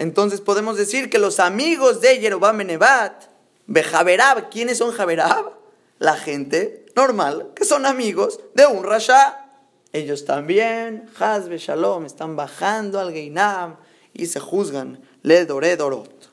Entonces 0.00 0.40
podemos 0.40 0.76
decir 0.76 1.08
que 1.08 1.20
los 1.20 1.38
amigos 1.38 2.00
de 2.00 2.18
Yerobam 2.18 2.56
Nebat, 2.56 3.35
Bejaberab, 3.66 4.48
¿quiénes 4.50 4.78
son 4.78 4.92
Jaberab? 4.92 5.52
La 5.98 6.16
gente 6.16 6.86
normal, 6.94 7.52
que 7.54 7.64
son 7.64 7.86
amigos 7.86 8.40
de 8.54 8.66
un 8.66 8.84
rasha. 8.84 9.50
Ellos 9.92 10.24
también, 10.24 11.08
Hazbe 11.18 11.58
Shalom, 11.58 12.04
están 12.04 12.36
bajando 12.36 13.00
al 13.00 13.12
Geinam 13.12 13.76
y 14.12 14.26
se 14.26 14.40
juzgan, 14.40 15.00
le 15.22 15.46
doré 15.46 15.76
dorot. 15.76 16.30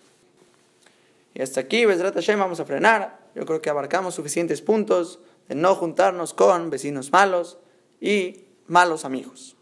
Y 1.33 1.41
hasta 1.41 1.61
aquí, 1.61 1.85
Bezrat 1.85 2.13
Hashem, 2.13 2.39
vamos 2.39 2.59
a 2.59 2.65
frenar. 2.65 3.19
Yo 3.35 3.45
creo 3.45 3.61
que 3.61 3.69
abarcamos 3.69 4.15
suficientes 4.15 4.61
puntos 4.61 5.19
de 5.47 5.55
no 5.55 5.75
juntarnos 5.75 6.33
con 6.33 6.69
vecinos 6.69 7.11
malos 7.11 7.57
y 7.99 8.45
malos 8.67 9.05
amigos. 9.05 9.52